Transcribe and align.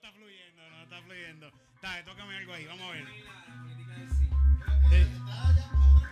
está 0.00 0.12
fluyendo, 0.12 0.62
no 0.70 0.82
está 0.84 1.02
fluyendo. 1.02 1.50
Dale, 1.82 2.02
tócame 2.04 2.36
algo 2.36 2.52
ahí, 2.52 2.66
vamos 2.66 2.88
a 2.88 2.92
ver. 2.92 3.04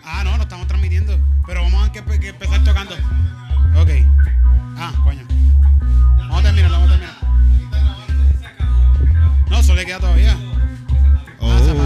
Ah, 0.02 0.24
no, 0.24 0.36
no 0.36 0.42
estamos 0.42 0.66
transmitiendo. 0.66 1.16
Pero 1.46 1.62
vamos 1.62 1.88
a 1.88 1.92
que, 1.92 2.02
que 2.18 2.28
empezar 2.28 2.64
tocando. 2.64 2.94
Ok. 3.76 3.90
Ah, 4.76 4.92
coño. 5.04 5.24
Vamos 6.18 6.40
a 6.40 6.42
terminar, 6.42 6.70
vamos 6.72 6.88
a 6.88 6.92
terminar. 6.92 7.14
No, 9.48 9.58
eso 9.60 9.74
le 9.74 9.86
queda 9.86 10.00
todavía. 10.00 10.36
Oh. 11.38 11.85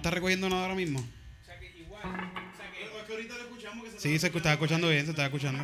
Está 0.00 0.10
recogiendo 0.10 0.48
nada 0.48 0.62
ahora 0.62 0.74
mismo. 0.74 0.98
O 1.00 1.44
sea 1.44 1.58
que 1.58 1.66
igual. 1.78 2.02
O 2.04 2.56
sea 2.56 2.70
que 2.72 3.06
que 3.06 3.12
ahorita 3.12 3.34
lo 3.36 3.42
escuchamos 3.42 3.84
que 3.88 4.00
Sí, 4.00 4.18
se 4.18 4.26
estaba 4.28 4.52
escuchando 4.54 4.88
bien, 4.88 5.04
se 5.04 5.10
estaba 5.10 5.26
escuchando. 5.26 5.62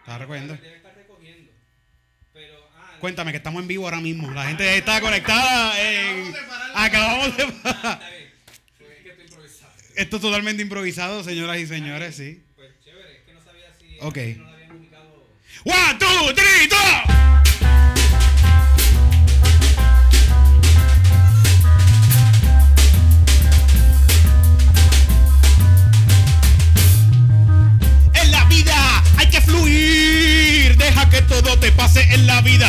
Estaba 0.00 0.18
recogiendo. 0.18 0.54
debe 0.54 0.76
estar 0.76 0.94
recogiendo. 0.94 1.50
Pero, 2.32 2.54
ah, 2.76 2.96
Cuéntame 3.00 3.30
que 3.30 3.36
estamos 3.38 3.60
en 3.62 3.68
vivo 3.68 3.84
ahora 3.84 4.00
mismo. 4.00 4.30
La 4.30 4.46
gente 4.46 4.76
está 4.78 5.00
conectada. 5.00 5.80
En... 5.80 6.34
Acabamos 6.74 7.36
de 7.36 7.42
Ah, 7.64 8.00
está 8.00 8.00
estoy 9.10 9.24
improvisado. 9.26 9.72
Esto 9.96 10.16
es 10.16 10.22
totalmente 10.22 10.62
improvisado, 10.62 11.22
señoras 11.22 11.58
y 11.58 11.66
señores, 11.66 12.16
sí. 12.16 12.42
Pues 12.56 12.70
chévere, 12.82 13.18
es 13.18 13.24
que 13.24 13.32
no 13.34 13.40
sabía 13.44 13.72
si 13.78 13.96
Ok. 14.00 14.38
no 14.38 14.44
lo 14.44 14.54
habían 14.54 14.72
ubicado. 14.76 15.28
One, 15.64 15.98
two, 15.98 16.34
three, 16.34 16.68
go. 16.68 17.43
Fluir. 29.40 30.76
Deja 30.76 31.08
que 31.10 31.22
todo 31.22 31.58
te 31.58 31.72
pase 31.72 32.02
en 32.14 32.26
la 32.26 32.40
vida. 32.40 32.68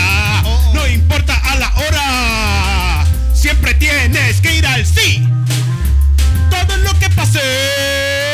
No 0.73 0.88
importa 0.88 1.35
a 1.35 1.55
la 1.55 1.73
hora. 1.75 3.05
Siempre 3.33 3.73
tienes 3.75 4.41
que 4.41 4.55
ir 4.55 4.66
al 4.66 4.85
sí. 4.85 5.27
Todo 6.49 6.77
lo 6.77 6.97
que 6.99 7.09
pase 7.09 8.25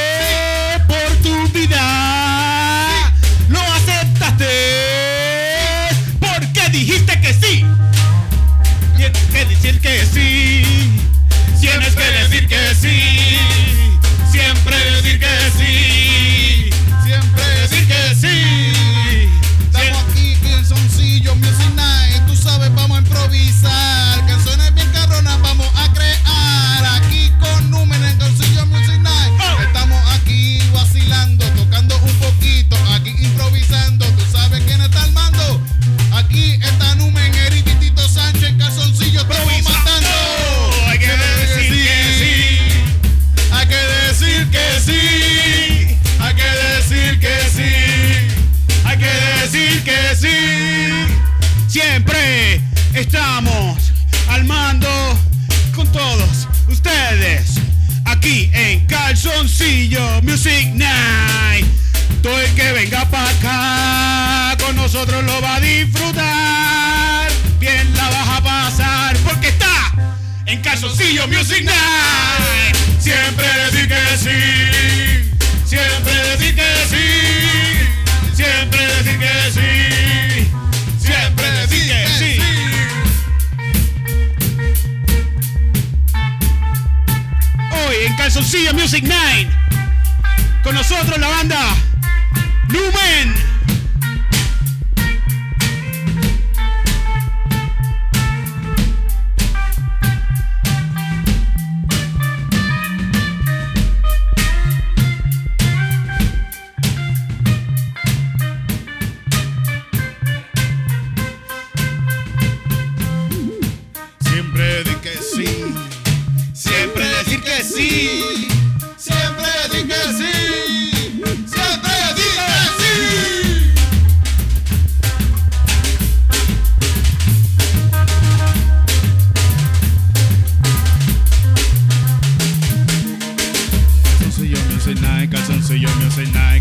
Calzoncillo 135.71 135.87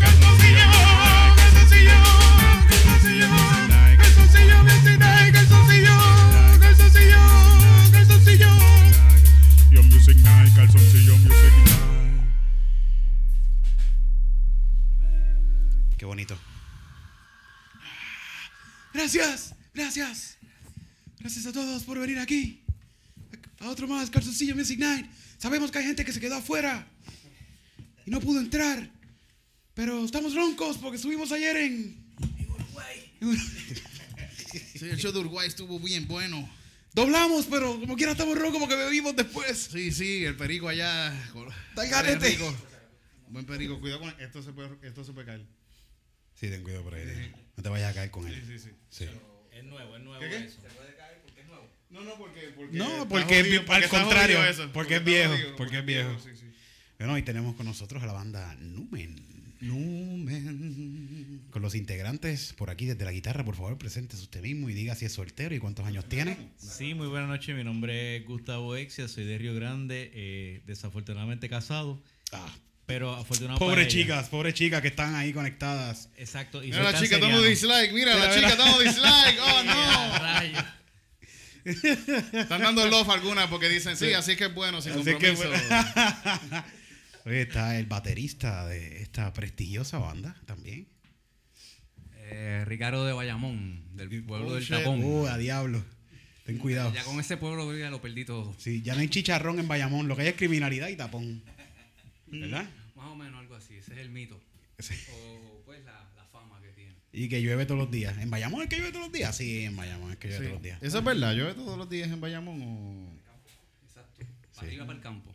calzoncillo, 1.35 1.75
calzoncillo, 1.75 1.75
calzoncillo 1.75 1.99
calzoncillo 4.07 4.63
Music 4.63 4.97
Night, 4.99 5.33
calzoncillo, 5.33 5.97
calzoncillo, 6.61 7.19
calzoncillo. 7.91 8.51
Yo 9.71 9.83
Music 9.83 10.17
Night, 10.23 10.55
calzoncillo 10.55 11.17
Music 11.17 11.53
Night. 11.57 11.75
Qué 15.97 16.05
bonito. 16.05 16.37
Gracias. 18.93 19.44
Todos 21.55 21.83
por 21.83 21.97
venir 21.97 22.19
aquí. 22.19 22.65
A 23.59 23.69
otro 23.69 23.87
más, 23.87 24.09
Calzoncillo 24.09 24.57
Music 24.57 24.77
Night. 24.77 25.09
Sabemos 25.37 25.71
que 25.71 25.77
hay 25.77 25.85
gente 25.85 26.03
que 26.03 26.11
se 26.11 26.19
quedó 26.19 26.35
afuera 26.35 26.85
y 28.05 28.11
no 28.11 28.19
pudo 28.19 28.41
entrar. 28.41 28.91
Pero 29.73 30.03
estamos 30.03 30.35
roncos 30.35 30.77
porque 30.77 30.97
estuvimos 30.97 31.31
ayer 31.31 31.55
en. 31.55 32.05
Sí, 34.77 34.85
el 34.89 34.97
show 34.97 35.11
de 35.11 35.19
Uruguay 35.19 35.47
estuvo 35.47 35.79
bien 35.79 36.07
bueno. 36.07 36.49
Doblamos, 36.93 37.45
pero 37.45 37.79
como 37.79 37.95
quiera 37.95 38.11
estamos 38.13 38.37
roncos 38.37 38.59
porque 38.59 38.75
bebimos 38.75 39.15
después. 39.15 39.69
Sí, 39.71 39.91
sí, 39.91 40.23
el 40.25 40.35
perico 40.35 40.67
allá. 40.69 41.13
Está. 41.69 41.85
Buen 43.29 43.45
perico, 43.45 43.79
cuidado 43.79 44.01
con 44.01 44.09
esto 44.21 44.41
se 44.43 44.51
puede, 44.53 44.77
esto 44.81 45.03
se 45.03 45.11
puede 45.13 45.25
caer. 45.25 45.45
Sí, 46.35 46.49
ten 46.49 46.63
cuidado 46.63 46.83
por 46.83 46.95
ahí. 46.95 47.33
No 47.55 47.63
te 47.63 47.69
vayas 47.69 47.91
a 47.91 47.93
caer 47.95 48.11
con 48.11 48.27
él. 48.27 48.43
sí, 48.45 48.59
sí. 48.59 48.69
Sí. 48.89 49.05
Es 49.51 49.63
nuevo, 49.63 49.95
es 49.95 50.03
nuevo 50.03 50.19
¿Qué, 50.19 50.29
qué? 50.29 50.37
eso. 50.37 50.61
Se 50.61 50.67
puede 50.67 50.95
caer 50.95 51.21
porque 51.21 51.39
es 51.41 51.47
nuevo. 51.47 51.69
No, 51.95 52.03
no, 52.03 52.15
porque, 52.17 52.41
porque 52.55 52.77
No, 52.77 53.07
porque 53.07 53.39
es 53.39 53.45
jodido, 53.45 53.65
porque 53.65 53.83
al 53.85 53.89
contrario, 53.89 54.45
eso, 54.45 54.69
porque 54.73 54.95
es 54.97 55.03
viejo, 55.03 55.31
jodido, 55.33 55.55
porque 55.55 55.77
es 55.79 55.85
viejo. 55.85 56.09
Sí, 56.21 56.29
sí. 56.35 56.45
Bueno, 56.99 57.13
hoy 57.13 57.23
tenemos 57.23 57.55
con 57.55 57.65
nosotros 57.65 58.03
a 58.03 58.05
la 58.05 58.13
banda 58.13 58.55
Numen. 58.59 59.15
Numen. 59.61 61.41
Con 61.49 61.61
los 61.61 61.73
integrantes 61.75 62.53
por 62.53 62.69
aquí 62.69 62.85
desde 62.85 63.05
la 63.05 63.11
guitarra, 63.13 63.43
por 63.45 63.55
favor, 63.55 63.77
preséntese 63.77 64.21
usted 64.23 64.41
mismo 64.41 64.69
y 64.69 64.73
diga 64.73 64.93
si 64.95 65.05
es 65.05 65.13
soltero 65.13 65.55
y 65.55 65.59
cuántos 65.59 65.85
años 65.85 66.07
tiene. 66.09 66.37
Sí, 66.57 66.93
muy 66.93 67.07
buenas 67.07 67.29
noches. 67.29 67.55
Mi 67.55 67.63
nombre 67.63 68.17
es 68.17 68.25
Gustavo 68.25 68.75
Exia, 68.75 69.07
soy 69.07 69.23
de 69.23 69.37
Río 69.37 69.53
Grande, 69.55 70.11
eh, 70.13 70.61
desafortunadamente 70.65 71.47
casado, 71.49 72.03
Ah, 72.33 72.53
pero 72.85 73.15
afortunado 73.15 73.57
para 73.57 73.71
pobres 73.71 73.87
ella. 73.87 74.01
chicas, 74.03 74.29
pobres 74.29 74.53
chicas 74.53 74.81
que 74.81 74.89
están 74.89 75.15
ahí 75.15 75.31
conectadas. 75.31 76.09
Exacto. 76.17 76.61
Y 76.63 76.67
Mira 76.67 76.83
la 76.83 76.99
chica, 76.99 77.15
estamos 77.15 77.43
dislike. 77.45 77.93
Mira, 77.93 78.13
Mira, 78.15 78.27
la 78.27 78.35
chica, 78.35 78.49
estamos 78.49 78.79
dislike. 78.83 79.39
Oh, 79.41 79.63
no. 80.61 80.75
Están 81.65 82.61
dando 82.61 82.87
love 82.87 83.09
algunas 83.09 83.47
porque 83.47 83.67
dicen, 83.69 83.97
sí, 83.97 84.13
así 84.13 84.35
que 84.35 84.45
es 84.45 84.53
bueno, 84.53 84.81
sin 84.81 84.93
Así 84.93 85.03
que, 85.15 85.33
compromiso. 85.33 85.49
Oye, 87.25 87.41
está 87.41 87.77
el 87.79 87.87
baterista 87.87 88.67
de 88.67 89.01
esta 89.01 89.33
prestigiosa 89.33 89.97
banda 89.97 90.35
también. 90.45 90.87
Eh, 92.17 92.63
Ricardo 92.65 93.05
de 93.05 93.13
Bayamón, 93.13 93.95
del 93.95 94.23
pueblo 94.23 94.47
Oh, 94.49 94.53
del. 94.55 94.67
Tapón. 94.67 95.03
Uh, 95.03 95.27
a 95.27 95.37
diablo. 95.37 95.83
Ten 96.45 96.59
cuidado. 96.59 96.93
Ya 96.93 97.03
con 97.03 97.19
ese 97.19 97.37
pueblo 97.37 97.75
ya 97.75 97.89
lo 97.89 98.01
perdí 98.01 98.25
todo. 98.25 98.55
Sí, 98.59 98.83
ya 98.83 98.93
no 98.93 99.01
hay 99.01 99.09
chicharrón 99.09 99.59
en 99.59 99.67
Bayamón, 99.67 100.07
lo 100.07 100.15
que 100.15 100.21
hay 100.23 100.27
es 100.29 100.35
criminalidad 100.35 100.89
y 100.89 100.95
tapón. 100.95 101.43
¿Verdad? 102.27 102.69
Más 102.95 103.07
o 103.07 103.15
menos 103.15 103.39
algo 103.39 103.55
así, 103.55 103.75
ese 103.75 103.93
es 103.93 103.99
el 103.99 104.09
mito. 104.09 104.39
Sí. 104.77 104.93
O 105.11 105.63
pues 105.65 105.83
la, 105.83 106.07
la 106.15 106.25
fama 106.25 106.61
que 106.61 106.69
tiene. 106.69 106.93
Y 107.17 107.29
que 107.29 107.41
llueve 107.41 107.65
todos 107.65 107.79
los 107.79 107.89
días. 107.89 108.17
¿En 108.17 108.29
Bayamón 108.29 108.61
es 108.63 108.67
que 108.69 108.75
llueve 108.75 108.91
todos 108.91 109.05
los 109.05 109.13
días? 109.13 109.35
Sí, 109.35 109.63
en 109.63 109.75
Bayamón 109.77 110.11
es 110.11 110.17
que 110.17 110.27
llueve 110.27 110.39
Sí. 110.43 110.47
todos 110.49 110.55
los 110.55 110.63
días. 110.63 110.83
¿Eso 110.83 110.97
es 110.99 111.03
verdad? 111.05 111.33
¿Llueve 111.33 111.53
todos 111.53 111.77
los 111.77 111.89
días 111.89 112.09
en 112.11 112.19
Bayamón 112.19 112.61
o...? 112.61 113.13
Exacto. 113.87 114.25
Para 114.53 114.67
arriba 114.67 114.85
para 114.85 114.97
el 114.97 115.03
campo. 115.03 115.31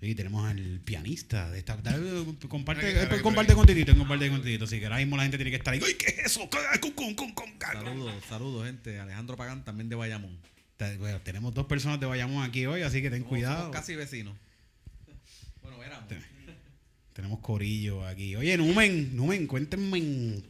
Sí, 0.00 0.14
tenemos 0.14 0.46
al 0.46 0.80
pianista 0.84 1.50
de 1.50 1.58
esta. 1.58 1.76
dale, 1.78 2.24
comparte, 2.48 3.02
eh, 3.04 3.20
comparte 3.22 3.54
con 3.54 3.66
Titito, 3.66 3.96
comparte 3.96 4.28
con 4.30 4.42
Titito. 4.42 4.64
Así 4.64 4.78
que 4.78 4.84
ahora 4.86 4.96
mismo 4.98 5.16
la 5.16 5.22
gente 5.22 5.38
tiene 5.38 5.50
que 5.50 5.56
estar 5.56 5.72
ahí. 5.74 5.80
¡Ay, 5.84 5.94
qué 5.94 6.06
es 6.08 6.26
eso! 6.26 6.48
Saludos, 7.72 8.14
saludos, 8.28 8.66
gente. 8.66 8.98
Alejandro 8.98 9.36
Pagán, 9.36 9.64
también 9.64 9.88
de 9.88 9.96
Bayamón. 9.96 10.38
Bueno, 10.98 11.20
tenemos 11.22 11.54
dos 11.54 11.66
personas 11.66 12.00
de 12.00 12.06
Bayamón 12.06 12.42
aquí 12.44 12.66
hoy, 12.66 12.82
así 12.82 13.00
que 13.00 13.08
ten 13.10 13.20
Somos- 13.22 13.28
cuidado. 13.28 13.58
somos 13.60 13.76
casi 13.76 13.94
vecinos. 13.94 14.34
Bueno, 15.62 15.82
éramos. 15.82 16.06
Tenemos 17.14 17.38
corillo 17.40 18.06
aquí. 18.06 18.36
Oye, 18.36 18.56
Numen, 18.58 19.14
Numen, 19.16 19.46
cuéntenme 19.46 20.42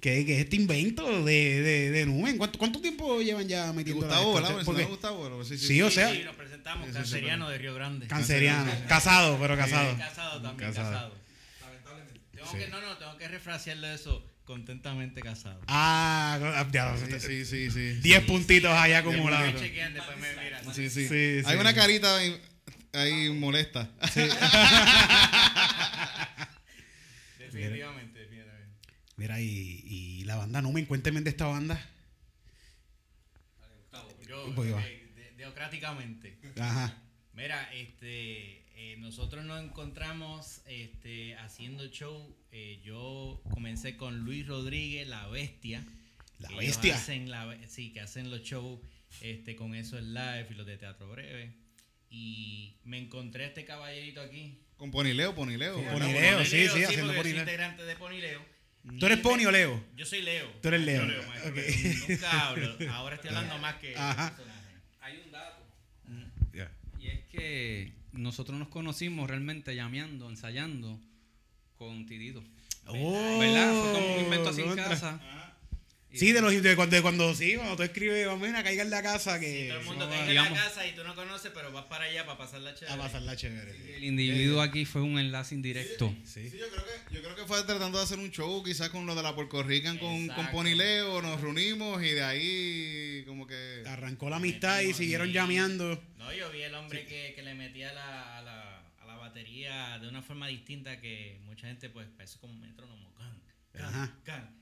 qué, 0.00 0.24
qué 0.26 0.34
es 0.36 0.40
este 0.44 0.56
invento 0.56 1.24
de, 1.24 1.60
de, 1.62 1.90
de 1.90 2.06
Numen. 2.06 2.38
¿Cuánto, 2.38 2.58
cuánto 2.58 2.80
tiempo 2.80 3.20
llevan 3.20 3.46
ya 3.48 3.72
metiendo 3.72 4.02
Gustavo, 4.06 4.40
la- 4.40 4.48
¿verdad? 4.48 4.64
Porque- 4.64 4.84
Gustavo. 4.84 5.44
Sí, 5.44 5.58
sí, 5.58 5.66
Sí, 5.66 5.82
o 5.82 5.90
sea, 5.90 6.10
Sí, 6.12 6.22
nos 6.24 6.34
presentamos, 6.36 6.88
canceriano 6.90 7.48
de 7.48 7.58
Río 7.58 7.74
Grande. 7.74 8.06
canceriano. 8.06 8.70
Casado, 8.88 9.38
pero 9.40 9.56
casado. 9.56 9.96
Casado 9.96 10.42
también, 10.42 10.70
Casado. 10.70 10.92
casado. 10.92 11.18
Tengo 12.34 12.52
que, 12.52 12.68
no, 12.68 12.80
no, 12.80 12.96
tengo 12.96 13.16
que 13.18 13.28
refrasearle 13.28 13.94
eso. 13.94 14.24
Contentamente 14.44 15.20
casado. 15.20 15.60
Ah, 15.66 16.64
ya, 16.72 16.96
Sí, 16.96 17.20
sí, 17.20 17.44
sí, 17.44 17.70
sí. 17.70 17.92
10 18.00 18.24
puntitos 18.24 18.70
ahí 18.72 18.92
Me 18.92 18.96
acumulados. 18.96 19.60
chequean, 19.60 19.92
después 19.92 20.16
me 20.16 20.32
miran. 20.42 20.74
Sí, 20.74 20.88
sí. 20.88 21.06
Sí, 21.06 21.42
Hay 21.44 21.54
sí. 21.54 21.60
una 21.60 21.74
carita 21.74 22.16
ahí, 22.16 22.40
ahí 22.94 23.28
molesta. 23.28 23.90
Definitivamente. 27.38 28.07
Mira, 29.18 29.38
y, 29.40 29.82
y 29.84 30.24
la 30.24 30.36
banda 30.36 30.62
Numen, 30.62 30.86
cuéntenme 30.86 31.20
de 31.20 31.30
esta 31.30 31.44
banda. 31.46 31.78
Yo, 34.26 34.52
Pues 34.54 34.72
va. 34.74 34.86
eh, 34.86 35.06
de- 35.16 35.32
democráticamente. 35.36 36.38
Ajá. 36.58 36.94
Mira, 37.32 37.70
este, 37.74 38.62
eh, 38.74 38.96
nosotros 38.98 39.44
nos 39.44 39.62
encontramos 39.64 40.60
este, 40.66 41.34
haciendo 41.36 41.86
show. 41.88 42.34
eh, 42.52 42.80
yo 42.84 43.42
comencé 43.50 43.96
con 43.96 44.20
Luis 44.20 44.46
Rodríguez, 44.46 45.06
La 45.08 45.26
Bestia. 45.28 45.84
La 46.38 46.50
Bestia. 46.56 46.94
hacen 46.96 47.30
la 47.30 47.56
sí, 47.68 47.92
que 47.92 48.00
hacen 48.00 48.30
los 48.30 48.42
shows 48.42 48.80
este, 49.20 49.56
con 49.56 49.74
eso 49.74 49.98
en 49.98 50.14
live 50.14 50.46
y 50.50 50.54
los 50.54 50.66
de 50.66 50.76
teatro 50.78 51.10
breve. 51.10 51.52
Y 52.10 52.76
me 52.84 52.98
encontré 52.98 53.44
a 53.44 53.48
este 53.48 53.64
caballerito 53.64 54.20
aquí. 54.20 54.58
Con 54.76 54.90
Ponileo, 54.90 55.34
Ponileo. 55.34 55.74
Ponileo, 55.90 56.44
sí, 56.44 56.68
sí, 56.68 56.80
yo 56.82 56.86
soy 56.90 57.16
Ponileo. 57.16 57.40
integrante 57.40 57.82
de 57.84 57.96
Ponileo. 57.96 58.57
¿Tú 58.98 59.06
eres 59.06 59.18
Pony 59.18 59.44
o 59.46 59.50
Leo? 59.50 59.84
Yo 59.96 60.04
soy 60.06 60.22
Leo. 60.22 60.48
Tú 60.62 60.68
eres 60.68 60.80
Leo. 60.82 61.06
Yo 61.06 61.28
maestro, 61.28 61.52
pero 61.54 62.08
Nunca 62.08 62.48
hablo. 62.48 62.76
Ahora 62.92 63.14
estoy 63.16 63.28
hablando 63.30 63.58
más 63.58 63.74
que 63.76 63.96
Ajá. 63.96 64.30
personaje. 64.36 64.74
Hay 65.00 65.22
un 65.24 65.30
dato. 65.32 65.62
Ya. 66.52 66.70
Y 67.00 67.08
es 67.08 67.20
que 67.30 67.92
nosotros 68.12 68.58
nos 68.58 68.68
conocimos 68.68 69.28
realmente 69.28 69.74
llameando, 69.74 70.28
ensayando 70.28 70.98
con 71.76 72.06
Tidito. 72.06 72.42
Oh, 72.86 73.38
¿Verdad? 73.38 73.72
Fue 73.82 73.92
como 73.92 74.14
un 74.14 74.20
invento 74.24 74.48
así 74.48 74.62
en 74.62 74.74
casa. 74.76 75.20
Y- 75.22 75.47
Sí, 76.10 76.32
de, 76.32 76.40
los, 76.40 76.62
de, 76.62 76.74
cuando, 76.74 76.96
de 76.96 77.02
cuando 77.02 77.34
sí, 77.34 77.54
cuando 77.56 77.76
tú 77.76 77.82
escribes, 77.82 78.26
vamos 78.26 78.48
a 78.48 78.62
caiga 78.62 78.82
en 78.82 78.88
la 78.88 79.02
casa 79.02 79.38
que 79.38 79.68
Todo 79.68 79.80
el 79.80 79.84
mundo 79.84 80.08
cae 80.08 80.28
en 80.30 80.34
la 80.36 80.54
casa 80.54 80.86
y 80.86 80.94
tú 80.94 81.04
no 81.04 81.14
conoces, 81.14 81.52
pero 81.54 81.70
vas 81.70 81.84
para 81.84 82.04
allá 82.04 82.24
para 82.24 82.38
pasar 82.38 82.62
la 82.62 82.70
a, 82.70 82.74
chévere. 82.74 82.94
a 82.94 82.96
pasarla 82.96 83.36
chévere. 83.36 83.72
sí. 83.74 83.92
El 83.92 84.04
individuo 84.04 84.62
aquí 84.62 84.86
fue 84.86 85.02
un 85.02 85.18
enlace 85.18 85.54
indirecto. 85.54 86.14
Sí. 86.24 86.48
Sí, 86.48 86.58
yo 86.58 86.66
creo, 86.70 86.84
que, 86.84 87.14
yo 87.14 87.22
creo 87.22 87.36
que 87.36 87.44
fue 87.44 87.62
tratando 87.64 87.98
de 87.98 88.04
hacer 88.04 88.18
un 88.18 88.30
show 88.30 88.64
quizás 88.64 88.88
con 88.88 89.04
lo 89.04 89.14
de 89.14 89.22
la 89.22 89.34
Puerto 89.34 89.62
Rican 89.62 89.98
con, 89.98 90.28
con. 90.28 90.46
Ponileo, 90.50 91.20
nos 91.20 91.42
reunimos 91.42 92.02
y 92.02 92.08
de 92.10 92.22
ahí 92.24 93.24
como 93.26 93.46
que... 93.46 93.82
Arrancó 93.86 94.30
la 94.30 94.36
amistad 94.36 94.80
y 94.80 94.94
siguieron 94.94 95.30
llameando. 95.30 96.02
No, 96.16 96.32
yo 96.32 96.50
vi 96.50 96.62
el 96.62 96.74
hombre 96.74 97.04
que, 97.04 97.32
que 97.34 97.42
le 97.42 97.54
metía 97.54 97.90
a 97.90 97.92
la, 97.92 98.38
a, 98.38 98.42
la, 98.42 98.86
a 99.02 99.06
la 99.06 99.16
batería 99.16 99.98
de 99.98 100.08
una 100.08 100.22
forma 100.22 100.48
distinta 100.48 101.00
que 101.00 101.38
mucha 101.44 101.66
gente, 101.66 101.90
pues, 101.90 102.08
parece 102.16 102.38
como 102.38 102.54
un 102.54 102.60
metrónomo. 102.60 103.12
Can, 103.14 103.42
can, 103.72 103.84
Ajá. 103.84 104.18
can. 104.24 104.58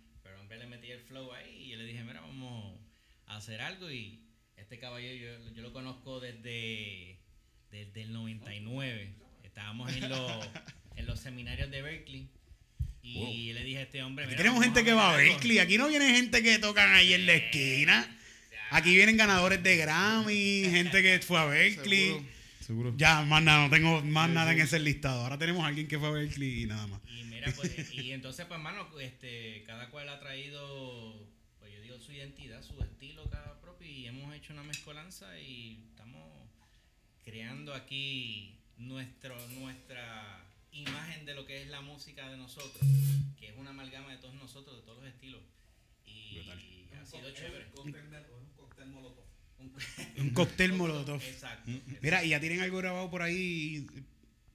Le 0.48 0.66
metía 0.66 0.94
el 0.94 1.00
flow 1.00 1.32
ahí 1.32 1.64
y 1.64 1.68
yo 1.70 1.76
le 1.76 1.84
dije, 1.84 2.02
mira, 2.04 2.20
vamos 2.20 2.78
a 3.26 3.36
hacer 3.36 3.60
algo. 3.60 3.90
Y 3.90 4.20
este 4.56 4.78
caballero 4.78 5.38
yo, 5.44 5.54
yo 5.54 5.62
lo 5.62 5.72
conozco 5.72 6.20
desde, 6.20 7.18
desde 7.70 8.02
el 8.02 8.12
99. 8.12 9.12
Estábamos 9.44 9.92
en 9.94 10.08
los, 10.08 10.48
en 10.96 11.06
los 11.06 11.20
seminarios 11.20 11.70
de 11.70 11.82
Berkeley. 11.82 12.28
Y 13.02 13.52
le 13.52 13.62
dije 13.62 13.78
a 13.78 13.82
este 13.82 14.02
hombre, 14.02 14.24
Aquí 14.24 14.32
mira, 14.32 14.42
tenemos 14.42 14.64
gente 14.64 14.82
que 14.82 14.92
va 14.92 15.08
a 15.08 15.12
meter 15.12 15.26
algo". 15.26 15.34
Berkeley. 15.34 15.58
Aquí 15.58 15.78
no 15.78 15.88
viene 15.88 16.10
gente 16.10 16.42
que 16.42 16.58
tocan 16.58 16.92
ahí 16.92 17.12
en 17.14 17.26
la 17.26 17.34
esquina. 17.34 18.18
Aquí 18.70 18.94
vienen 18.96 19.16
ganadores 19.16 19.62
de 19.62 19.76
Grammy, 19.76 20.64
gente 20.70 21.02
que 21.02 21.20
fue 21.20 21.38
a 21.38 21.44
Berkeley. 21.44 22.06
Seguro. 22.06 22.35
Seguro. 22.66 22.92
Ya, 22.96 23.22
más 23.22 23.42
nada, 23.44 23.64
no 23.68 23.70
tengo 23.70 24.02
más 24.02 24.28
nada 24.28 24.50
en 24.52 24.60
ese 24.60 24.80
listado. 24.80 25.20
Ahora 25.22 25.38
tenemos 25.38 25.62
a 25.62 25.68
alguien 25.68 25.86
que 25.86 25.98
fue 26.00 26.08
a 26.08 26.10
Berkeley 26.10 26.64
y 26.64 26.66
nada 26.66 26.86
más. 26.88 27.00
Y 27.08 27.22
mira, 27.24 27.52
pues, 27.54 27.70
y 27.94 28.10
entonces, 28.10 28.44
pues, 28.46 28.58
hermano, 28.58 28.88
este, 28.98 29.62
cada 29.66 29.88
cual 29.90 30.08
ha 30.08 30.18
traído, 30.18 31.28
pues 31.60 31.72
yo 31.72 31.80
digo, 31.80 32.00
su 32.00 32.10
identidad, 32.12 32.62
su 32.64 32.82
estilo 32.82 33.30
cada 33.30 33.60
propio, 33.60 33.86
y 33.86 34.06
hemos 34.06 34.34
hecho 34.34 34.52
una 34.52 34.64
mezcolanza 34.64 35.38
y 35.38 35.84
estamos 35.90 36.26
creando 37.24 37.72
aquí 37.72 38.58
nuestro, 38.78 39.36
nuestra 39.60 40.44
imagen 40.72 41.24
de 41.24 41.34
lo 41.34 41.46
que 41.46 41.62
es 41.62 41.68
la 41.68 41.82
música 41.82 42.28
de 42.28 42.36
nosotros, 42.36 42.82
que 43.38 43.48
es 43.48 43.56
una 43.56 43.70
amalgama 43.70 44.10
de 44.10 44.18
todos 44.18 44.34
nosotros, 44.34 44.76
de 44.76 44.82
todos 44.82 45.04
los 45.04 45.12
estilos. 45.12 45.42
Y 46.04 46.38
ha 47.00 47.04
sido 47.06 47.30
chévere. 47.32 47.66
Un- 47.76 47.92
Un 48.34 48.52
cóctel 48.56 48.86
molotov. 48.88 49.24
Exacto. 51.16 51.70
Mira, 52.02 52.24
y 52.24 52.30
ya 52.30 52.40
tienen 52.40 52.60
algo 52.60 52.78
grabado 52.78 53.10
por 53.10 53.22
ahí 53.22 53.86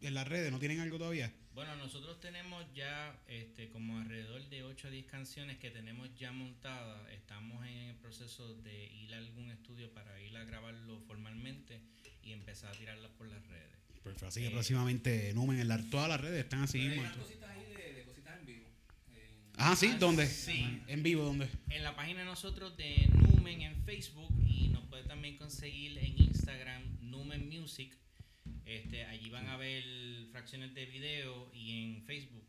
en 0.02 0.14
las 0.14 0.28
redes, 0.28 0.52
¿no 0.52 0.60
tienen 0.60 0.80
algo 0.80 0.98
todavía? 0.98 1.32
Bueno, 1.54 1.76
nosotros 1.76 2.20
tenemos 2.22 2.66
ya 2.74 3.14
este, 3.28 3.70
como 3.70 3.98
alrededor 4.00 4.48
de 4.50 4.64
8 4.64 4.88
o 4.88 4.92
10 4.92 5.06
canciones 5.06 5.58
que 5.58 5.70
tenemos 5.70 6.10
ya 6.18 6.32
montadas. 6.32 7.12
Estamos 7.12 7.66
en 7.66 7.78
el 7.90 7.96
proceso 7.98 8.56
de 8.62 8.86
ir 8.88 9.14
a 9.14 9.18
algún 9.18 9.52
estudio 9.52 9.94
para 9.94 10.20
ir 10.22 10.36
a 10.38 10.46
grabarlo 10.46 11.02
formalmente 11.02 11.82
y 12.24 12.32
empezar 12.32 12.74
a 12.74 12.78
tirarlas 12.78 13.12
por 13.18 13.28
las 13.28 13.46
redes. 13.48 13.70
Perfecto, 14.02 14.28
así 14.28 14.42
que 14.42 14.50
próximamente 14.50 15.34
Numen, 15.34 15.60
en 15.60 15.68
la- 15.68 15.84
todas 15.90 16.08
las 16.10 16.22
redes 16.22 16.44
están 16.44 16.62
así. 16.64 16.80
Pero 16.80 16.92
hay 16.94 16.98
mismo. 17.00 17.14
unas 17.14 17.18
cositas 17.28 17.50
ahí 17.50 17.66
de, 17.76 17.94
de 17.94 18.04
cositas 18.04 18.40
en 18.40 18.46
vivo. 18.46 18.66
En- 19.14 19.51
Ah, 19.64 19.76
sí, 19.76 19.94
¿dónde? 20.00 20.26
Sí. 20.26 20.82
En 20.88 21.04
vivo, 21.04 21.24
¿dónde? 21.24 21.48
En 21.70 21.84
la 21.84 21.96
página 21.96 22.22
de 22.22 22.26
nosotros 22.26 22.76
de 22.78 23.08
Numen 23.14 23.62
en 23.62 23.76
Facebook 23.84 24.34
y 24.44 24.70
nos 24.70 24.84
puede 24.86 25.04
también 25.04 25.38
conseguir 25.38 26.00
en 26.00 26.20
Instagram 26.20 26.82
Numen 27.02 27.48
Music. 27.48 27.96
Este, 28.66 29.06
allí 29.06 29.30
van 29.30 29.48
a 29.50 29.58
ver 29.58 29.84
fracciones 30.32 30.74
de 30.74 30.88
video 30.88 31.52
y 31.54 31.84
en 31.84 32.04
Facebook. 32.06 32.44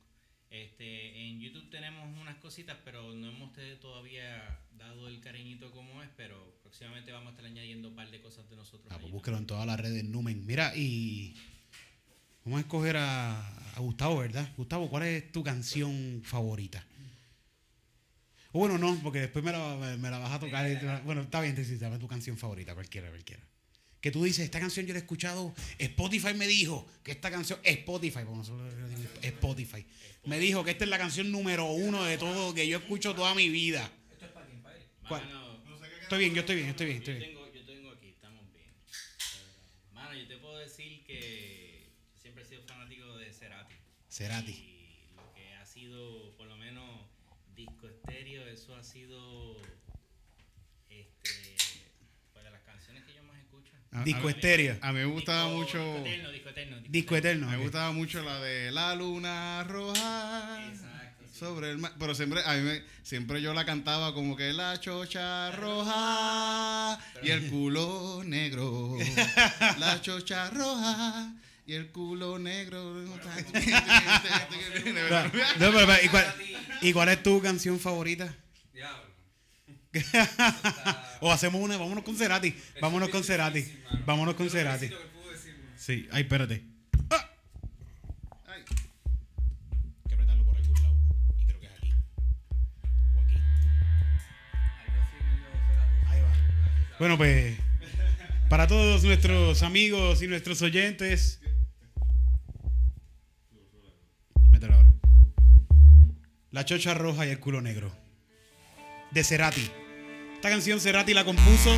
Este, 0.49 1.29
en 1.29 1.39
YouTube 1.39 1.69
tenemos 1.69 2.19
unas 2.19 2.37
cositas, 2.37 2.79
pero 2.83 3.15
no 3.15 3.29
hemos 3.29 3.51
todavía 3.79 4.61
dado 4.79 5.07
el 5.09 5.21
cariñito 5.21 5.71
como 5.71 6.03
es, 6.03 6.09
pero 6.17 6.59
próximamente 6.63 7.13
vamos 7.13 7.29
a 7.29 7.31
estar 7.33 7.45
añadiendo 7.45 7.89
un 7.89 7.95
par 7.95 8.11
de 8.11 8.23
cosas 8.23 8.49
de 8.49 8.57
nosotros. 8.57 8.91
Ah, 8.91 8.99
pues 8.99 9.13
búsquelo 9.13 9.37
en 9.37 9.47
todas 9.47 9.67
las 9.67 9.79
redes 9.79 10.03
Numen. 10.03 10.47
Mira, 10.47 10.75
y 10.75 11.37
Vamos 12.45 12.59
a 12.59 12.61
escoger 12.63 12.97
a, 12.97 13.77
a 13.77 13.81
Gustavo, 13.81 14.19
¿verdad? 14.19 14.49
Gustavo, 14.57 14.91
¿cuál 14.91 15.05
es 15.05 15.31
tu 15.31 15.45
canción 15.45 16.23
favorita? 16.25 16.85
O 18.53 18.59
bueno, 18.59 18.77
no, 18.79 18.99
porque 19.03 19.21
después 19.21 19.45
me 19.45 19.51
la, 19.53 19.77
me- 19.77 19.97
me 19.97 20.11
la 20.11 20.19
vas 20.19 20.33
a 20.33 20.41
tocar. 20.41 20.71
y 20.71 20.77
te 20.79 20.85
la- 20.85 21.01
bueno, 21.01 21.23
está 21.23 21.41
bien, 21.41 21.57
sí, 21.65 21.77
dame 21.77 21.99
tu 21.99 22.07
canción 22.09 22.37
favorita, 22.37 22.75
cualquiera, 22.75 23.09
cualquiera. 23.09 23.43
Que 24.01 24.11
tú 24.11 24.25
dices, 24.25 24.45
esta 24.45 24.59
canción 24.61 24.85
yo 24.87 24.93
la 24.95 24.99
he 24.99 25.03
escuchado, 25.03 25.55
Spotify 25.79 26.35
me 26.35 26.47
dijo 26.49 26.87
que 27.05 27.13
esta 27.13 27.31
canción, 27.31 27.59
Spotify, 27.63 28.21
Spotify, 29.23 29.87
me 30.25 30.39
dijo 30.39 30.65
que 30.65 30.73
esta 30.73 30.85
es 30.85 30.91
la 30.91 30.99
canción 30.99 31.31
número 31.31 31.67
uno 31.71 32.03
de 32.05 32.19
todo 32.19 32.53
que 32.55 32.67
yo 32.67 32.79
escucho 32.79 33.15
toda 33.15 33.35
mi 33.35 33.49
vida. 33.49 33.91
¿Cuál? 35.09 35.25
Mano, 35.27 35.53
Estoy 36.03 36.19
bien, 36.19 36.35
yo 36.35 36.41
estoy 36.41 36.57
bien, 36.57 36.69
estoy 36.69 36.87
bien, 36.87 36.99
estoy 36.99 37.15
yo 37.15 37.21
bien. 37.21 37.31
tengo, 37.33 37.53
yo 37.55 37.65
tengo 37.65 37.91
aquí, 37.93 38.09
estamos 38.09 38.45
bien. 38.53 38.67
Mano, 39.95 40.15
yo 40.15 40.27
te 40.29 40.37
puedo 40.37 40.59
decir 40.59 41.05
que 41.07 41.89
siempre 42.21 42.43
he 42.43 42.47
sido 42.47 42.63
fanático 42.65 43.17
de 43.17 43.33
Cerati. 43.33 43.75
Cerati. 44.11 44.53
Y 44.53 45.15
lo 45.17 45.33
que 45.35 45.55
ha 45.55 45.65
sido, 45.65 46.37
por 46.37 46.47
lo 46.49 46.57
menos, 46.57 46.92
disco 47.57 47.89
estéreo, 47.89 48.47
eso 48.49 48.75
ha 48.75 48.83
sido. 48.83 49.61
Este. 50.89 51.57
Pues 52.33 52.45
de 52.45 52.51
las 52.51 52.63
canciones 52.63 53.05
que 53.05 53.15
yo 53.15 53.23
más 53.25 53.39
escucho. 53.39 53.73
A- 53.93 54.03
Disco 54.05 54.29
estéreo. 54.29 54.79
A 54.81 54.93
mí 54.93 54.99
me 55.01 55.05
gustaba 55.07 55.45
Disco- 55.45 55.57
mucho. 55.59 55.79
Disco 55.79 56.07
eterno, 56.07 56.31
disco 56.31 56.49
eterno. 56.49 56.77
Disco 56.89 57.17
eterno. 57.17 57.47
Me 57.51 57.57
gustaba 57.59 57.93
mucho 57.93 58.23
la 58.23 58.41
de 58.41 58.71
la 58.73 58.95
luna 58.95 59.65
roja 59.65 60.67
Exacto, 60.71 61.25
sí. 61.31 61.39
sobre 61.39 61.71
el 61.71 61.79
mar. 61.79 61.93
Pero 61.99 62.15
siempre, 62.15 62.41
a 62.45 62.55
mí 62.55 62.61
me- 62.63 62.83
siempre 63.03 63.41
yo 63.43 63.53
la 63.55 63.65
cantaba 63.65 64.13
como 64.15 64.37
que 64.37 64.53
la 64.53 64.79
chocha 64.81 65.51
roja 65.53 66.99
y 67.23 67.31
el 67.31 67.49
culo 67.51 68.23
negro. 68.25 68.97
La 69.79 70.01
chocha 70.03 70.51
roja 70.51 71.35
y 71.67 71.75
el 71.75 71.91
culo 71.91 72.39
negro. 72.39 72.95
No, 75.59 75.73
pero, 75.73 75.87
pero, 75.87 76.05
¿y, 76.05 76.09
cuál, 76.09 76.35
y 76.81 76.93
cuál 76.93 77.09
es 77.11 77.23
tu 77.23 77.41
canción 77.41 77.79
favorita? 77.79 78.35
Diablo. 78.73 79.13
o 81.21 81.31
hacemos 81.33 81.61
una, 81.61 81.77
vámonos 81.77 82.05
con 82.05 82.17
Cerati. 82.17 82.55
Vámonos 82.81 83.11
con 83.11 83.23
Cerati. 83.23 83.65
Vámonos 84.07 84.35
con 84.35 84.51
Cerati. 84.51 84.89
mejorcito 84.89 85.13
que 85.13 85.19
puedo 85.19 85.33
decir, 85.33 85.57
mano. 85.59 85.71
Sí, 85.77 86.09
ay, 86.11 86.23
espérate. 86.23 86.65
Ay. 87.11 87.21
Hay 88.47 88.65
que 90.09 90.15
apretarlo 90.15 90.45
por 90.45 90.57
algún 90.57 90.83
lado. 90.83 90.97
Y 91.39 91.45
creo 91.45 91.61
que 91.61 91.67
es 91.67 91.73
aquí. 91.73 91.93
O 93.17 93.21
aquí. 93.21 93.37
Ahí 96.09 96.21
va. 96.23 96.33
Bueno, 96.99 97.19
pues, 97.19 97.57
para 98.53 98.67
todos 98.67 99.03
nuestros 99.03 99.63
amigos 99.63 100.21
y 100.21 100.27
nuestros 100.27 100.61
oyentes. 100.61 101.41
Mételo 104.51 104.75
ahora. 104.75 104.93
La 106.51 106.67
chocha 106.67 106.93
roja 106.93 107.25
y 107.25 107.31
el 107.31 107.41
culo 107.41 107.63
negro. 107.63 107.91
De 109.11 109.25
Cerati. 109.25 109.71
Esta 110.35 110.51
canción 110.51 110.81
Cerati 110.81 111.15
la 111.15 111.25
compuso. 111.25 111.75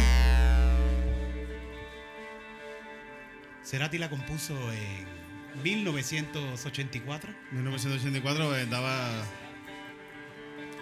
Cerati 3.64 3.96
la 3.98 4.10
compuso 4.10 4.56
en 4.72 5.62
1984. 5.62 7.34
1984 7.52 8.52
andaba 8.52 9.22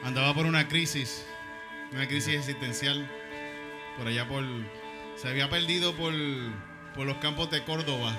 andaba 0.03 0.33
por 0.33 0.47
una 0.47 0.69
crisis, 0.69 1.27
una 1.93 2.09
crisis 2.09 2.37
existencial 2.37 3.07
por 3.99 4.07
allá 4.07 4.27
por 4.27 4.43
se 5.23 5.29
había 5.29 5.49
perdido 5.49 5.95
por, 5.95 6.13
por 6.97 7.07
los 7.07 7.17
campos 7.19 7.49
de 7.51 7.63
Córdoba, 7.63 8.13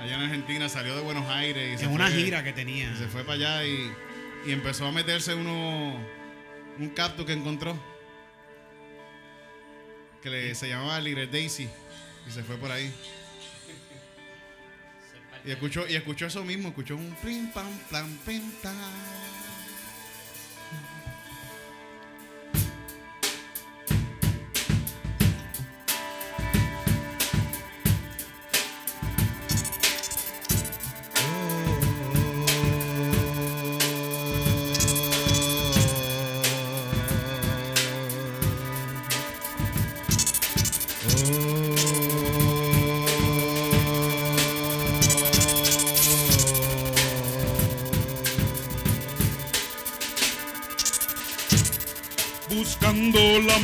allá 0.00 0.16
en 0.16 0.22
Argentina, 0.22 0.68
salió 0.68 0.96
de 0.96 1.02
Buenos 1.02 1.28
Aires 1.28 1.74
y 1.74 1.78
se 1.78 1.84
En 1.84 1.92
una 1.92 2.08
fue- 2.08 2.22
gira 2.24 2.42
que 2.42 2.52
tenía. 2.52 2.94
se 2.96 3.06
fue 3.06 3.22
para 3.22 3.34
allá 3.34 3.64
y, 3.64 3.92
y 4.46 4.52
empezó 4.52 4.86
a 4.86 4.92
meterse 4.92 5.34
uno 5.34 5.94
un 6.78 6.88
cactus 6.90 7.24
que 7.26 7.32
encontró 7.32 7.78
que 10.22 10.30
le- 10.30 10.54
se 10.54 10.68
llamaba 10.68 11.00
Little 11.00 11.26
Daisy 11.28 11.68
y 12.26 12.30
se 12.30 12.42
fue 12.42 12.56
por 12.56 12.70
ahí. 12.70 12.92
Y 15.44 15.50
escuchó, 15.52 15.86
y 15.88 15.94
escuchó 15.96 16.26
eso 16.26 16.44
mismo, 16.44 16.68
escuchó 16.68 16.96
un 16.96 17.14
plim 17.22 17.50
pam 17.52 17.70
plan 17.88 18.18
pim 18.26 18.42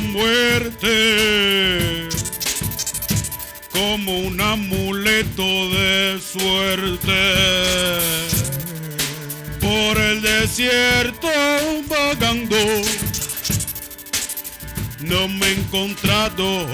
muerte 0.07 2.07
como 3.71 4.17
un 4.17 4.41
amuleto 4.41 5.69
de 5.69 6.19
suerte. 6.19 7.37
Por 9.59 9.97
el 9.97 10.21
desierto 10.21 11.27
vagando 11.89 12.57
no 15.01 15.27
me 15.27 15.47
he 15.47 15.53
encontrado 15.53 16.65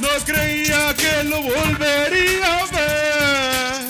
No 0.00 0.08
creía 0.24 0.94
que 0.96 1.22
lo 1.24 1.42
volvería 1.42 2.60
a 2.60 2.66
ver. 2.66 3.82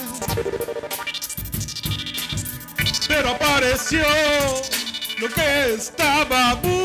Pero 3.07 3.31
apareció 3.31 4.05
lo 5.19 5.29
que 5.29 5.75
estaba 5.75 6.55
buscando. 6.55 6.80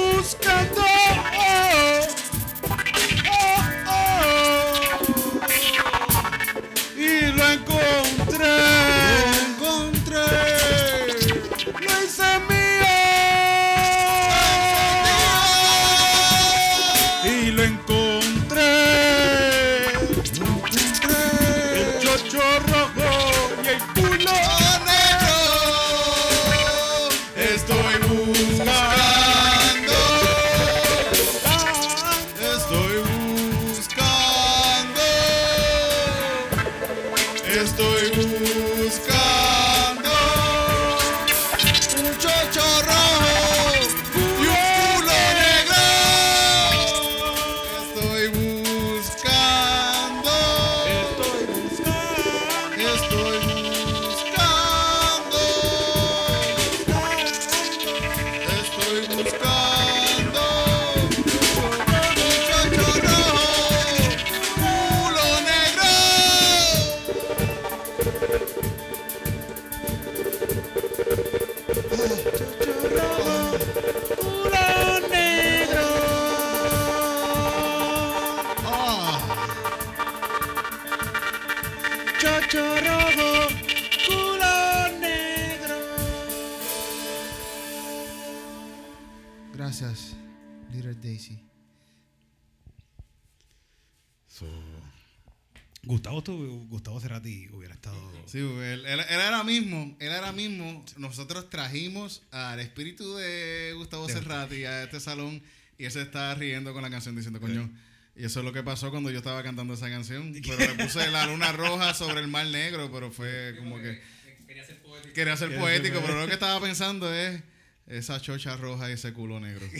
Él, 98.95 99.01
él, 99.09 99.19
era 99.21 99.43
mismo, 99.43 99.95
él 99.99 100.11
era 100.11 100.31
mismo. 100.31 100.83
Nosotros 100.97 101.49
trajimos 101.49 102.23
al 102.31 102.59
espíritu 102.59 103.15
de 103.15 103.73
Gustavo 103.75 104.09
Cerrati 104.09 104.65
a 104.65 104.83
este 104.83 104.99
salón 104.99 105.41
y 105.77 105.85
él 105.85 105.91
se 105.91 106.01
estaba 106.01 106.33
riendo 106.35 106.73
con 106.73 106.81
la 106.81 106.89
canción 106.89 107.15
diciendo, 107.15 107.39
coño. 107.39 107.69
Y 108.17 108.23
eso 108.25 108.39
es 108.39 108.45
lo 108.45 108.53
que 108.53 108.63
pasó 108.63 108.91
cuando 108.91 109.11
yo 109.11 109.17
estaba 109.17 109.43
cantando 109.43 109.73
esa 109.73 109.89
canción. 109.89 110.33
Pero 110.45 110.57
le 110.75 110.83
puse 110.85 111.09
la 111.11 111.25
luna 111.27 111.51
roja 111.51 111.93
sobre 111.93 112.21
el 112.21 112.27
mar 112.27 112.47
negro, 112.47 112.89
pero 112.91 113.11
fue 113.11 113.55
como 113.59 113.77
que 113.77 114.01
Quería 114.47 114.65
ser 114.65 114.81
poético. 114.81 115.13
quería 115.13 115.37
ser 115.37 115.57
poético, 115.59 115.99
pero 116.05 116.21
lo 116.21 116.27
que 116.27 116.33
estaba 116.33 116.61
pensando 116.61 117.13
es 117.13 117.41
esa 117.87 118.21
chocha 118.21 118.55
roja 118.57 118.89
y 118.89 118.93
ese 118.93 119.11
culo 119.13 119.39
negro. 119.39 119.67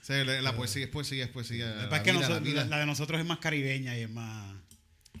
Sí, 0.00 0.14
la, 0.24 0.40
la 0.40 0.56
poesía 0.56 0.84
es 0.84 0.90
poesía, 0.90 1.24
es 1.24 1.30
poesía. 1.30 1.66
La 1.66 1.86
vida, 1.88 2.02
la 2.06 2.12
nosotros- 2.14 2.42
vida. 2.42 2.64
la, 2.64 2.70
la 2.70 2.78
de 2.78 2.86
nosotros 2.86 3.20
es 3.20 3.26
más 3.26 3.38
caribeña 3.40 3.94
y 3.98 4.02
es 4.02 4.10
más. 4.10 4.56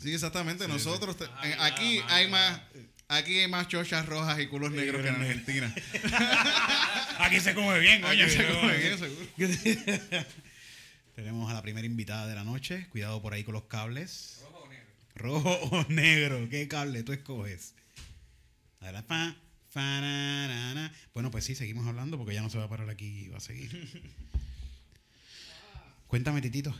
Sí, 0.00 0.14
exactamente. 0.14 0.68
Nosotros 0.68 1.16
aquí 1.58 2.00
hay 2.08 2.28
más 2.28 2.60
aquí 3.08 3.38
hay 3.38 3.48
más 3.48 3.68
chochas 3.68 4.06
rojas 4.06 4.38
y 4.38 4.46
culos 4.46 4.70
negros 4.70 5.02
que 5.02 5.08
en 5.08 5.14
Argentina. 5.14 5.74
Aquí 7.18 7.40
se 7.40 7.54
come 7.54 7.78
bien, 7.80 8.00
coño. 8.00 8.24
Aquí 8.24 8.32
se 8.32 8.46
come 8.46 8.76
bien. 8.76 8.98
seguro. 8.98 9.28
Tenemos 11.16 11.50
a 11.50 11.54
la 11.54 11.62
primera 11.62 11.84
invitada 11.84 12.28
de 12.28 12.34
la 12.36 12.44
noche. 12.44 12.86
Cuidado 12.90 13.20
por 13.20 13.34
ahí 13.34 13.42
con 13.42 13.54
los 13.54 13.64
cables. 13.64 14.44
Rojo 14.44 14.58
o 14.60 14.68
negro. 14.68 14.88
Rojo 15.16 15.76
o 15.76 15.86
negro. 15.88 16.48
¿Qué 16.48 16.68
cable 16.68 17.02
tú 17.02 17.12
escoges? 17.12 17.74
Ahora, 18.80 19.02
pa, 19.02 19.34
fa, 19.68 20.00
na, 20.00 20.46
na, 20.46 20.74
na. 20.74 20.92
Bueno, 21.12 21.32
pues 21.32 21.44
sí, 21.44 21.56
seguimos 21.56 21.88
hablando 21.88 22.18
porque 22.18 22.34
ya 22.34 22.42
no 22.42 22.50
se 22.50 22.58
va 22.58 22.64
a 22.64 22.68
parar 22.68 22.88
aquí 22.88 23.24
y 23.24 23.28
va 23.28 23.38
a 23.38 23.40
seguir. 23.40 24.00
Cuéntame, 26.06 26.40
Titito. 26.40 26.72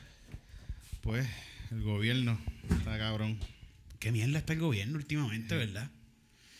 Pues 1.01 1.27
el 1.71 1.83
gobierno 1.83 2.39
está 2.71 2.99
cabrón, 2.99 3.39
Qué 3.99 4.13
mierda 4.13 4.39
está 4.39 4.53
el 4.53 4.61
gobierno 4.61 4.97
últimamente, 4.97 5.57
¿verdad? 5.57 5.91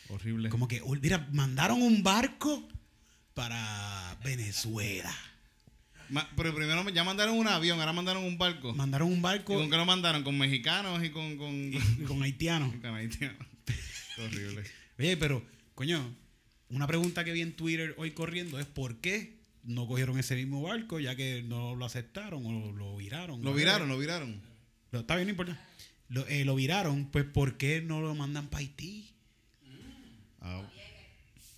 horrible. 0.09 0.49
Como 0.49 0.67
que, 0.69 0.83
mira, 1.03 1.29
mandaron 1.33 1.83
un 1.83 2.03
barco 2.03 2.67
para 3.35 4.19
Venezuela. 4.25 5.15
Ma- 6.09 6.29
pero 6.37 6.55
primero 6.55 6.89
ya 6.91 7.05
mandaron 7.05 7.37
un 7.37 7.47
avión, 7.47 7.79
ahora 7.79 7.93
mandaron 7.93 8.25
un 8.25 8.39
barco. 8.39 8.75
Mandaron 8.75 9.09
un 9.13 9.19
¿Y 9.19 9.21
barco 9.21 9.55
con 9.55 9.71
qué 9.71 9.77
lo 9.77 9.85
mandaron? 9.85 10.25
Con 10.25 10.37
mexicanos 10.39 11.05
y 11.05 11.11
con 11.11 11.37
con, 11.37 11.55
y, 11.73 11.77
y 11.77 12.05
con 12.05 12.23
haitianos. 12.23 12.75
con 12.83 12.95
haitianos. 12.95 13.47
horrible. 14.19 14.65
Oye, 14.99 15.17
pero, 15.17 15.45
coño, 15.75 16.13
una 16.71 16.87
pregunta 16.87 17.25
que 17.25 17.33
vi 17.33 17.43
en 17.43 17.53
Twitter 17.55 17.95
hoy 17.99 18.11
corriendo 18.13 18.59
es 18.59 18.67
¿por 18.67 18.97
qué 18.97 19.37
no 19.63 19.87
cogieron 19.87 20.19
ese 20.19 20.35
mismo 20.35 20.63
barco 20.63 20.99
ya 20.99 21.15
que 21.15 21.45
no 21.47 21.75
lo 21.77 21.85
aceptaron 21.85 22.45
o 22.47 22.51
lo, 22.51 22.73
lo 22.73 22.97
viraron? 22.97 23.43
Lo 23.43 23.53
viraron, 23.55 23.89
lo 23.89 23.99
viraron. 23.99 24.41
Lo- 24.91 25.01
está 25.01 25.17
bien, 25.17 25.27
no 25.27 25.31
importa. 25.31 25.59
Lo, 26.09 26.27
eh, 26.29 26.45
lo 26.45 26.55
viraron, 26.55 27.07
pues 27.11 27.25
¿por 27.25 27.57
qué 27.59 27.83
no 27.83 28.01
lo 28.01 28.15
mandan 28.15 28.49
para 28.49 28.61
Haití? 28.61 29.11
Ah, 30.41 30.63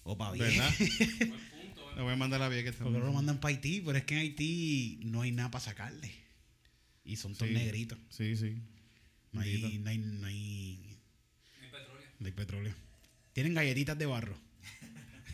O 0.02 0.16
para 0.18 0.32
¿Verdad? 0.32 0.70
Le 0.78 2.02
voy 2.02 2.12
a 2.12 2.16
mandar 2.16 2.42
a 2.42 2.48
Vieques 2.48 2.74
¿Por 2.74 2.92
qué 2.92 2.98
no 2.98 3.04
lo 3.06 3.12
mandan 3.12 3.38
para 3.38 3.54
Haití? 3.54 3.80
Pero 3.84 3.96
es 3.98 4.04
que 4.04 4.14
en 4.14 4.20
Haití 4.20 5.00
no 5.04 5.22
hay 5.22 5.30
nada 5.32 5.50
para 5.50 5.64
sacarle. 5.64 6.10
Y 7.04 7.16
son 7.16 7.34
todos 7.34 7.48
Sí. 7.48 7.54
negritos. 7.54 7.98
Sí, 8.10 8.36
sí. 8.36 8.56
No 9.32 9.40
hay, 9.42 9.78
no 9.82 9.90
hay, 9.90 9.98
no 9.98 10.26
hay, 10.26 10.96
No 11.60 11.64
hay 11.66 11.70
petróleo. 11.70 12.06
no 12.18 12.26
hay 12.26 12.32
petróleo. 12.32 12.74
Tienen 13.32 13.54
galletitas 13.54 13.96
de 13.96 14.06
barro. 14.06 14.36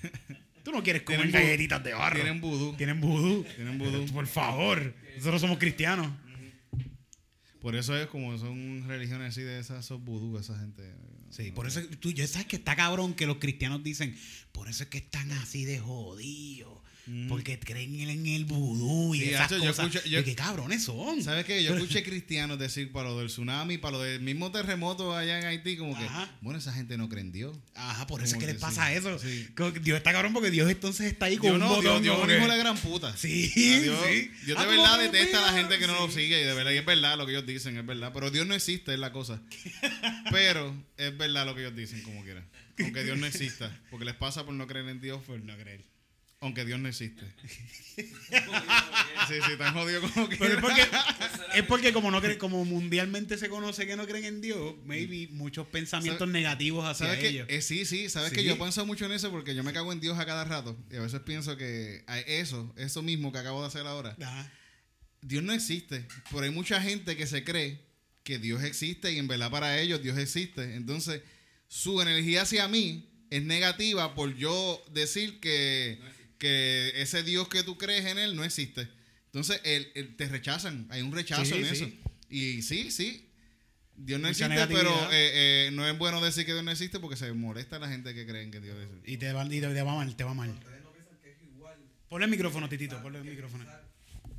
Tú 0.63 0.73
no 0.73 0.83
quieres 0.83 1.03
comer 1.03 1.31
galletitas 1.31 1.83
de 1.83 1.95
barro. 1.95 2.17
Tienen 2.17 2.41
vudú. 2.41 2.75
Tienen 2.77 3.01
vudú. 3.01 3.45
Tienen 3.55 3.79
vudú. 3.79 4.05
Por 4.13 4.27
favor. 4.27 4.95
Nosotros 5.17 5.41
somos 5.41 5.59
cristianos. 5.59 6.09
Por 7.67 7.75
eso 7.75 7.97
es 7.97 8.07
como 8.07 8.39
son 8.39 8.85
religiones 8.87 9.31
así 9.31 9.43
de 9.43 9.59
esas, 9.59 9.85
son 9.85 10.05
vudú, 10.05 10.39
esa 10.39 10.57
gente. 10.57 10.95
Sí, 11.31 11.51
por 11.51 11.67
eso 11.67 11.81
tú 11.99 12.13
ya 12.13 12.25
sabes 12.25 12.47
que 12.47 12.55
está 12.55 12.77
cabrón 12.77 13.13
que 13.13 13.27
los 13.27 13.39
cristianos 13.39 13.83
dicen, 13.83 14.17
por 14.53 14.69
eso 14.69 14.85
es 14.85 14.89
que 14.89 14.99
están 14.99 15.33
así 15.33 15.65
de 15.65 15.81
jodidos. 15.81 16.79
Porque 17.29 17.57
creen 17.59 17.95
en 18.01 18.27
el 18.27 18.45
vudú 18.47 19.15
y 19.15 19.21
Sí, 19.21 19.25
esas 19.31 19.43
hacho, 19.43 19.59
yo 19.59 19.67
cosas. 19.71 19.87
escucho- 19.95 20.09
yo- 20.09 20.19
¿Y 20.21 20.25
qué 20.25 20.35
cabrones 20.35 20.83
son? 20.83 21.23
¿Sabes 21.23 21.45
qué? 21.45 21.63
Yo 21.63 21.75
escuché 21.77 22.03
cristianos 22.03 22.59
decir 22.59 22.91
para 22.91 23.11
lo 23.11 23.19
del 23.21 23.29
tsunami, 23.29 23.79
para 23.79 23.99
lo 23.99 24.03
del 24.03 24.21
mismo 24.21 24.51
terremoto 24.51 25.15
allá 25.17 25.39
en 25.39 25.47
Haití, 25.47 25.77
como 25.77 25.97
que, 25.97 26.05
bueno, 26.41 26.59
esa 26.59 26.73
gente 26.73 26.97
no 26.99 27.09
cree 27.09 27.21
en 27.23 27.31
Dios. 27.31 27.57
Ajá, 27.77 28.09
por 28.09 28.23
eso 28.23 28.35
es 28.35 28.41
que 28.41 28.47
que 28.47 28.53
les 28.55 28.61
pasa 28.61 28.89
sí, 28.89 28.95
eso. 28.97 29.19
sí. 29.21 29.47
Dios 29.83 29.97
está 29.99 30.13
cabrón 30.13 30.33
porque 30.33 30.51
Dios 30.51 30.69
entonces 30.69 31.07
está 31.07 31.27
ahí 31.27 31.37
con 31.37 31.51
Dios 31.51 31.55
un 31.55 31.61
no, 31.61 31.69
botón. 31.69 32.03
Dios, 32.03 32.27
Dios 32.27 32.41
es 32.43 32.49
la 32.49 32.57
gran 32.57 32.77
puta. 32.77 33.17
Sí, 33.17 33.53
Dios, 33.55 33.99
sí. 34.09 34.31
Dios 34.45 34.59
Ah, 34.59 34.65
de 34.67 34.69
tú 34.75 34.77
verdad 34.83 34.99
detesta 34.99 35.39
a 35.49 35.53
la 35.53 35.59
gente 35.59 35.79
que 35.79 35.87
no 35.87 35.95
lo 35.95 36.11
sigue 36.11 36.41
y 36.41 36.45
de 36.45 36.55
verdad 36.55 36.73
y 36.73 36.79
es 36.79 36.85
verdad 36.85 37.17
lo 37.17 37.25
que 37.27 37.33
ellos 37.33 37.47
dicen, 37.47 37.77
es 37.77 37.87
verdad. 37.87 38.11
Pero 38.13 38.31
Dios 38.33 38.47
no 38.49 38.55
existe, 38.55 38.93
es 38.93 38.99
la 38.99 39.13
cosa. 39.13 39.41
Pero 40.33 40.75
es 40.97 41.17
verdad 41.17 41.47
lo 41.47 41.55
que 41.55 41.61
ellos 41.63 41.77
dicen, 41.77 42.03
como 42.03 42.23
quiera. 42.25 42.45
Aunque 42.81 43.05
Dios 43.05 43.17
no 43.17 43.27
exista. 43.27 43.71
Porque 43.91 44.05
les 44.05 44.15
pasa 44.15 44.45
por 44.45 44.55
no 44.55 44.67
creer 44.67 44.89
en 44.89 45.01
Dios, 45.01 45.23
Por 45.23 45.41
no 45.41 45.57
creer. 45.57 45.81
Aunque 46.47 46.65
Dios 46.65 46.79
no 46.81 46.89
existe. 46.89 47.25
sí, 47.97 49.35
sí, 49.47 49.57
tan 49.59 49.75
jodido 49.75 50.01
como 50.03 50.29
que. 50.29 50.37
Pero 50.37 50.55
es 50.55 50.61
porque, 50.61 50.83
es 51.55 51.63
porque 51.65 51.93
como 51.93 52.11
no 52.11 52.21
creen, 52.21 52.39
como 52.39 52.65
mundialmente 52.65 53.39
se 53.39 53.49
conoce 53.49 53.87
que 53.87 53.97
no 53.97 54.07
creen 54.07 54.25
en 54.25 54.41
Dios, 54.41 54.75
maybe 54.85 55.29
muchos 55.33 55.67
pensamientos 55.67 56.21
¿Sabes- 56.29 56.33
negativos 56.33 56.85
hacia 56.87 57.07
¿Sabes 57.07 57.21
que 57.21 57.29
ellos. 57.29 57.47
eh, 57.51 57.63
sí, 57.63 57.85
sí, 57.85 58.09
sabes 58.09 58.31
Sí. 58.31 58.37
que 58.37 58.45
yo 58.45 58.57
pienso 58.59 58.85
mucho 58.87 59.07
en 59.07 59.13
eso 59.13 59.31
porque 59.31 59.55
yo 59.55 59.63
me 59.65 59.73
cago 59.73 59.93
en 59.93 60.01
Dios 60.01 60.19
a 60.19 60.27
cada 60.27 60.45
rato. 60.45 60.77
Y 60.91 60.97
a 60.97 61.01
veces 61.01 61.21
pienso 61.21 61.57
que 61.57 62.05
eso, 62.27 62.73
eso 62.77 63.03
mismo 63.03 63.33
que 63.33 63.39
acabo 63.39 63.61
de 63.63 63.69
hacer 63.69 63.87
ahora, 63.87 64.17
Ajá. 64.21 64.53
Dios 65.23 65.43
no 65.43 65.53
existe. 65.53 66.07
Pero 66.31 66.43
hay 66.43 66.51
mucha 66.51 66.81
gente 66.81 67.17
que 67.17 67.27
se 67.27 67.45
cree 67.45 67.81
que 68.23 68.39
Dios 68.39 68.63
existe 68.63 69.13
y 69.13 69.19
en 69.19 69.29
verdad 69.29 69.51
para 69.51 69.79
ellos 69.81 70.03
Dios 70.03 70.19
existe. 70.19 70.75
Entonces, 70.75 71.23
su 71.69 72.01
energía 72.03 72.43
hacia 72.43 72.69
mí 72.69 73.09
es 73.31 73.43
negativa 73.43 74.15
por 74.15 74.37
yo 74.37 74.85
decir 74.93 75.41
que, 75.41 75.99
que 76.39 76.93
ese 77.01 77.23
Dios 77.23 77.49
que 77.49 77.63
tú 77.63 77.77
crees 77.79 78.05
en 78.07 78.19
él 78.19 78.37
no 78.37 78.45
existe. 78.45 78.89
Entonces, 79.27 79.61
él, 79.65 79.91
él- 79.95 80.17
te 80.17 80.29
rechazan. 80.29 80.87
Hay 80.91 81.03
un 81.03 81.13
rechazo 81.13 81.45
Sí, 81.45 81.55
en 81.55 81.67
sí. 81.67 81.85
eso. 81.85 81.91
Y 82.31 82.63
sí, 82.63 82.91
sí. 82.91 83.23
Dios 83.99 84.21
no 84.21 84.29
Mucha 84.29 84.47
existe, 84.47 84.75
pero 84.75 84.91
eh, 85.13 85.67
eh, 85.69 85.71
no 85.73 85.89
es 85.89 85.97
bueno 85.97 86.21
decir 86.23 86.45
que 86.45 86.53
Dios 86.53 86.63
no 86.65 86.71
existe 86.71 87.01
porque 87.01 87.17
se 87.17 87.33
molesta 87.33 87.79
la 87.79 87.89
gente 87.89 88.15
que 88.15 88.27
creen 88.27 88.51
que 88.51 88.61
Dios 88.61 88.77
existe. 88.83 89.11
Y 89.11 89.17
te 89.17 89.33
va, 89.33 89.45
y 89.47 89.61
te, 89.61 89.69
te 89.69 89.83
va 89.83 89.95
mal, 89.95 90.17
te 90.17 90.25
va 90.25 90.35
mal. 90.35 90.55
Ponle 92.09 92.25
el 92.27 92.31
micrófono, 92.31 92.69
Titito, 92.69 93.01
ponle 93.03 93.19
el 93.21 93.25
micrófono. 93.25 93.65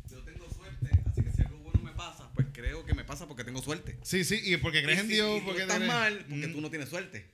Yo 0.10 0.20
tengo 0.24 0.50
suerte, 0.54 0.90
así 1.10 1.22
que 1.22 1.32
si 1.32 1.42
algo 1.42 1.58
bueno 1.60 1.82
me 1.82 1.92
pasa, 1.92 2.32
pues 2.34 2.48
creo 2.54 2.86
que 2.86 2.94
me 2.94 3.04
pasa 3.04 3.28
porque 3.28 3.44
tengo 3.44 3.62
suerte. 3.62 3.98
Sí, 4.04 4.24
sí, 4.24 4.40
y 4.44 4.58
porque 4.58 4.82
crees 4.84 5.00
Y 5.00 5.02
en 5.02 5.08
si- 5.08 5.14
Dios, 5.16 5.38
y 5.38 5.40
tú 5.42 5.46
porque 5.48 5.62
estás 5.64 5.82
mal, 5.82 6.26
porque 6.30 6.48
tú 6.48 6.62
no 6.62 6.70
tienes 6.70 6.90
suerte. 6.90 7.26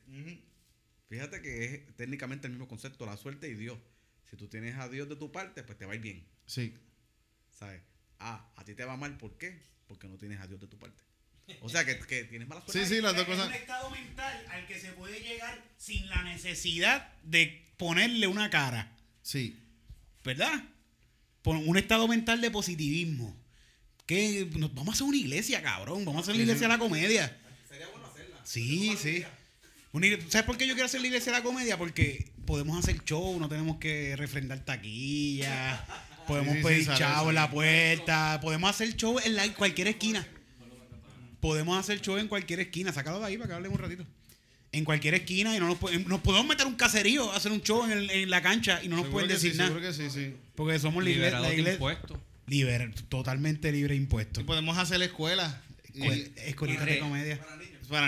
Fíjate 1.10 1.42
que 1.42 1.66
es 1.76 1.96
técnicamente 1.96 2.48
el 2.48 2.54
mismo 2.54 2.68
concepto, 2.68 3.06
la 3.06 3.18
suerte 3.18 3.48
y 3.50 3.54
Dios. 3.54 3.78
Si 4.34 4.38
tú 4.38 4.48
tienes 4.48 4.76
a 4.80 4.90
Dios 4.90 5.08
de 5.08 5.16
tu 5.16 5.32
parte, 5.32 5.62
pues 5.62 5.78
te 5.78 5.86
va 5.86 5.92
a 5.92 5.96
ir 5.96 6.02
bien, 6.02 6.26
Sí. 6.48 6.74
¿sabes? 7.52 7.84
Ah, 8.18 8.50
a 8.56 8.64
ti 8.66 8.74
te 8.74 8.84
va 8.84 8.98
mal, 8.98 9.16
¿por 9.16 9.38
qué? 9.38 9.62
Porque 9.86 10.08
no 10.08 10.18
tienes 10.18 10.40
a 10.42 10.48
Dios 10.48 10.60
de 10.60 10.66
tu 10.66 10.80
parte. 10.80 11.04
O 11.62 11.70
sea, 11.70 11.86
que, 11.86 12.00
que 12.00 12.24
tienes 12.24 12.48
mala 12.48 12.62
Sí, 12.66 12.72
suerte. 12.72 12.96
sí, 12.96 13.00
las 13.02 13.14
dos 13.16 13.22
Es 13.22 13.28
cosas. 13.30 13.48
un 13.50 13.54
estado 13.54 13.92
mental 13.92 14.46
al 14.50 14.66
que 14.66 14.80
se 14.80 14.92
puede 14.94 15.20
llegar 15.20 15.64
sin 15.78 16.10
la 16.10 16.24
necesidad 16.24 17.14
de 17.22 17.72
ponerle 17.78 18.26
una 18.26 18.50
cara, 18.50 18.98
Sí. 19.22 19.56
¿verdad? 20.24 20.64
Por 21.44 21.56
un 21.58 21.78
estado 21.78 22.08
mental 22.08 22.42
de 22.42 22.50
positivismo. 22.50 23.40
Que 24.08 24.50
nos- 24.58 24.74
vamos 24.74 24.94
a 24.94 24.96
hacer 24.96 25.06
una 25.08 25.18
iglesia, 25.18 25.62
cabrón. 25.62 26.06
Vamos 26.06 26.22
a 26.22 26.24
hacer 26.24 26.36
la 26.38 26.42
iglesia 26.42 26.64
de 26.68 26.74
la 26.74 26.80
comedia. 26.80 27.40
Sería 27.70 27.88
bueno 27.90 28.08
hacerla. 28.08 28.42
Sí, 28.44 28.98
sí. 29.00 29.24
Una 29.92 30.08
¿Sabes 30.28 30.44
por 30.48 30.58
qué 30.58 30.66
yo 30.66 30.74
quiero 30.74 30.88
hacer 30.88 31.02
la 31.02 31.08
iglesia 31.08 31.32
de 31.32 31.38
la 31.38 31.44
comedia? 31.44 31.78
Porque 31.78 32.32
podemos 32.46 32.78
hacer 32.78 33.04
show, 33.04 33.40
no 33.40 33.48
tenemos 33.50 33.78
que 33.78 34.16
refrendar 34.16 34.60
taquillas, 34.60 35.80
podemos 36.28 36.54
Sí, 36.54 36.60
sí, 36.60 36.64
pedir 36.68 36.86
sale, 36.86 36.98
chavo 37.00 37.30
en 37.30 37.36
la 37.36 37.50
puerta, 37.50 38.40
podemos 38.42 38.70
hacer 38.70 38.96
show 38.96 39.20
en 39.24 39.36
la- 39.36 39.46
en 39.46 39.54
cualquier 39.54 39.88
esquina. 39.88 40.26
Podemos 41.40 41.78
hacer 41.78 42.00
show 42.02 42.18
en 42.18 42.28
cualquier 42.28 42.62
esquina. 42.62 42.94
Sácalo 42.94 43.20
de 43.20 43.26
ahí 43.26 43.38
para 43.38 43.50
que 43.50 43.54
hablemos 43.56 43.78
un 43.78 43.84
ratito. 43.84 44.06
En 44.72 44.86
cualquier 44.86 45.14
esquina 45.14 45.56
y 45.56 45.60
no 45.60 45.68
nos, 45.68 46.08
nos 46.08 46.22
podemos 46.22 46.48
meter 46.48 46.66
un 46.66 46.76
caserío, 46.76 47.32
hacer 47.34 47.52
un 47.52 47.62
show 47.62 47.84
en, 47.86 47.92
el- 47.92 48.10
en 48.10 48.30
la 48.30 48.42
cancha 48.42 48.82
y 48.84 48.88
no 48.88 48.96
nos 48.96 49.06
Seguro 49.06 49.12
pueden 49.12 49.30
decir 49.30 49.52
sí, 49.52 49.58
nada. 49.58 49.70
Seguro 49.70 49.86
que 49.88 49.94
sí, 49.94 50.10
sí. 50.10 50.34
Porque 50.56 50.80
somos. 50.80 51.04
Liberados 51.04 51.42
La 51.42 51.50
de 51.50 51.54
iglesia 51.56 51.74
impuestos. 51.74 52.18
libre, 52.48 52.92
totalmente 53.10 53.72
libre 53.72 53.94
de 53.94 53.98
impuestos. 54.02 54.42
Y 54.44 54.46
podemos 54.48 54.78
hacer 54.78 55.02
escuelas. 55.02 55.56
Escuel- 55.94 56.32
Escuelitas 56.38 56.86
de 56.86 57.00
comedia. 57.00 57.40
Para 57.40 57.58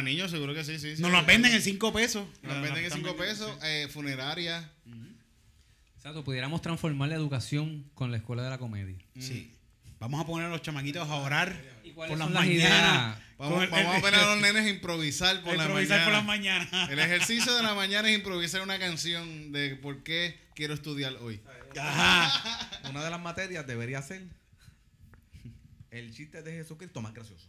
niños, 0.03 0.31
seguro 0.31 0.53
que 0.53 0.63
sí, 0.63 0.79
sí. 0.79 0.95
sí. 0.95 1.01
Nos 1.01 1.11
las 1.11 1.25
venden 1.25 1.53
en 1.53 1.61
5 1.61 1.93
pesos. 1.93 2.27
Nos 2.41 2.61
venden 2.61 2.85
en 2.85 2.91
5 2.91 3.15
pesos. 3.17 3.57
Eh, 3.63 3.87
funeraria. 3.91 4.69
Exacto, 5.97 6.23
pudiéramos 6.23 6.61
transformar 6.61 7.09
la 7.09 7.15
educación 7.15 7.89
con 7.95 8.11
la 8.11 8.17
escuela 8.17 8.43
de 8.43 8.49
la 8.51 8.57
comedia. 8.59 8.97
Sí. 9.19 9.51
Vamos 9.99 10.21
a 10.21 10.25
poner 10.27 10.47
a 10.47 10.49
los 10.49 10.61
chamaquitos 10.61 11.07
a 11.09 11.15
orar 11.15 11.59
¿Y 11.83 11.91
cuáles 11.91 12.11
por 12.11 12.19
las 12.19 12.29
las 12.31 12.43
mañanas. 12.45 12.69
ideas? 12.69 13.19
Vamos, 13.37 13.53
Con 13.55 13.63
el- 13.63 13.69
vamos 13.69 13.95
a 13.95 14.01
poner 14.01 14.19
a 14.19 14.25
los 14.27 14.41
nenes 14.41 14.65
a 14.65 14.69
improvisar 14.69 15.41
por 15.41 15.53
a 15.53 15.57
la 15.57 15.63
improvisar 15.63 16.03
por 16.03 16.13
las 16.13 16.23
mañana. 16.23 16.67
mañanas. 16.71 16.89
El 16.91 16.99
ejercicio 16.99 17.55
de 17.55 17.63
la 17.63 17.73
mañana 17.73 18.09
es 18.09 18.15
improvisar 18.17 18.61
una 18.61 18.77
canción 18.77 19.51
de 19.51 19.75
por 19.77 20.03
qué 20.03 20.39
quiero 20.53 20.73
estudiar 20.75 21.15
hoy. 21.21 21.41
Ajá. 21.79 22.69
Una 22.89 23.03
de 23.03 23.09
las 23.09 23.19
materias 23.21 23.65
debería 23.65 24.01
ser 24.01 24.23
el 25.91 26.13
chiste 26.13 26.41
de 26.43 26.51
Jesucristo 26.51 27.01
más 27.01 27.13
gracioso. 27.13 27.47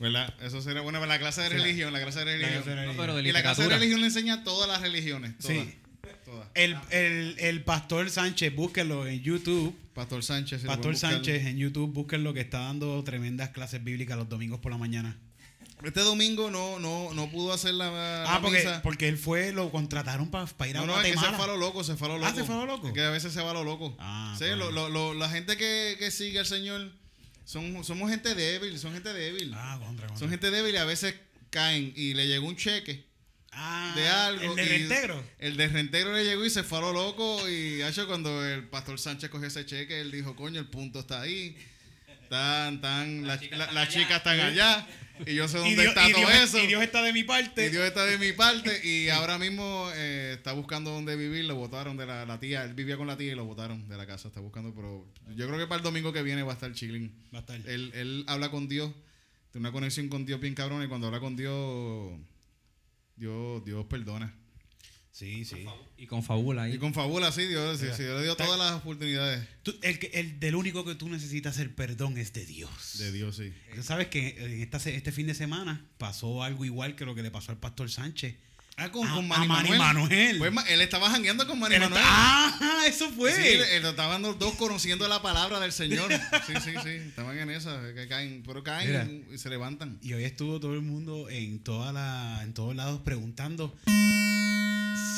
¿Verdad? 0.00 0.34
Eso 0.42 0.60
sería 0.62 0.80
bueno 0.80 0.98
para 0.98 1.12
la 1.12 1.18
clase 1.20 1.42
de 1.42 1.48
Sí. 1.50 1.54
religión. 1.56 1.92
La 1.92 2.00
clase 2.00 2.20
de 2.20 2.24
religión. 2.24 2.50
clase 2.62 2.70
de 2.70 2.74
No, 2.76 2.80
religión. 2.82 3.06
pero 3.06 3.16
de 3.16 3.28
y 3.28 3.32
la 3.32 3.42
clase 3.42 3.62
de 3.62 3.68
religión 3.68 4.00
le 4.00 4.06
enseña 4.06 4.42
todas 4.42 4.68
las 4.68 4.80
religiones. 4.80 5.36
Todas. 5.38 5.56
Sí. 5.58 5.74
todas. 6.24 6.48
El, 6.54 6.76
el, 6.90 7.36
el 7.38 7.62
pastor 7.64 8.08
Sánchez, 8.10 8.54
búsquenlo 8.54 9.06
en 9.06 9.20
YouTube. 9.22 9.76
Pastor 9.94 10.22
Sánchez. 10.24 10.62
Pastor. 10.64 10.96
Sánchez 10.96 11.46
en 11.46 11.58
YouTube, 11.58 11.92
búsquenlo 11.92 12.32
que 12.32 12.40
está 12.40 12.60
dando 12.60 13.02
tremendas 13.04 13.50
clases 13.50 13.84
bíblicas 13.84 14.16
los 14.16 14.28
domingos 14.28 14.58
por 14.60 14.72
la 14.72 14.78
mañana. 14.78 15.18
Este 15.84 16.00
domingo 16.00 16.50
no, 16.50 16.78
no, 16.78 17.12
no 17.14 17.30
pudo 17.30 17.52
hacer 17.54 17.72
la, 17.74 17.90
la 17.90 18.34
Ah, 18.34 18.40
porque, 18.42 18.58
misa. 18.58 18.82
porque 18.82 19.08
él 19.08 19.16
fue, 19.16 19.50
lo 19.52 19.70
contrataron 19.70 20.30
para 20.30 20.44
ir 20.68 20.76
a 20.76 20.80
No, 20.80 20.86
no, 20.86 21.00
es 21.00 21.12
que 21.12 21.18
se 21.18 21.26
fue 21.32 21.44
a 21.44 21.46
lo 21.48 21.56
loco, 21.56 21.82
se 21.84 21.96
fue 21.96 22.06
a 22.08 22.10
lo 22.10 22.16
Ah, 22.16 22.28
loco. 22.28 22.38
¿se 22.38 22.44
fue 22.44 22.54
a 22.54 22.58
lo 22.58 22.66
loco? 22.66 22.88
Es 22.88 22.92
que 22.94 23.00
a 23.02 23.10
veces 23.10 23.32
se 23.32 23.40
va 23.42 23.50
a 23.50 23.54
lo 23.54 23.64
loco. 23.64 23.96
Ah, 23.98 24.34
sí, 24.38 24.44
pues. 24.44 24.58
lo- 24.58 24.70
lo- 24.70 24.88
lo- 24.90 25.14
la 25.14 25.28
gente 25.30 25.56
que, 25.56 25.96
que 25.98 26.10
sigue 26.10 26.38
al 26.38 26.44
Señor 26.46 26.92
son, 27.44 27.82
somos 27.84 28.10
gente 28.10 28.34
débil, 28.34 28.78
son 28.78 28.92
gente 28.92 29.12
débil. 29.12 29.52
Ah, 29.54 29.78
contra, 29.82 30.06
contra. 30.06 30.18
Son 30.18 30.30
gente 30.30 30.50
débil 30.50 30.74
y 30.74 30.78
a 30.78 30.84
veces 30.84 31.14
caen 31.50 31.92
y 31.96 32.14
le 32.14 32.26
llegó 32.28 32.46
un 32.46 32.56
cheque 32.56 33.04
Ah, 33.52 33.92
de 33.96 34.08
algo. 34.08 34.50
El 34.52 34.56
de 34.56 34.64
reintegro. 34.64 35.24
El 35.40 35.56
de 35.56 35.66
reintegro 35.68 36.12
le 36.12 36.24
llegó 36.24 36.44
y 36.44 36.50
se 36.50 36.62
fue 36.62 36.78
a 36.78 36.82
lo 36.82 36.92
loco. 36.92 37.48
Y 37.48 37.82
hecho 37.82 38.06
cuando 38.06 38.46
el 38.46 38.68
pastor 38.68 38.98
Sánchez 39.00 39.28
cogió 39.30 39.48
ese 39.48 39.66
cheque, 39.66 40.00
él 40.00 40.12
dijo, 40.12 40.36
coño, 40.36 40.60
el 40.60 40.66
punto 40.68 41.00
está 41.00 41.20
ahí. 41.22 41.56
Tan, 42.28 42.80
tan, 42.80 43.26
la- 43.26 43.40
la- 43.50 43.72
las 43.72 43.88
chicas 43.88 44.18
están 44.18 44.38
allá. 44.38 44.86
Y 45.26 45.34
yo 45.34 45.48
sé 45.48 45.58
dónde 45.58 45.74
Dios, 45.74 45.86
está 45.88 46.08
todo 46.10 46.18
Dios- 46.18 46.32
eso. 46.42 46.58
y 46.58 46.66
Dios 46.66 46.82
está 46.82 47.02
de 47.02 47.12
mi 47.12 47.24
parte. 47.24 47.66
Y 47.66 47.70
Dios 47.70 47.84
está 47.84 48.04
de 48.06 48.18
mi 48.18 48.32
parte 48.32 48.80
y 48.86 49.08
ahora 49.08 49.38
mismo 49.38 49.88
eh, 49.94 50.34
está 50.36 50.52
buscando 50.52 50.90
dónde 50.90 51.16
vivir, 51.16 51.44
lo 51.44 51.54
votaron 51.56 51.96
de 51.96 52.06
la, 52.06 52.24
la 52.26 52.38
tía, 52.40 52.64
él 52.64 52.74
vivía 52.74 52.96
con 52.96 53.06
la 53.06 53.16
tía 53.16 53.32
y 53.32 53.34
lo 53.34 53.44
votaron 53.44 53.88
de 53.88 53.96
la 53.96 54.06
casa, 54.06 54.28
está 54.28 54.40
buscando, 54.40 54.74
pero 54.74 55.06
yo 55.36 55.46
creo 55.46 55.58
que 55.58 55.66
para 55.66 55.78
el 55.78 55.82
domingo 55.84 56.12
que 56.12 56.22
viene 56.22 56.42
va 56.42 56.52
a 56.52 56.54
estar 56.54 56.72
chilling. 56.72 57.12
Va 57.34 57.38
a 57.38 57.40
estar. 57.40 57.56
Él, 57.66 57.90
él 57.94 58.24
habla 58.28 58.50
con 58.50 58.68
Dios, 58.68 58.90
tiene 59.52 59.66
una 59.68 59.72
conexión 59.72 60.08
con 60.08 60.24
Dios 60.24 60.40
bien 60.40 60.54
cabrón 60.54 60.82
y 60.82 60.88
cuando 60.88 61.06
habla 61.08 61.20
con 61.20 61.36
Dios, 61.36 62.18
Dios, 63.16 63.64
Dios 63.64 63.84
perdona. 63.86 64.34
Sí, 65.12 65.44
sí. 65.44 65.66
Y 65.98 66.06
con 66.06 66.22
fábula 66.22 66.62
ahí. 66.62 66.74
Y 66.74 66.78
con 66.78 66.94
fabula, 66.94 67.30
sí, 67.32 67.42
Dios, 67.46 67.78
sí, 67.78 67.84
Mira, 67.84 67.96
sí, 67.96 68.02
Dios 68.04 68.16
le 68.18 68.22
dio 68.24 68.36
todas 68.36 68.58
las 68.58 68.72
oportunidades 68.72 69.46
Tú- 69.62 69.74
el, 69.82 69.98
que- 69.98 70.10
el 70.14 70.38
del 70.40 70.54
único 70.54 70.84
que 70.84 70.94
tú 70.94 71.08
necesitas 71.08 71.58
el 71.58 71.70
perdón 71.70 72.16
es 72.16 72.32
de 72.32 72.46
Dios. 72.46 72.98
de 72.98 73.12
Dios, 73.12 73.36
sí. 73.36 73.52
Tú 73.74 73.82
sabes 73.82 74.06
que 74.08 74.36
en 74.38 74.62
esta, 74.62 74.78
se- 74.78 74.94
este 74.94 75.12
fin 75.12 75.26
de 75.26 75.34
semana 75.34 75.84
pasó 75.98 76.42
algo 76.42 76.64
igual 76.64 76.94
que 76.96 77.04
lo 77.04 77.14
que 77.14 77.22
le 77.22 77.30
pasó 77.30 77.50
al 77.52 77.58
pastor 77.58 77.90
Sánchez. 77.90 78.36
Ah, 78.76 78.90
con, 78.90 79.06
A- 79.06 79.14
con 79.14 79.24
a 79.24 79.28
Manny 79.28 79.46
Manny 79.48 79.68
Manuel. 79.70 79.78
Manuel. 79.78 80.38
Pues, 80.38 80.52
ma- 80.52 80.62
él 80.62 80.80
estaba 80.80 81.10
jangueando 81.10 81.46
con 81.46 81.58
Manny 81.58 81.74
Él 81.74 81.80
Manuel. 81.82 82.00
está- 82.02 82.14
¡Ah! 82.62 82.84
Eso 82.88 83.10
fue. 83.10 83.34
Sí, 83.34 83.42
eh, 83.42 83.76
estaban 83.86 84.22
los 84.22 84.38
dos 84.38 84.54
conociendo 84.54 85.06
la 85.06 85.20
palabra 85.20 85.60
del 85.60 85.72
Señor. 85.72 86.10
Sí, 86.46 86.54
sí, 86.64 86.70
sí. 86.82 86.88
Estaban 86.88 87.36
en 87.36 87.50
esa, 87.50 87.92
que 87.94 88.08
caen, 88.08 88.42
pero 88.46 88.62
caen 88.62 89.26
y 89.30 89.36
se 89.36 89.50
levantan. 89.50 89.98
Y 90.02 90.14
hoy 90.14 90.24
estuvo 90.24 90.60
todo 90.60 90.72
el 90.72 90.80
mundo 90.80 91.28
en 91.28 91.58
toda 91.58 91.92
la, 91.92 92.40
en 92.42 92.54
todos 92.54 92.74
lados 92.74 93.02
preguntando 93.04 93.76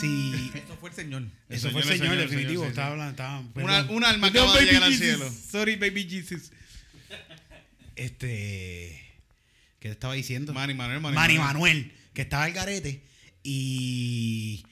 si 0.00 0.50
Eso 0.54 0.76
fue 0.80 0.90
el 0.90 0.94
Señor. 0.96 1.22
eso 1.48 1.66
El 1.68 1.72
fue 1.72 1.82
el 1.82 1.88
Señor, 1.88 1.98
Señor, 1.98 1.98
Señor, 2.16 2.18
definitivo. 2.30 2.62
sí, 2.62 2.66
sí. 2.66 2.70
estaba 2.70 2.90
hablando, 2.92 3.10
estaba- 3.10 3.44
Una- 3.54 3.82
un 3.90 4.04
alma 4.04 4.26
acaba 4.28 4.52
de 4.52 4.58
baby 4.58 4.66
llegar 4.66 4.82
al 4.84 4.94
cielo. 4.94 5.32
Sorry, 5.50 5.76
baby 5.76 6.08
Jesus. 6.08 6.50
Este, 7.96 9.00
¿qué 9.80 9.88
te 9.88 9.92
estaba 9.92 10.14
diciendo? 10.14 10.52
Manny 10.54 10.74
Manuel, 10.74 11.00
Manny, 11.00 11.14
Manny 11.14 11.38
Manuel. 11.38 11.54
Manuel, 11.76 11.92
que 12.14 12.22
estaba 12.22 12.44
al 12.44 12.52
garete 12.52 13.02
y 13.42 14.64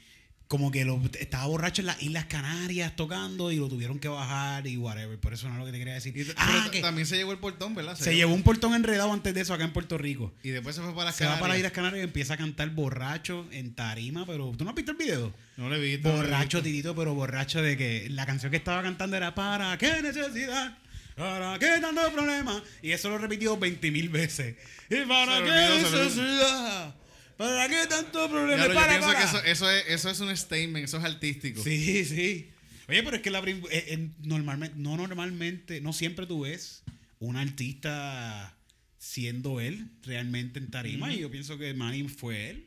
como 0.50 0.72
que 0.72 0.84
lo, 0.84 1.00
estaba 1.20 1.46
borracho 1.46 1.80
en 1.80 1.86
las 1.86 2.02
Islas 2.02 2.24
Canarias 2.24 2.96
tocando 2.96 3.52
y 3.52 3.56
lo 3.58 3.68
tuvieron 3.68 4.00
que 4.00 4.08
bajar 4.08 4.66
y 4.66 4.76
whatever. 4.76 5.16
Por 5.16 5.32
eso 5.32 5.46
no 5.46 5.52
es 5.54 5.60
lo 5.60 5.64
que 5.66 5.70
te 5.70 5.78
quería 5.78 5.94
decir. 5.94 6.16
Y 6.16 6.26
Ah, 6.36 6.68
que 6.72 6.80
también 6.80 7.06
se 7.06 7.14
llevó 7.16 7.30
el 7.30 7.38
portón, 7.38 7.76
¿verdad? 7.76 7.94
se 7.94 8.16
llevó 8.16 8.34
un 8.34 8.42
portón 8.42 8.74
enredado 8.74 9.12
antes 9.12 9.32
de 9.32 9.42
eso 9.42 9.54
acá 9.54 9.62
en 9.62 9.72
Puerto 9.72 9.96
Rico. 9.96 10.32
Y 10.42 10.48
después 10.48 10.74
se 10.74 10.82
fue 10.82 10.90
para 10.92 11.04
las 11.04 11.14
Se 11.14 11.24
va 11.24 11.38
para 11.38 11.40
las 11.40 11.40
Canarias. 11.42 11.58
Islas 11.60 11.72
Canarias 11.72 12.00
y 12.00 12.04
empieza 12.04 12.34
a 12.34 12.36
cantar 12.36 12.68
borracho 12.70 13.46
en 13.52 13.76
tarima, 13.76 14.26
pero 14.26 14.52
¿tú 14.58 14.64
no 14.64 14.70
has 14.70 14.76
visto 14.76 14.90
el 14.90 14.96
video? 14.98 15.32
No 15.56 15.70
le 15.70 15.76
he 15.76 15.80
visto. 15.80 16.08
no 16.08 16.16
Borracho, 16.16 16.58
visto. 16.58 16.62
tirito, 16.62 16.96
pero 16.96 17.14
borracho 17.14 17.62
de 17.62 17.76
que 17.76 18.08
la 18.10 18.26
canción 18.26 18.50
que 18.50 18.56
estaba 18.56 18.82
cantando 18.82 19.16
era 19.16 19.32
¿Para 19.36 19.78
qué 19.78 20.02
necesidad? 20.02 20.76
¿Para 21.14 21.60
qué 21.60 21.78
tanto 21.80 22.10
problema? 22.12 22.60
Y 22.82 22.90
eso 22.90 23.08
lo 23.08 23.18
repitió 23.18 23.56
20 23.56 23.88
mil 23.92 24.08
veces. 24.08 24.56
¿Y 24.88 25.04
para 25.06 25.36
Se 25.36 25.42
qué 25.44 25.48
se 25.50 25.86
olvidó. 25.86 26.04
necesidad? 26.04 26.94
¿Para 27.40 27.68
qué 27.68 27.87
tanto 27.88 28.29
problema? 28.29 28.66
Yo 28.66 28.74
Para, 28.74 28.90
pienso 28.92 29.07
para. 29.09 29.18
que 29.18 29.24
eso, 29.24 29.42
eso, 29.44 29.70
es, 29.70 29.85
eso 29.88 30.11
es 30.11 30.20
un 30.20 30.37
statement, 30.37 30.85
eso 30.85 30.98
es 30.98 31.05
artístico. 31.05 31.62
Sí, 31.62 32.05
sí. 32.05 32.50
Oye, 32.87 33.03
pero 33.03 33.16
es 33.16 33.22
que 33.22 33.31
la, 33.31 33.38
eh, 33.38 33.62
eh, 33.70 34.11
normalmente, 34.22 34.76
no 34.79 34.96
normalmente, 34.98 35.81
no 35.81 35.94
siempre 35.94 36.26
tú 36.26 36.40
ves 36.42 36.83
un 37.18 37.37
artista 37.37 38.55
siendo 38.98 39.59
él 39.61 39.88
realmente 40.03 40.59
en 40.59 40.70
tarima. 40.70 41.11
Y 41.14 41.20
yo 41.20 41.31
pienso 41.31 41.57
que 41.57 41.72
Manny 41.72 42.09
fue 42.09 42.50
él. 42.50 42.66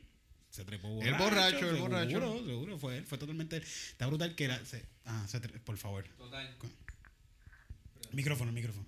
Se 0.49 0.65
trepó 0.65 0.87
borracho. 0.89 1.11
El 1.13 1.19
borracho, 1.21 1.55
el 1.55 1.59
seguro, 1.75 1.79
borracho. 1.81 2.43
Seguro, 2.45 2.79
fue 2.79 2.97
él. 2.97 3.05
Fue 3.05 3.17
totalmente 3.19 3.57
él. 3.57 3.63
Está 3.63 4.07
brutal 4.07 4.33
que 4.33 4.45
era. 4.45 4.65
se- 4.65 4.85
ah, 5.05 5.23
se 5.27 5.39
tre- 5.39 5.59
por 5.59 5.77
favor. 5.77 6.03
Micrófono, 8.11 8.51
micrófono. 8.51 8.85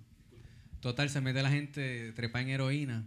Total, 0.79 1.09
se 1.09 1.21
mete 1.21 1.41
la 1.43 1.49
gente 1.51 2.11
trepa 2.13 2.41
en 2.41 2.49
heroína. 2.49 3.03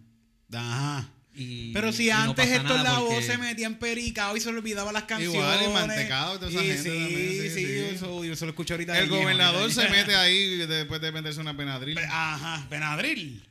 Ajá. 0.52 1.10
Y, 1.34 1.72
Pero 1.72 1.92
si 1.92 2.06
y 2.06 2.10
no 2.10 2.16
antes 2.16 2.46
pasa 2.46 2.56
esto 2.56 2.76
en 2.76 2.82
la 2.82 2.98
voz 2.98 3.14
porque- 3.14 3.26
se 3.26 3.38
metía 3.38 3.66
en 3.68 3.76
pericao 3.76 4.36
y 4.36 4.40
se 4.40 4.50
le 4.50 4.58
olvidaba 4.58 4.90
las 4.92 5.04
canciones. 5.04 5.34
Igual, 5.36 5.60
y 5.64 5.72
mantecado 5.72 6.38
toda 6.40 6.50
esa 6.50 6.64
Y 6.64 6.66
gente 6.66 6.82
sí, 6.82 6.88
también, 6.88 7.30
sí, 7.30 7.40
sí, 7.50 7.54
sí. 7.66 7.78
Eso, 7.94 8.24
yo 8.24 8.34
se 8.36 8.44
lo 8.44 8.50
escucho 8.50 8.74
ahorita. 8.74 8.98
El 8.98 9.08
gobernador 9.08 9.70
se 9.72 9.88
mete 9.88 10.16
ahí 10.16 10.56
después 10.66 11.00
de 11.00 11.12
meterse 11.12 11.40
una 11.40 11.56
penadril. 11.56 11.96
Ajá, 11.98 12.66
Benadryl. 12.68 13.44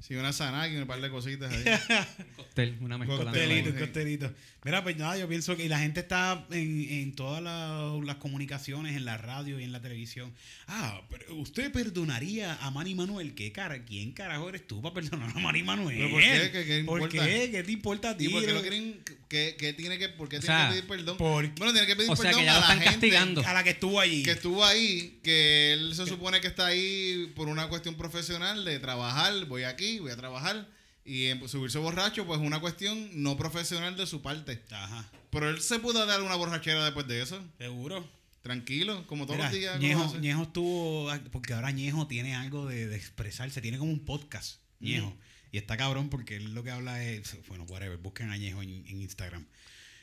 Sí, 0.00 0.14
una 0.16 0.32
zanaki 0.32 0.74
y 0.74 0.78
un 0.78 0.86
par 0.86 1.00
de 1.00 1.08
cositas 1.10 1.52
ahí. 1.52 1.64
Cóctel, 2.36 2.76
una 2.80 2.98
mezcolanza. 2.98 3.30
Cóctelito. 3.30 3.70
Costelito, 3.70 3.78
Sí. 3.78 3.84
costelito. 3.84 4.34
Mira, 4.62 4.82
pues 4.82 4.94
nada, 4.98 5.16
yo 5.16 5.26
pienso 5.26 5.56
que 5.56 5.64
y 5.64 5.68
la 5.68 5.78
gente 5.78 6.00
está 6.00 6.44
en, 6.50 6.86
en 6.90 7.14
todas 7.14 7.42
la- 7.42 7.98
las 8.04 8.16
comunicaciones, 8.16 8.94
en 8.94 9.06
la 9.06 9.16
radio 9.16 9.58
y 9.58 9.64
en 9.64 9.72
la 9.72 9.80
televisión. 9.80 10.34
Ah, 10.68 11.00
pero 11.08 11.34
usted 11.36 11.72
perdonaría 11.72 12.54
a 12.60 12.70
Manny 12.70 12.94
Manuel. 12.94 13.34
¿Qué 13.34 13.52
cara? 13.52 13.84
¿Quién 13.86 14.12
carajo 14.12 14.50
eres 14.50 14.66
tú 14.66 14.82
para 14.82 14.94
perdonar 14.94 15.30
a 15.34 15.40
Manny 15.40 15.62
Manuel? 15.62 15.96
¿Pero 15.96 16.10
por 16.10 16.20
qué? 16.20 16.50
¿Qué- 16.52 16.64
qué 16.66 16.84
¿Por 16.84 17.08
qué? 17.08 17.48
¿Qué 17.50 17.62
te 17.64 17.72
importa 17.72 18.10
a 18.10 18.16
ti? 18.18 18.26
¿Y 18.26 18.28
por 18.28 18.44
qué 18.44 18.60
quieren 18.60 19.00
que, 19.28 19.56
que 19.58 19.72
tiene 19.72 19.96
que, 19.98 20.08
por 20.10 20.28
qué 20.28 20.36
O 20.36 20.40
tiene 20.40 20.54
sea, 20.56 20.66
que 20.66 20.72
pedir 20.74 20.86
perdón? 20.86 21.16
porque- 21.16 21.52
bueno, 21.56 21.72
tiene 21.72 21.86
que 21.86 21.96
pedir 21.96 22.10
O 22.10 22.16
sea, 22.16 22.24
perdón 22.24 22.40
que 22.40 22.44
ya 22.46 22.52
a 22.56 22.60
lo 22.60 22.60
la 22.60 22.66
gente 22.74 22.84
castigando. 22.84 23.42
A 23.46 23.52
la 23.54 23.64
que 23.64 23.70
estuvo 23.70 23.98
allí. 23.98 24.22
que 24.24 24.30
estuvo 24.32 24.62
ahí, 24.64 25.18
que 25.22 25.72
él 25.72 25.94
se 25.94 26.04
supone 26.06 26.40
que 26.42 26.48
está 26.48 26.66
ahí 26.66 27.32
por 27.34 27.48
una 27.48 27.68
cuestión 27.68 27.94
profesional 27.94 28.64
de 28.66 28.78
trabajar, 28.78 29.46
voy 29.46 29.62
aquí, 29.62 30.00
voy 30.00 30.10
a 30.10 30.16
trabajar 30.16 30.68
y 31.10 31.26
en- 31.26 31.48
subirse 31.48 31.78
borracho 31.78 32.26
pues 32.26 32.40
es 32.40 32.46
una 32.46 32.60
cuestión 32.60 33.10
no 33.22 33.36
profesional 33.36 33.96
de 33.96 34.06
su 34.06 34.22
parte. 34.22 34.62
Ajá, 34.70 35.08
Pero 35.30 35.48
él 35.50 35.60
se 35.60 35.78
pudo 35.78 36.04
dar 36.06 36.22
una 36.22 36.34
borrachera 36.36 36.84
después 36.84 37.06
de 37.08 37.22
eso. 37.22 37.42
seguro. 37.58 38.08
tranquilo, 38.42 39.06
como 39.06 39.26
todos 39.26 39.36
Mira, 39.38 39.50
los 39.50 39.58
días. 39.58 39.78
Ñejo. 39.80 40.16
Ñejo 40.18 40.42
estuvo, 40.44 41.10
porque 41.30 41.52
ahora 41.52 41.70
Ñejo 41.72 42.06
tiene 42.06 42.34
algo 42.34 42.66
de, 42.66 42.86
de 42.86 42.96
expresarse, 42.96 43.60
tiene 43.60 43.76
como 43.78 43.92
un 43.92 44.04
podcast, 44.06 44.60
Ñejo. 44.80 45.14
Y 45.52 45.58
está 45.58 45.76
cabrón 45.76 46.08
porque 46.08 46.36
él 46.36 46.54
lo 46.54 46.62
que 46.62 46.70
habla 46.70 47.04
es, 47.04 47.36
bueno, 47.48 47.64
whatever, 47.64 47.98
busquen 47.98 48.30
a 48.30 48.36
Ñejo 48.38 48.62
en, 48.62 48.70
en 48.86 49.02
Instagram. 49.02 49.44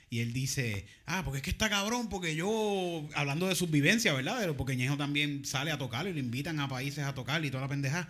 Y 0.09 0.19
él 0.19 0.33
dice, 0.33 0.85
ah, 1.05 1.23
porque 1.25 1.37
es 1.37 1.43
que 1.43 1.49
está 1.49 1.69
cabrón, 1.69 2.09
porque 2.09 2.35
yo, 2.35 3.09
hablando 3.15 3.47
de 3.47 3.55
sus 3.55 3.69
vivencias, 3.71 4.15
¿verdad? 4.15 4.53
Porque 4.55 4.75
Ñejo 4.75 4.97
también 4.97 5.43
sale 5.43 5.71
a 5.71 5.77
tocar 5.77 6.05
y 6.07 6.13
lo 6.13 6.19
invitan 6.19 6.59
a 6.59 6.69
países 6.69 7.03
a 7.05 7.13
tocar 7.15 7.43
y 7.43 7.49
toda 7.49 7.63
la 7.63 7.69
pendeja. 7.69 8.07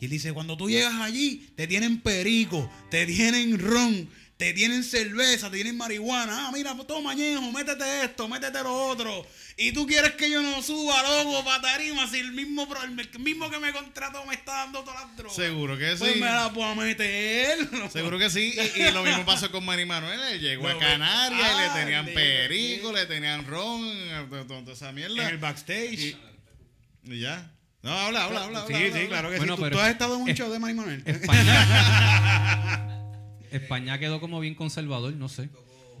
Y 0.00 0.06
él 0.06 0.10
dice, 0.10 0.32
cuando 0.32 0.56
tú 0.56 0.70
llegas 0.70 0.94
allí, 0.94 1.50
te 1.56 1.66
tienen 1.66 2.00
perico, 2.00 2.70
te 2.90 3.04
tienen 3.04 3.58
ron, 3.58 4.08
te 4.38 4.54
tienen 4.54 4.82
cerveza, 4.82 5.50
te 5.50 5.56
tienen 5.56 5.76
marihuana. 5.76 6.48
Ah, 6.48 6.50
mira, 6.54 6.74
pues 6.74 6.86
toma 6.86 7.12
Ñejo, 7.12 7.52
métete 7.52 8.04
esto, 8.04 8.26
métete 8.26 8.62
lo 8.62 8.88
otro. 8.88 9.26
Y 9.58 9.72
tú 9.72 9.86
quieres 9.86 10.12
que 10.12 10.30
yo 10.30 10.40
no 10.40 10.62
suba, 10.62 11.02
loco, 11.02 11.44
para 11.44 11.60
tarima, 11.60 12.08
si 12.08 12.18
el 12.20 12.32
mismo, 12.32 12.66
el 12.82 13.20
mismo 13.20 13.50
que 13.50 13.58
me 13.58 13.72
contrató 13.72 14.24
me 14.24 14.32
está 14.32 14.52
dando 14.64 14.80
todas 14.82 15.02
las 15.04 15.16
drogas. 15.18 15.36
Seguro 15.36 15.76
que 15.76 15.94
Pues 15.98 16.14
sí. 16.14 16.18
me 16.18 16.24
la 16.24 16.50
puedo 16.50 16.74
meter. 16.76 17.58
Seguro 17.92 18.18
que 18.18 18.30
sí. 18.30 18.54
Y, 18.76 18.80
y 18.84 18.90
lo 18.92 19.02
mismo 19.04 19.26
pasó 19.26 19.50
con 19.50 19.62
Manny 19.66 19.84
Manuel. 19.84 20.18
Él 20.32 20.40
llegó 20.40 20.66
a 20.66 20.78
Canarias 20.78 21.38
y 21.38 21.44
ah, 21.44 21.74
le 21.74 21.80
tenían 21.82 22.06
le- 22.06 22.12
perico, 22.12 22.90
le 22.90 23.04
tenían 23.04 23.46
ron, 23.46 23.82
toda 24.30 24.46
toda 24.46 24.72
esa 24.72 24.88
en 24.88 24.94
mierda. 24.94 25.28
el 25.28 25.36
backstage. 25.36 26.16
Y, 27.04 27.12
y 27.12 27.20
ya. 27.20 27.52
No, 27.82 27.90
habla, 27.90 28.24
habla, 28.24 28.44
habla. 28.44 28.66
sí, 28.66 28.74
habla, 28.74 28.86
sí, 28.88 28.92
habla. 28.96 29.08
claro 29.08 29.30
que 29.30 29.36
Bueno, 29.38 29.54
sí. 29.54 29.56
¿Tú, 29.56 29.62
pero- 29.64 29.76
tú 29.76 29.82
has 29.82 29.90
estado 29.90 30.14
en 30.16 30.22
un 30.22 30.28
es- 30.28 30.36
show 30.38 30.50
de 30.52 30.58
Manny 30.58 30.74
Manuel. 30.74 31.02
España, 31.06 32.86
España 33.50 33.98
quedó 33.98 34.20
como 34.20 34.38
bien 34.40 34.54
conservador, 34.54 35.12
no 35.14 35.28
sé. 35.28 35.48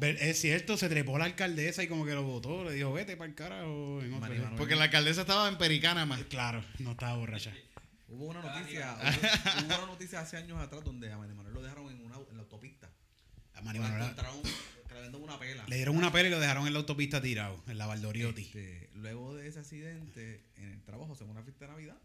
Es 0.02 0.40
cierto, 0.40 0.76
se 0.78 0.88
trepó 0.88 1.18
la 1.18 1.26
alcaldesa 1.26 1.82
y 1.82 1.88
como 1.88 2.06
que 2.06 2.12
lo 2.14 2.22
votó. 2.22 2.64
Le 2.64 2.72
dijo, 2.72 2.90
vete 2.92 3.16
para 3.18 3.28
el 3.28 3.34
carajo. 3.34 4.00
En 4.02 4.14
otro. 4.14 4.32
Porque 4.56 4.74
la 4.74 4.84
alcaldesa 4.84 5.22
estaba 5.22 5.46
en 5.48 5.58
Pericana 5.58 6.06
más. 6.06 6.22
Claro, 6.24 6.64
no 6.78 6.92
estaba 6.92 7.16
borracha. 7.16 7.52
Hubo 8.08 8.24
una 8.26 8.40
noticia, 8.40 8.96
hubo, 8.98 9.66
hubo 9.66 9.76
una 9.76 9.86
noticia 9.92 10.20
hace 10.20 10.36
años 10.38 10.58
atrás 10.58 10.82
donde 10.84 11.12
a 11.12 11.18
Manny 11.18 11.34
Manuel 11.34 11.54
lo 11.54 11.62
dejaron 11.62 11.90
en, 11.90 12.04
una, 12.04 12.16
en 12.30 12.36
la 12.36 12.42
autopista. 12.42 12.88
A 13.54 13.58
Lo 13.58 13.64
Manuel 13.66 13.92
encontraron 13.92 14.40
vendieron 15.00 15.22
una 15.28 15.38
pela. 15.38 15.64
le 15.68 15.76
dieron 15.76 15.96
una 15.96 16.12
pela 16.12 16.28
y 16.28 16.30
lo 16.30 16.40
dejaron 16.40 16.66
en 16.66 16.72
la 16.72 16.78
autopista 16.80 17.20
tirado, 17.20 17.62
en 17.66 17.78
la 17.78 17.86
Valdoriotti. 17.86 18.42
Este, 18.42 18.90
luego 18.94 19.34
de 19.34 19.48
ese 19.48 19.58
accidente, 19.60 20.44
en 20.56 20.70
el 20.70 20.82
trabajo, 20.82 21.14
según 21.14 21.32
una 21.32 21.42
fiesta 21.42 21.64
de 21.66 21.70
Navidad, 21.72 21.98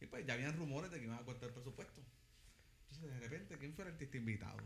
y 0.00 0.06
pues 0.06 0.24
ya 0.26 0.34
habían 0.34 0.56
rumores 0.56 0.90
de 0.90 0.98
que 0.98 1.04
iban 1.04 1.18
a 1.18 1.24
cortar 1.24 1.48
el 1.48 1.54
presupuesto. 1.54 2.00
Entonces, 2.90 3.10
de 3.14 3.20
repente, 3.20 3.56
¿quién 3.58 3.74
fue 3.74 3.84
el 3.84 3.92
artista 3.92 4.16
invitado? 4.16 4.58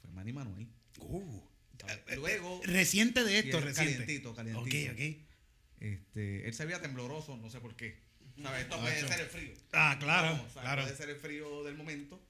Fue 0.00 0.10
Manny 0.10 0.32
Manuel. 0.32 0.68
Uh, 0.98 1.40
¿sabes? 1.78 2.16
Luego, 2.18 2.60
reciente 2.64 3.24
de 3.24 3.38
esto, 3.38 3.58
es 3.58 3.64
reciente. 3.64 3.98
calientito, 3.98 4.30
Ok, 4.30 4.36
calientito. 4.36 4.92
ok. 4.92 5.26
Este, 5.80 6.46
él 6.46 6.52
se 6.54 6.64
veía 6.66 6.80
tembloroso, 6.82 7.36
no 7.36 7.48
sé 7.48 7.60
por 7.60 7.74
qué. 7.76 8.02
¿Sabes? 8.42 8.62
Esto 8.62 8.78
puede 8.80 9.00
ser 9.08 9.20
el 9.20 9.26
frío. 9.26 9.52
Ah, 9.72 9.96
claro, 9.98 10.36
No, 10.36 10.46
claro. 10.48 10.82
Puede 10.82 10.96
ser 10.96 11.10
el 11.10 11.16
frío 11.16 11.64
del 11.64 11.76
momento. 11.76 12.20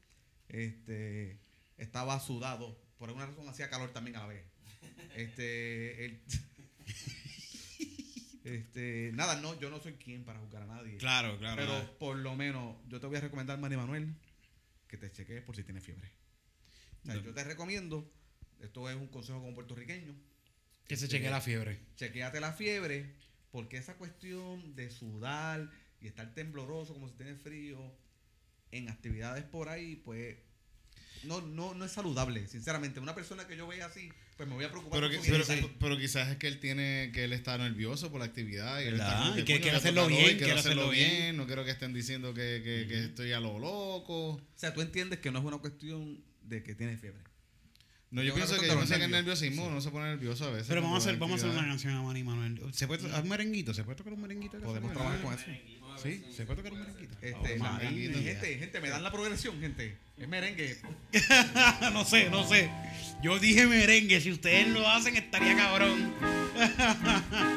Este, 0.48 1.38
estaba 1.78 2.18
sudado. 2.20 2.80
Por 3.00 3.08
alguna 3.08 3.24
razón 3.26 3.48
hacía 3.48 3.70
calor 3.70 3.92
también 3.94 4.16
a 4.16 4.20
la 4.20 4.26
vez. 4.26 4.44
Este, 5.16 6.04
él- 6.04 6.20
este, 8.44 9.10
nada, 9.14 9.40
no, 9.40 9.58
yo 9.58 9.70
no 9.70 9.80
soy 9.80 9.94
quien 9.94 10.22
para 10.24 10.38
juzgar 10.38 10.62
a 10.64 10.66
nadie. 10.66 10.98
Claro, 10.98 11.38
claro. 11.38 11.56
Pero 11.62 11.98
por 11.98 12.16
lo 12.18 12.36
menos 12.36 12.76
yo 12.88 13.00
te 13.00 13.06
voy 13.06 13.16
a 13.16 13.20
recomendar, 13.22 13.58
Manny 13.58 13.76
Manuel, 13.76 14.14
que 14.86 14.98
te 14.98 15.10
chequees 15.10 15.42
por 15.42 15.56
si 15.56 15.62
tienes 15.64 15.82
fiebre. 15.82 16.10
O 17.02 17.06
sea, 17.06 17.16
yo 17.22 17.32
te 17.32 17.42
recomiendo, 17.42 18.12
esto 18.60 18.90
es 18.90 18.96
un 18.96 19.08
consejo 19.08 19.40
como 19.40 19.54
puertorriqueño, 19.54 20.14
que 20.86 20.96
se 20.98 21.08
cheque 21.08 21.30
la 21.30 21.40
fiebre. 21.40 21.80
chequeate 21.96 22.38
la 22.38 22.52
fiebre, 22.52 23.14
porque 23.50 23.78
esa 23.78 23.96
cuestión 23.96 24.74
de 24.76 24.90
sudar 24.90 25.70
y 26.02 26.06
estar 26.06 26.34
tembloroso 26.34 26.92
como 26.92 27.08
si 27.08 27.14
tienes 27.14 27.40
frío 27.40 27.96
en 28.72 28.90
actividades 28.90 29.44
por 29.44 29.70
ahí, 29.70 29.96
pues 29.96 30.36
no, 31.24 31.40
no, 31.42 31.74
no 31.74 31.84
es 31.84 31.92
saludable, 31.92 32.46
sinceramente. 32.48 33.00
Una 33.00 33.14
persona 33.14 33.46
que 33.46 33.56
yo 33.56 33.66
vea 33.66 33.86
así, 33.86 34.10
pues 34.36 34.48
me 34.48 34.54
voy 34.54 34.64
a 34.64 34.70
preocupar. 34.70 35.00
Pero, 35.00 35.10
que- 35.10 35.18
quizás 36.00 36.28
es 36.28 36.36
que 36.36 36.48
él 36.48 36.58
tiene, 36.60 37.10
que 37.12 37.24
él 37.24 37.32
está 37.32 37.58
nervioso 37.58 38.10
por 38.10 38.20
la 38.20 38.26
actividad. 38.26 38.80
Y 38.80 38.88
él 38.88 38.96
quiero 39.44 39.60
quiere 39.60 39.76
hacerlo 39.76 40.02
hacerlo 40.56 40.88
bien. 40.90 41.10
bien. 41.10 41.36
No 41.36 41.46
quiero 41.46 41.64
que 41.64 41.70
estén 41.70 41.92
diciendo 41.92 42.32
que, 42.34 42.62
que, 42.64 42.86
que 42.88 43.04
estoy 43.04 43.32
a 43.32 43.40
lo 43.40 43.58
loco. 43.58 44.30
O 44.32 44.40
sea, 44.54 44.72
tú 44.74 44.80
entiendes 44.80 45.18
que 45.20 45.30
no 45.30 45.38
es 45.38 45.44
una 45.44 45.58
cuestión 45.58 46.22
de 46.42 46.62
que 46.62 46.74
tienes 46.74 47.00
fiebre. 47.00 47.20
No, 48.10 48.24
Yo 48.24 48.34
pienso 48.34 48.58
que 48.58 48.66
yo 48.66 48.72
pienso 48.74 48.94
el 48.94 49.00
nervios. 49.02 49.18
nerviosismo 49.22 49.66
uno 49.68 49.80
se 49.80 49.88
pone 49.90 50.06
nervioso 50.06 50.44
a 50.46 50.50
veces. 50.50 50.66
Pero 50.66 50.82
vamos 50.82 50.96
a 50.96 51.08
hacer, 51.08 51.20
vamos 51.20 51.40
a 51.40 51.46
hacer 51.46 51.56
una 51.56 51.68
canción 51.68 51.94
a 51.94 52.02
Manny 52.02 52.24
Manuel. 52.24 52.60
¿Se 52.74 52.88
puede, 52.88 53.08
haz 53.14 53.24
merenguito, 53.24 53.72
¿se 53.72 53.84
puede 53.84 53.94
tocar 53.96 54.12
un 54.14 54.22
merenguito? 54.22 54.58
de 54.58 54.64
Podemos 54.64 54.92
trabajar 54.92 55.22
con 55.22 55.34
eso. 55.34 55.44
Sí, 56.02 56.24
se 56.34 56.44
puede 56.46 56.56
tocar 56.62 56.72
un 56.72 56.80
merenguito. 56.80 57.14
Este, 57.20 57.34
Oh, 57.60 57.64
la- 57.64 57.90
mi 57.90 58.08
gente, 58.24 58.58
gente, 58.58 58.80
me 58.80 58.88
dan 58.88 59.02
la 59.02 59.10
progresión, 59.12 59.60
gente. 59.60 59.96
Es 60.18 60.28
merengue. 60.28 60.76
no 61.92 62.04
sé, 62.04 62.30
no 62.30 62.46
sé. 62.48 62.70
Yo 63.22 63.38
dije 63.38 63.66
merengue, 63.66 64.20
si 64.20 64.30
ustedes 64.32 64.68
lo 64.68 64.86
hacen 64.88 65.16
estaría 65.16 65.56
cabrón. 65.56 66.12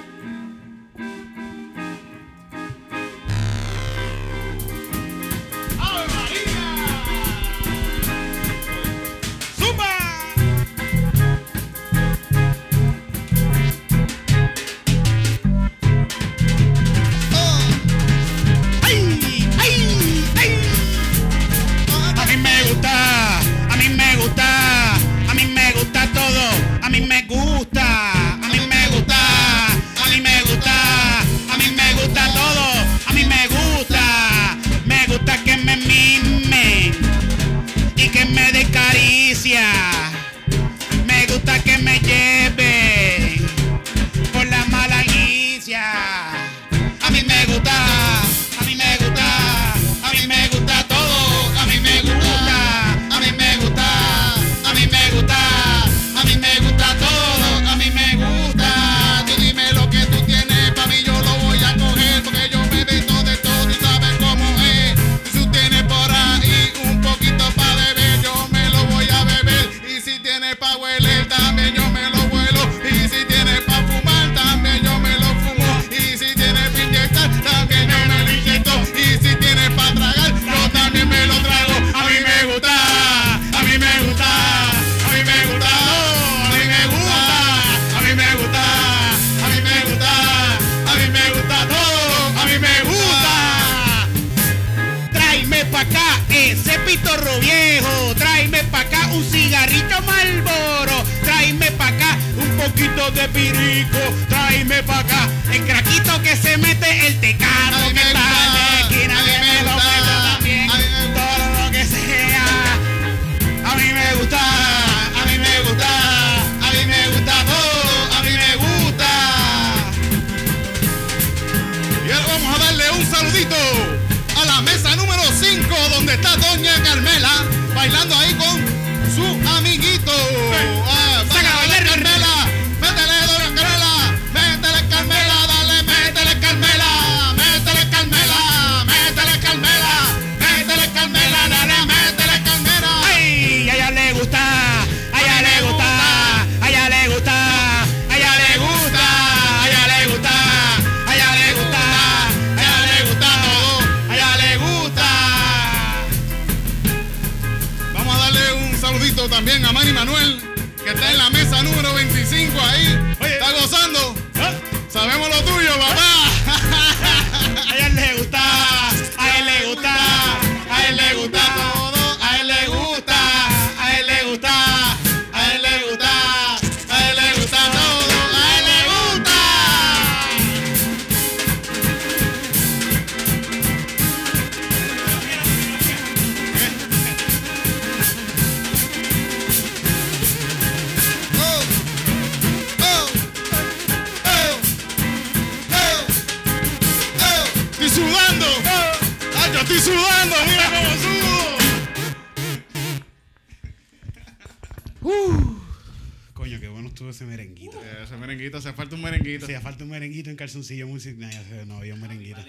merenguito. 209.40 209.60
Sí, 209.60 209.64
falta 209.64 209.84
un 209.84 209.90
merenguito 209.90 210.30
en 210.30 210.36
calzoncillo 210.36 210.88
music. 210.88 211.18
Sé, 211.50 211.66
no 211.66 211.78
había 211.78 211.94
un 211.94 212.02
merenguito. 212.02 212.40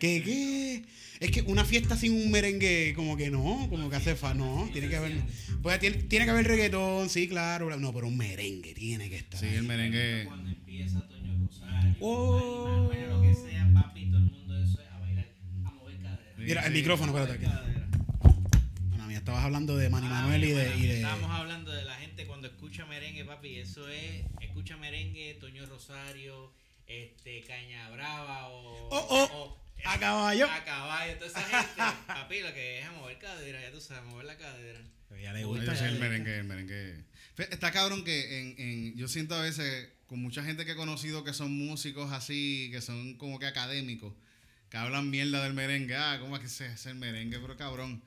¿Qué, 0.00 0.22
qué? 0.22 0.84
Es 1.20 1.30
que 1.30 1.40
una 1.42 1.64
fiesta 1.64 1.96
sin 1.96 2.12
un 2.12 2.30
merengue, 2.30 2.92
como 2.94 3.16
que 3.16 3.30
no, 3.30 3.66
como 3.70 3.88
que 3.88 3.96
hace 3.96 4.14
fa, 4.14 4.34
no, 4.34 4.68
tiene 4.72 4.88
que 4.90 4.96
haber, 4.96 5.12
pues 5.62 5.78
tiene, 5.80 5.96
tiene 6.02 6.26
que 6.26 6.30
haber 6.32 6.46
reggaetón, 6.46 7.08
sí, 7.08 7.26
claro, 7.26 7.74
no, 7.78 7.94
pero 7.94 8.06
un 8.06 8.18
merengue 8.18 8.74
tiene 8.74 9.08
que 9.08 9.16
estar. 9.16 9.40
Sí, 9.40 9.46
el 9.46 9.62
merengue. 9.62 10.24
Cuando 10.26 10.50
empieza 10.50 11.00
Toño 11.08 11.38
Rosario, 11.46 11.96
Oh. 12.00 12.68
Manuel, 12.90 13.08
lo 13.08 13.22
que 13.22 13.34
sea, 13.34 13.70
papi, 13.72 14.04
todo 14.10 14.18
el 14.18 14.24
mundo 14.24 14.62
eso 14.62 14.78
es 14.82 14.88
a 14.92 14.98
bailar, 14.98 15.28
a 15.64 15.70
mover 15.70 15.96
cadera. 15.96 16.34
Mira, 16.36 16.66
el 16.66 16.72
micrófono, 16.74 17.16
espérate. 17.18 17.46
aquí. 17.46 17.56
Bueno, 18.90 19.06
mía, 19.06 19.16
estabas 19.16 19.42
hablando 19.44 19.78
de 19.78 19.88
Manny 19.88 20.08
Manuel 20.08 20.44
y 20.44 20.48
de, 20.48 20.54
Bueno, 20.66 20.76
y 20.84 20.86
de- 20.88 20.96
Estábamos 20.96 21.30
hablando 21.30 21.72
de 21.72 21.84
la 21.86 21.95
gente 22.16 22.26
cuando 22.26 22.48
escucha 22.48 22.86
merengue, 22.86 23.24
papi. 23.24 23.58
Eso 23.58 23.86
es, 23.88 24.24
escucha 24.40 24.76
merengue, 24.78 25.34
Toño 25.38 25.66
Rosario, 25.66 26.50
este, 26.86 27.42
Caña 27.42 27.90
Brava 27.90 28.48
o. 28.48 28.88
Oh, 28.88 29.06
oh, 29.10 29.24
o- 29.34 29.66
a 29.84 29.98
caballo. 30.00 30.50
A 30.50 30.64
caballo, 30.64 31.14
toda 31.18 31.26
esa 31.26 31.42
gente. 31.42 31.72
papi, 32.06 32.40
lo 32.40 32.54
que 32.54 32.78
es 32.80 32.86
a 32.86 32.92
mover 32.92 33.18
cadera, 33.18 33.60
ya 33.60 33.70
tú 33.70 33.80
sabes, 33.80 34.04
mover 34.10 34.24
la 34.24 34.36
cadera. 34.38 34.80
Ya 35.22 35.32
le 35.34 35.44
gusta. 35.44 35.86
el 35.88 35.98
merengue, 35.98 36.38
el 36.38 36.44
merengue. 36.44 37.04
Está 37.36 37.70
cabrón 37.70 38.02
que 38.02 38.40
en, 38.40 38.54
en- 38.58 38.96
yo 38.96 39.08
siento 39.08 39.34
a 39.34 39.42
veces 39.42 39.90
con 40.06 40.20
mucha 40.20 40.42
gente 40.42 40.64
que 40.64 40.72
he 40.72 40.76
conocido 40.76 41.22
que 41.24 41.34
son 41.34 41.52
músicos 41.52 42.12
así, 42.12 42.70
que 42.72 42.80
son 42.80 43.16
como 43.18 43.38
que 43.38 43.46
académicos, 43.46 44.14
que 44.70 44.78
hablan 44.78 45.10
mierda 45.10 45.44
del 45.44 45.52
merengue. 45.52 45.94
Ah, 45.96 46.16
¿cómo 46.20 46.36
es 46.36 46.42
que 46.42 46.48
se 46.48 46.64
hace 46.66 46.90
el 46.90 46.96
merengue? 46.96 47.38
Pero 47.38 47.56
cabrón, 47.58 48.02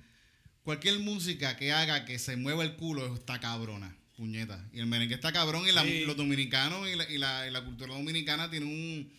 cualquier 0.63 0.97
música 0.99 1.55
que 1.55 1.71
haga 1.71 2.05
que 2.05 2.17
se 2.19 2.35
mueva 2.35 2.63
el 2.63 2.75
culo 2.75 3.13
está 3.15 3.39
cabrona, 3.39 3.95
puñeta. 4.19 4.69
Y 4.73 4.79
el 4.79 4.85
merengue 4.85 5.15
está 5.15 5.31
cabrón 5.31 5.67
y 5.67 5.71
la- 5.71 5.83
Sí. 5.83 6.03
los 6.05 6.15
dominicanos 6.17 6.87
y 6.89 6.95
la, 6.95 7.09
y 7.09 7.17
la- 7.17 7.47
y 7.47 7.51
la 7.51 7.63
cultura 7.63 7.93
dominicana 7.93 8.49
tienen 8.51 8.69
un, 8.69 9.11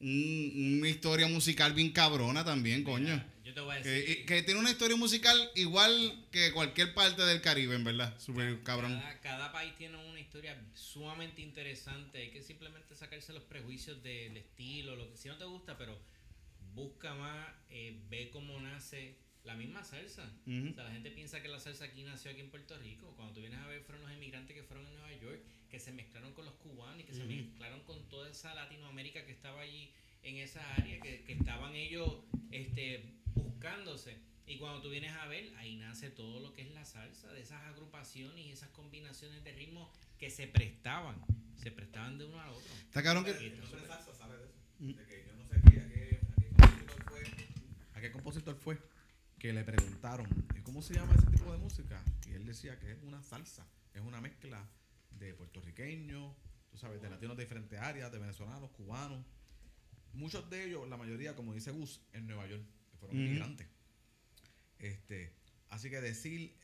un- 0.00 0.76
una 0.78 0.88
historia 0.88 1.28
musical 1.28 1.72
bien 1.72 1.90
cabrona 1.92 2.44
también, 2.44 2.82
coño. 2.84 3.24
Yo 3.44 3.54
te 3.54 3.60
voy 3.60 3.76
a 3.76 3.82
Que, 3.82 3.88
decir. 3.88 4.26
que 4.26 4.42
tiene 4.42 4.60
una 4.60 4.70
historia 4.70 4.96
musical 4.96 5.50
igual 5.56 6.26
que 6.32 6.52
cualquier 6.52 6.94
parte 6.94 7.22
del 7.22 7.40
Caribe, 7.40 7.74
en 7.76 7.84
verdad. 7.84 8.18
Súper 8.18 8.62
cabrón. 8.62 8.92
Cada, 8.98 9.20
cada 9.20 9.52
país 9.52 9.72
tiene 9.76 9.96
una 9.96 10.20
historia 10.20 10.56
sumamente 10.74 11.42
interesante. 11.42 12.18
Hay 12.18 12.30
que 12.30 12.42
simplemente 12.42 12.94
sacarse 12.94 13.32
los 13.32 13.42
prejuicios 13.44 14.02
del 14.02 14.36
estilo, 14.36 14.96
lo 14.96 15.10
que 15.10 15.16
si 15.16 15.28
no 15.28 15.36
te 15.36 15.44
gusta, 15.44 15.76
pero 15.78 15.98
busca 16.74 17.14
más, 17.14 17.48
eh, 17.70 17.98
ve 18.08 18.30
cómo 18.32 18.58
nace 18.60 19.16
la 19.44 19.54
misma 19.54 19.82
salsa. 19.84 20.30
O 20.70 20.74
sea, 20.74 20.84
la 20.84 20.92
gente 20.92 21.10
piensa 21.10 21.42
que 21.42 21.48
la 21.48 21.58
salsa 21.58 21.84
aquí 21.86 22.02
nació 22.02 22.30
aquí 22.30 22.40
en 22.40 22.50
Puerto 22.50 22.76
Rico. 22.78 23.12
Cuando 23.16 23.34
tú 23.34 23.40
vienes 23.40 23.58
a 23.60 23.66
ver, 23.66 23.82
fueron 23.82 24.02
los 24.04 24.12
inmigrantes 24.12 24.54
que 24.54 24.62
fueron 24.62 24.86
a 24.86 24.90
Nueva 24.90 25.12
York, 25.14 25.40
que 25.70 25.80
se 25.80 25.92
mezclaron 25.92 26.32
con 26.34 26.44
los 26.44 26.54
cubanos 26.54 27.00
y 27.00 27.04
que 27.04 27.14
se 27.14 27.24
mezclaron 27.24 27.80
con 27.84 28.08
toda 28.08 28.28
esa 28.28 28.54
Latinoamérica 28.54 29.24
que 29.24 29.32
estaba 29.32 29.60
allí 29.62 29.90
en 30.22 30.36
esa 30.36 30.60
área, 30.74 31.00
que, 31.00 31.24
que 31.24 31.32
estaban 31.32 31.74
ellos 31.74 32.18
este, 32.50 33.04
buscándose. 33.34 34.18
Y 34.46 34.56
cuando 34.58 34.82
tú 34.82 34.90
vienes 34.90 35.12
a 35.12 35.26
ver, 35.28 35.52
ahí 35.58 35.76
nace 35.76 36.10
todo 36.10 36.40
lo 36.40 36.52
que 36.54 36.62
es 36.62 36.70
la 36.72 36.84
salsa, 36.84 37.32
de 37.32 37.40
esas 37.40 37.62
agrupaciones 37.62 38.44
y 38.44 38.50
esas 38.50 38.68
combinaciones 38.70 39.42
de 39.44 39.52
ritmos 39.52 39.88
que 40.18 40.28
se 40.28 40.48
prestaban, 40.48 41.16
se 41.56 41.70
prestaban 41.70 42.18
de 42.18 42.24
uno 42.24 42.40
al 42.40 42.50
otro. 42.50 42.72
Está 42.82 43.02
cabrón 43.02 43.24
que. 43.24 43.30
El 43.30 43.60
nombre 43.60 43.86
salsa 43.86 44.12
sabe 44.14 44.36
de 44.38 44.44
eso. 44.44 44.54
De 44.80 45.04
que 45.06 45.24
yo 45.26 45.34
no 45.36 45.46
sé 45.46 45.60
qué- 45.70 45.80
a 45.80 45.88
qué, 45.88 46.20
a 46.20 46.40
qué 46.40 46.50
compositor 46.50 47.04
fue. 47.08 47.22
¿A 47.94 48.00
qué 48.00 48.10
compositor 48.12 48.56
fue? 48.56 48.78
Que 49.40 49.52
le 49.54 49.64
preguntaron, 49.64 50.26
¿y 50.54 50.60
cómo 50.60 50.82
se 50.82 50.94
llama 50.94 51.14
ese 51.14 51.26
tipo 51.30 51.50
de 51.50 51.58
música? 51.58 52.02
Y 52.28 52.34
él 52.34 52.44
decía 52.44 52.78
que 52.78 52.92
es 52.92 52.98
una 53.02 53.22
salsa, 53.22 53.66
es 53.94 54.02
una 54.02 54.20
mezcla 54.20 54.62
de 55.18 55.32
puertorriqueños, 55.34 56.34
tú 56.70 56.76
sabes, 56.76 57.00
de 57.00 57.08
latinos 57.08 57.36
de 57.38 57.44
diferentes 57.44 57.78
áreas, 57.80 58.12
de 58.12 58.18
venezolanos, 58.18 58.70
cubanos. 58.72 59.24
Muchos 60.12 60.48
de 60.50 60.64
ellos, 60.66 60.86
la 60.88 60.96
mayoría, 60.98 61.34
como 61.34 61.54
dice 61.54 61.70
Gus, 61.70 62.02
en 62.12 62.26
Nueva 62.26 62.46
York, 62.46 62.62
que 62.90 62.96
fueron 62.98 63.16
Ujú. 63.16 63.26
inmigrantes. 63.26 63.66
Este, 64.78 65.32
así 65.70 65.88
que 65.88 66.00
decir, 66.02 66.54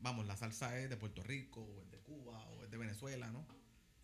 vamos, 0.00 0.26
la 0.26 0.36
salsa 0.36 0.78
es 0.78 0.88
de 0.88 0.96
Puerto 0.96 1.22
Rico, 1.24 1.60
o 1.60 1.82
es 1.82 1.90
de 1.90 1.98
Cuba, 1.98 2.44
o 2.50 2.64
es 2.64 2.70
de 2.70 2.76
Venezuela, 2.76 3.30
¿no? 3.32 3.44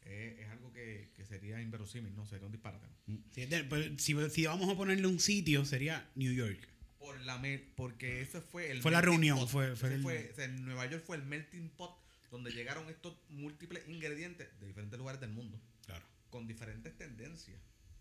Es, 0.03 0.41
es 0.41 0.49
algo 0.49 0.73
que, 0.73 1.13
que 1.15 1.25
sería 1.25 1.61
inverosímil, 1.63 2.15
¿no? 2.17 2.27
Sería 2.27 2.47
un 2.47 2.53
disparate. 2.53 2.87
¿no? 3.07 3.19
Sí, 3.31 3.47
de- 3.47 3.63
pero 3.65 3.97
si, 3.99 4.31
si 4.31 4.47
vamos 4.47 4.69
a 4.69 4.77
ponerle 4.77 5.07
un 5.07 5.21
sitio, 5.21 5.65
sería 5.65 6.11
New 6.17 6.33
York. 6.33 6.69
Por 7.05 7.21
la 7.21 7.43
porque 7.77 8.23
ese 8.23 8.41
fue 8.41 8.71
el 8.71 8.81
Fue 8.81 8.91
la 8.91 9.03
reunión, 9.03 9.39
pot. 9.39 9.49
fue- 9.51 9.77
fue 9.77 9.89
Ese 9.91 9.97
el- 9.97 10.03
fue- 10.03 10.31
o 10.33 10.35
sea, 10.35 10.45
en 10.47 10.65
Nueva 10.65 10.87
York 10.87 11.05
fue 11.05 11.17
el 11.17 11.23
melting 11.25 11.69
pot 11.71 11.95
donde 12.31 12.51
llegaron 12.51 12.89
estos 12.89 13.15
múltiples 13.29 13.87
ingredientes 13.89 14.49
de 14.59 14.67
diferentes 14.67 14.99
lugares 14.99 15.21
del 15.21 15.31
mundo 15.31 15.61
Claro. 15.85 16.05
con 16.31 16.47
diferentes 16.47 16.97
tendencias, 16.97 17.61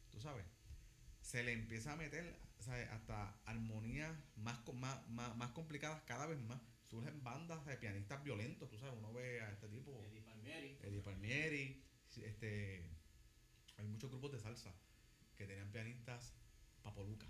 tú 0.10 0.22
sabes. 0.22 0.46
Se 1.22 1.44
le 1.44 1.52
empieza 1.52 1.92
a 1.94 1.96
meter 1.98 2.34
¿sabes? 2.60 2.90
hasta 2.92 3.36
armonías 3.46 4.16
más, 4.38 4.58
más, 4.74 5.06
más, 5.10 5.36
más 5.36 5.52
complicadas 5.52 6.02
cada 6.04 6.26
vez 6.28 6.40
más. 6.40 6.62
Surgen 6.90 7.22
bandas 7.24 7.66
de 7.66 7.76
pianistas 7.76 8.24
violentos, 8.24 8.70
tú 8.70 8.78
sabes, 8.78 8.94
uno 8.98 9.12
ve 9.14 9.42
a 9.42 9.52
este 9.52 9.68
tipo, 9.68 10.02
Eddie 10.06 10.22
Palmieri. 10.22 10.78
Eddie 10.82 11.02
Palmieri, 11.02 11.84
este, 12.24 12.90
hay 13.78 13.86
muchos 13.86 14.10
grupos 14.12 14.32
de 14.32 14.40
salsa 14.40 14.74
que 15.36 15.46
tenían 15.46 15.72
pianistas 15.72 16.34
papoluca. 16.84 17.26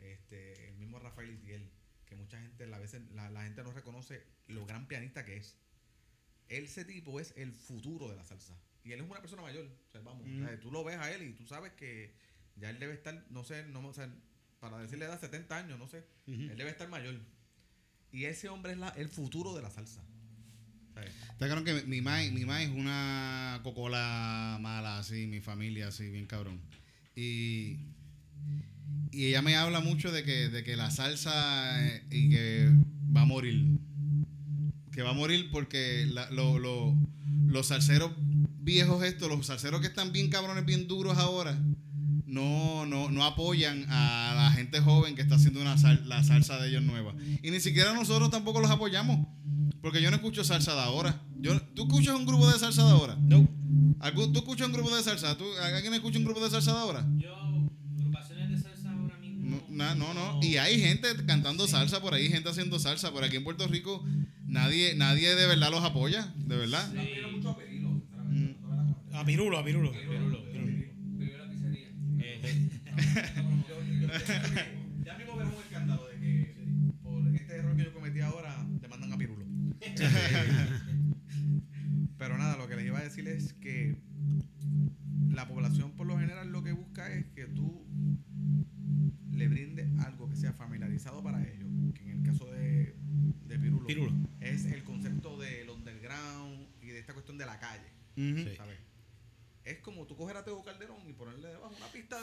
Este, 0.00 0.68
el 0.68 0.76
mismo 0.76 0.98
Rafael 0.98 1.30
Itiel, 1.30 1.70
que 2.06 2.16
mucha 2.16 2.40
gente, 2.40 2.66
la, 2.66 2.78
veces, 2.78 3.02
la, 3.12 3.30
la 3.30 3.42
gente 3.44 3.62
no 3.62 3.72
reconoce 3.72 4.22
lo 4.48 4.66
gran 4.66 4.86
pianista 4.88 5.24
que 5.24 5.36
es. 5.36 5.56
Él, 6.48 6.64
ese 6.64 6.84
tipo 6.84 7.20
es 7.20 7.32
el 7.36 7.52
futuro 7.52 8.08
de 8.10 8.16
la 8.16 8.24
salsa. 8.24 8.56
Y 8.82 8.92
él 8.92 9.00
es 9.00 9.08
una 9.10 9.20
persona 9.20 9.42
mayor. 9.42 9.66
O 9.66 9.90
sea, 9.92 10.00
vamos, 10.00 10.26
Mm. 10.26 10.42
o 10.42 10.46
sea, 10.48 10.60
tú 10.60 10.70
lo 10.72 10.82
ves 10.84 10.96
a 10.96 11.12
él 11.12 11.22
y 11.22 11.32
tú 11.34 11.46
sabes 11.46 11.72
que 11.74 12.12
ya 12.56 12.70
él 12.70 12.78
debe 12.80 12.94
estar, 12.94 13.24
no 13.30 13.44
sé, 13.44 13.64
no, 13.66 13.86
o 13.86 13.92
sea, 13.92 14.12
para 14.58 14.78
decirle 14.78 15.04
edad 15.04 15.20
70 15.20 15.56
años, 15.56 15.78
no 15.78 15.86
sé. 15.86 16.04
Él 16.26 16.56
debe 16.56 16.70
estar 16.70 16.88
mayor. 16.88 17.14
Y 18.12 18.24
ese 18.24 18.48
hombre 18.48 18.72
es 18.72 18.78
la, 18.78 18.88
el 18.90 19.08
futuro 19.08 19.54
de 19.54 19.62
la 19.62 19.70
salsa. 19.70 20.02
Está 20.96 21.46
cabrón 21.48 21.64
que 21.64 21.82
mi 21.84 22.00
mai, 22.02 22.30
mi 22.30 22.44
mai 22.44 22.64
es 22.64 22.70
una 22.70 23.60
cocola 23.62 24.58
mala, 24.60 24.98
así, 24.98 25.26
mi 25.26 25.40
familia, 25.40 25.88
así, 25.88 26.10
bien 26.10 26.26
cabrón. 26.26 26.60
Y, 27.16 27.78
y 29.12 29.26
ella 29.26 29.42
me 29.42 29.56
habla 29.56 29.80
mucho 29.80 30.10
de 30.12 30.22
que, 30.24 30.48
de 30.48 30.62
que 30.64 30.76
la 30.76 30.90
salsa 30.90 31.32
eh, 31.86 32.02
y 32.10 32.30
que 32.30 32.70
va 33.16 33.22
a 33.22 33.26
morir. 33.26 33.78
Que 34.92 35.02
va 35.02 35.10
a 35.10 35.14
morir 35.14 35.48
porque 35.50 36.06
la- 36.10 36.30
lo- 36.30 36.58
lo- 36.58 36.96
los 37.46 37.66
salseros 37.66 38.12
viejos 38.62 39.02
estos, 39.04 39.28
los 39.28 39.46
salseros 39.46 39.80
que 39.80 39.86
están 39.88 40.12
bien 40.12 40.28
cabrones, 40.30 40.64
bien 40.64 40.86
duros 40.88 41.16
ahora, 41.18 41.58
no, 42.26 42.86
no, 42.86 43.10
no 43.10 43.24
apoyan 43.24 43.84
a 43.88 44.34
la 44.36 44.52
gente 44.52 44.80
joven 44.80 45.14
que 45.16 45.22
está 45.22 45.34
haciendo 45.36 45.60
una 45.60 45.76
sal- 45.78 46.08
la 46.08 46.22
salsa 46.22 46.58
de 46.60 46.68
ellos 46.68 46.82
nueva. 46.82 47.14
Y 47.42 47.50
ni 47.50 47.60
siquiera 47.60 47.92
nosotros 47.94 48.30
tampoco 48.30 48.60
los 48.60 48.70
apoyamos. 48.70 49.26
Porque 49.82 50.02
yo 50.02 50.10
no 50.10 50.16
escucho 50.16 50.44
salsa 50.44 50.74
de 50.74 50.80
ahora. 50.82 51.22
Yo, 51.40 51.58
¿Tú 51.74 51.84
escuchas 51.84 52.14
un 52.14 52.26
grupo 52.26 52.46
de 52.50 52.58
salsa 52.58 52.84
de 52.84 52.90
ahora? 52.90 53.16
No. 53.20 53.48
¿Algún- 54.00 54.32
¿Tú 54.32 54.40
escuchas 54.40 54.66
un 54.66 54.74
grupo 54.74 54.94
de 54.94 55.02
salsa? 55.02 55.36
¿Tú, 55.38 55.44
¿Alguien 55.74 55.94
escucha 55.94 56.18
un 56.18 56.24
grupo 56.24 56.44
de 56.44 56.50
salsa 56.50 56.72
de 56.72 56.78
ahora? 56.78 57.06
Yo, 57.16 57.34
na- 59.70 59.94
no, 59.94 60.14
no. 60.14 60.40
Y 60.42 60.56
hay 60.56 60.80
gente 60.80 61.08
cantando 61.26 61.66
salsa 61.68 62.00
por 62.00 62.14
ahí, 62.14 62.28
gente 62.28 62.48
haciendo 62.48 62.78
salsa. 62.78 63.12
Por 63.12 63.24
aquí 63.24 63.36
en 63.36 63.44
Puerto 63.44 63.66
Rico 63.66 64.04
nadie, 64.46 64.94
nadie 64.96 65.34
de 65.34 65.46
verdad 65.46 65.70
los 65.70 65.84
apoya. 65.84 66.32
De 66.36 66.56
verdad. 66.56 66.90
A 69.12 69.24
Pirulo, 69.24 69.58
a 69.58 69.64
Pirulo. 69.64 69.92
Eh, 72.18 72.80
Ya 75.04 75.16
mismo 75.16 75.36
veremos 75.36 75.56
un 75.58 75.62
escándalo 75.64 76.06
de 76.08 76.18
que 76.20 76.54
por 77.02 77.34
este 77.34 77.56
error 77.56 77.76
que 77.76 77.84
yo 77.84 77.92
cometí 77.94 78.20
ahora 78.20 78.64
demandan 78.80 79.12
a 79.12 79.18
Pirulo. 79.18 79.44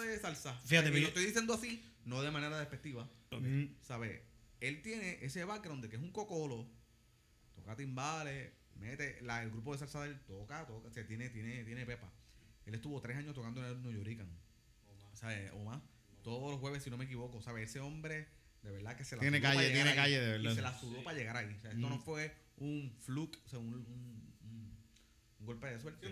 De 0.08 0.20
salsa. 0.20 0.54
Fíjate, 0.66 0.90
y 0.90 0.92
lo 0.94 0.98
yo- 1.00 1.08
estoy 1.08 1.26
diciendo 1.26 1.54
así, 1.54 1.84
no 2.06 2.22
de 2.22 2.32
manera 2.32 2.58
despectiva. 2.60 3.10
Ujú. 3.32 3.70
¿Sabes? 3.82 4.22
Él 4.62 4.82
tiene 4.82 5.20
ese 5.22 5.44
background 5.44 5.84
de 5.84 5.90
que 5.90 5.96
es 5.98 6.02
un 6.02 6.12
cocolo, 6.12 6.68
toca 7.56 7.76
timbales, 7.76 8.52
mete, 8.76 9.20
la, 9.22 9.44
el 9.44 9.50
grupo 9.52 9.74
de 9.74 9.80
salsa 9.80 10.02
de 10.04 10.10
él 10.10 10.20
toca, 10.26 10.66
toca, 10.66 10.88
o 10.88 10.92
sea, 10.92 11.06
tiene, 11.06 11.30
tiene, 11.30 11.64
tiene 11.64 11.86
pepa. 11.86 12.12
Él 12.66 12.74
estuvo 12.76 13.00
tres 13.02 13.18
años 13.18 13.34
tocando 13.34 13.62
en 13.64 13.72
el 13.72 13.82
New 13.82 13.92
Yorican. 13.94 14.28
¿Sabes? 15.14 15.52
O 15.54 15.64
más. 15.64 15.82
Todos 16.24 16.52
los 16.52 16.60
jueves, 16.60 16.84
si 16.84 16.90
no 16.90 16.98
me 16.98 17.06
equivoco. 17.06 17.42
¿Sabes? 17.42 17.70
Ese 17.70 17.80
hombre, 17.80 18.28
de 18.62 18.72
verdad 18.72 18.96
que 18.98 19.04
se 19.06 19.16
la 19.16 19.22
Tiene 19.22 19.38
sudó 19.38 19.44
para 19.48 19.56
calle, 19.56 19.68
llegar 19.70 19.84
tiene 19.86 19.90
ahí. 19.90 19.96
calle, 20.06 20.20
de 20.22 20.32
verdad. 20.32 20.52
Y 20.52 20.56
se 20.56 20.62
la 20.62 20.80
sudó 20.80 21.04
para 21.04 21.18
llegar 21.18 21.38
ahí. 21.38 21.56
O 21.58 21.62
sea, 21.62 21.72
esto 21.72 21.90
no 21.90 22.00
fue 22.00 22.36
un 22.58 22.94
fluke, 23.02 23.40
o 23.46 23.50
sea, 23.50 23.60
un, 23.60 23.74
un, 23.74 24.34
un- 24.42 24.78
un 25.40 25.46
golpe 25.46 25.68
de 25.68 25.80
suerte. 25.80 26.08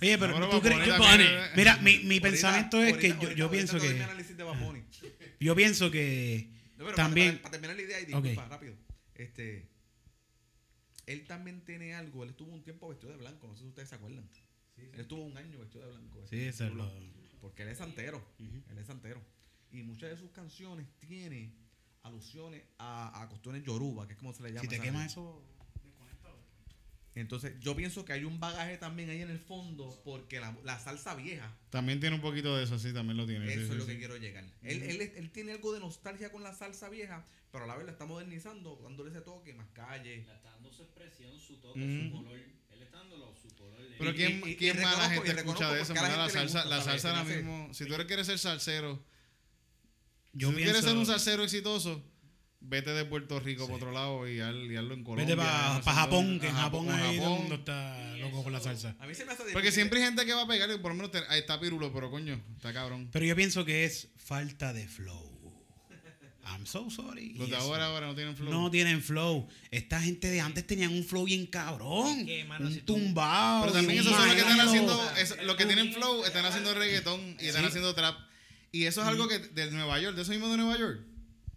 Oye, 0.00 0.18
pero 0.18 0.34
Ahora 0.34 0.50
tú 0.50 0.60
crees 0.60 0.80
que 0.84 0.90
también, 0.90 1.20
¿eh? 1.22 1.40
Mira, 1.56 1.76
mi, 1.78 1.98
mi 1.98 2.02
Ahorita- 2.16 2.22
pensamiento 2.22 2.82
es 2.82 2.96
que 2.98 3.08
ahorita- 3.12 3.30
yo, 3.30 3.36
yo 3.36 3.50
pienso 3.50 3.78
que 3.80 4.06
yo 5.40 5.56
pienso 5.56 5.90
que 5.90 6.50
No, 6.76 6.84
pero 6.84 6.96
también 6.96 7.30
Para, 7.38 7.42
para 7.42 7.50
terminar 7.52 7.76
la 7.76 7.82
idea 7.82 8.00
y 8.00 8.04
disculpa, 8.06 8.44
Ok. 8.44 8.50
rápido. 8.50 8.74
Este, 9.14 9.68
él 11.06 11.24
también 11.26 11.64
tiene 11.64 11.94
algo. 11.94 12.22
Él 12.22 12.30
estuvo 12.30 12.52
un 12.52 12.62
tiempo 12.62 12.88
vestido 12.88 13.12
de 13.12 13.18
blanco. 13.18 13.46
No 13.48 13.54
sé 13.54 13.62
si 13.62 13.68
ustedes 13.68 13.88
se 13.88 13.94
acuerdan. 13.96 14.28
Él 14.76 15.00
estuvo 15.00 15.22
un 15.24 15.36
año 15.36 15.58
vestido 15.58 15.84
de 15.84 15.90
blanco. 15.90 16.24
Sí, 16.30 16.40
es 16.42 16.60
lo- 16.60 16.92
Porque 17.40 17.62
él 17.64 17.70
es 17.70 17.78
santero. 17.78 18.24
Él 18.38 18.78
es 18.78 18.86
santero. 18.86 19.20
Y 19.72 19.82
muchas 19.82 20.10
de 20.10 20.16
sus 20.16 20.30
canciones 20.30 20.86
tiene 21.00 21.52
alusiones 22.02 22.62
a, 22.78 23.22
a 23.22 23.28
cuestiones 23.28 23.64
yoruba, 23.64 24.06
que 24.06 24.12
es 24.12 24.18
como 24.18 24.32
se 24.32 24.42
le 24.44 24.50
llama. 24.50 24.60
si 24.62 24.68
te 24.68 24.80
quema 24.80 25.04
eso 25.04 25.42
Entonces, 27.20 27.54
yo 27.60 27.74
pienso 27.76 28.04
que 28.04 28.12
hay 28.12 28.24
un 28.24 28.38
bagaje 28.40 28.76
también 28.78 29.10
ahí 29.10 29.22
en 29.22 29.30
el 29.30 29.38
fondo, 29.40 30.00
porque 30.04 30.40
la, 30.40 30.56
la 30.64 30.78
salsa 30.78 31.14
vieja, 31.14 31.56
También 31.70 32.00
tiene 32.00 32.16
un 32.16 32.22
poquito 32.22 32.56
de 32.56 32.64
eso, 32.64 32.78
sí, 32.78 32.92
también 32.92 33.16
lo 33.16 33.26
tiene. 33.26 33.46
eso 33.46 33.54
sí, 33.66 33.70
es 33.72 33.76
lo 33.76 33.84
sí. 33.84 33.92
que 33.92 33.98
quiero 33.98 34.16
llegar. 34.16 34.44
Él, 34.62 34.82
él, 34.82 35.00
él 35.16 35.30
tiene 35.30 35.52
algo 35.52 35.72
de 35.72 35.80
nostalgia 35.80 36.30
con 36.30 36.42
la 36.42 36.54
salsa 36.54 36.88
vieja, 36.88 37.24
pero 37.50 37.64
a 37.64 37.66
la 37.66 37.76
vez 37.76 37.86
la 37.86 37.92
está 37.92 38.04
modernizando, 38.06 38.78
dándole 38.82 39.10
ese 39.10 39.20
toque, 39.22 39.52
más 39.54 39.68
calle. 39.72 40.24
Le 40.26 40.32
está 40.34 40.50
dando 40.52 40.72
su 40.72 40.82
expresión, 40.82 41.38
su 41.40 41.56
toque, 41.56 41.80
su 41.80 42.12
color. 42.16 42.36
Él 42.38 42.82
está 42.82 42.98
dándolo 42.98 43.34
su 43.34 43.48
color. 43.56 43.78
Pero 43.98 44.10
Y- 44.10 44.14
¿quién, 44.14 44.42
y- 44.46 44.50
y 44.50 44.56
quién 44.56 44.80
más 44.80 44.96
la 44.98 45.10
gente 45.10 45.30
escucha 45.32 45.72
de 45.72 45.82
eso? 45.82 45.94
la. 45.94 46.02
La 46.02 46.28
salsa, 46.28 46.42
gusta, 46.42 46.64
la 46.66 46.82
salsa 46.82 47.10
ahora 47.18 47.24
mismo. 47.24 47.74
Si 47.74 47.84
tú 47.86 47.94
eres- 47.94 48.06
quieres 48.06 48.26
ser 48.26 48.38
salsero, 48.38 49.02
yo 50.32 50.48
si 50.50 50.54
tú 50.54 50.60
quieres 50.62 50.84
ser 50.84 50.96
un 50.96 51.06
salsero 51.06 51.42
exitoso, 51.42 52.04
vete 52.68 52.90
de 52.90 53.04
Puerto 53.04 53.40
Rico 53.40 53.64
para 53.64 53.76
otro 53.76 53.92
lado 53.92 54.28
y 54.28 54.40
haz- 54.40 54.54
y 54.70 54.76
hazlo 54.76 54.94
en 54.94 55.04
Colombia. 55.04 55.24
vete 55.24 55.36
para 55.36 55.74
no 55.78 55.82
sé 55.82 55.90
Japón 55.90 56.40
que 56.40 56.48
en 56.48 56.54
Japón 56.54 56.90
ahí 56.90 57.16
Japón. 57.18 57.38
mundo 57.38 57.54
está 57.56 58.16
loco 58.18 58.42
con 58.44 58.52
la 58.52 58.60
salsa 58.60 58.94
A 59.00 59.06
mí 59.06 59.14
se 59.14 59.24
me 59.24 59.32
hace 59.32 59.44
Porque 59.52 59.72
siempre 59.72 59.98
hay 60.00 60.06
gente 60.06 60.24
que 60.26 60.34
va 60.34 60.42
a 60.42 60.46
pegar 60.48 60.70
y 60.70 60.78
por 60.78 60.90
lo 60.90 60.96
menos 60.96 61.10
te- 61.10 61.24
ahí 61.28 61.40
está 61.40 61.58
Pirulo, 61.60 61.92
pero 61.92 62.10
coño, 62.10 62.40
está 62.56 62.72
cabrón. 62.72 63.08
pero 63.12 63.24
yo 63.24 63.34
pienso 63.36 63.64
que 63.64 63.84
es 63.84 64.08
falta 64.16 64.72
de 64.72 64.86
flow 64.86 65.26
I'm 66.50 66.64
so 66.66 66.88
sorry 66.88 67.34
Los 67.34 67.50
de 67.50 67.56
ahora 67.56 67.86
ahora 67.86 68.06
no 68.06 68.14
tienen 68.14 68.34
flow. 68.34 68.50
no 68.50 68.70
tienen 68.70 69.02
flow 69.02 69.48
esta 69.70 70.00
gente 70.00 70.28
de 70.30 70.40
antes 70.40 70.66
tenían 70.66 70.92
un 70.94 71.04
flow 71.04 71.24
bien 71.24 71.44
cabrón 71.46 72.26
mano, 72.46 72.66
un 72.68 72.72
si 72.74 72.80
tumbado 72.80 73.62
Pero 73.62 73.72
también 73.74 74.00
esos 74.00 74.12
son 74.14 74.24
los 74.26 74.34
que 74.34 74.40
están 74.40 74.60
haciendo, 74.60 75.10
es- 75.18 75.42
los 75.44 75.56
que 75.56 75.66
tienen 75.66 75.92
flow, 75.92 76.24
están 76.24 76.44
haciendo 76.46 76.72
reggaetón 76.74 77.36
y 77.40 77.46
están 77.48 77.62
Sí. 77.64 77.68
haciendo 77.68 77.94
trap. 77.94 78.16
Y 78.72 78.84
eso 78.84 79.00
es 79.02 79.08
algo 79.08 79.28
que 79.28 79.38
de 79.38 79.70
Nueva 79.70 79.98
York, 80.00 80.14
de 80.16 80.22
eso 80.22 80.30
mismo 80.32 80.48
de 80.48 80.56
Nueva 80.58 80.78
York. 80.78 81.00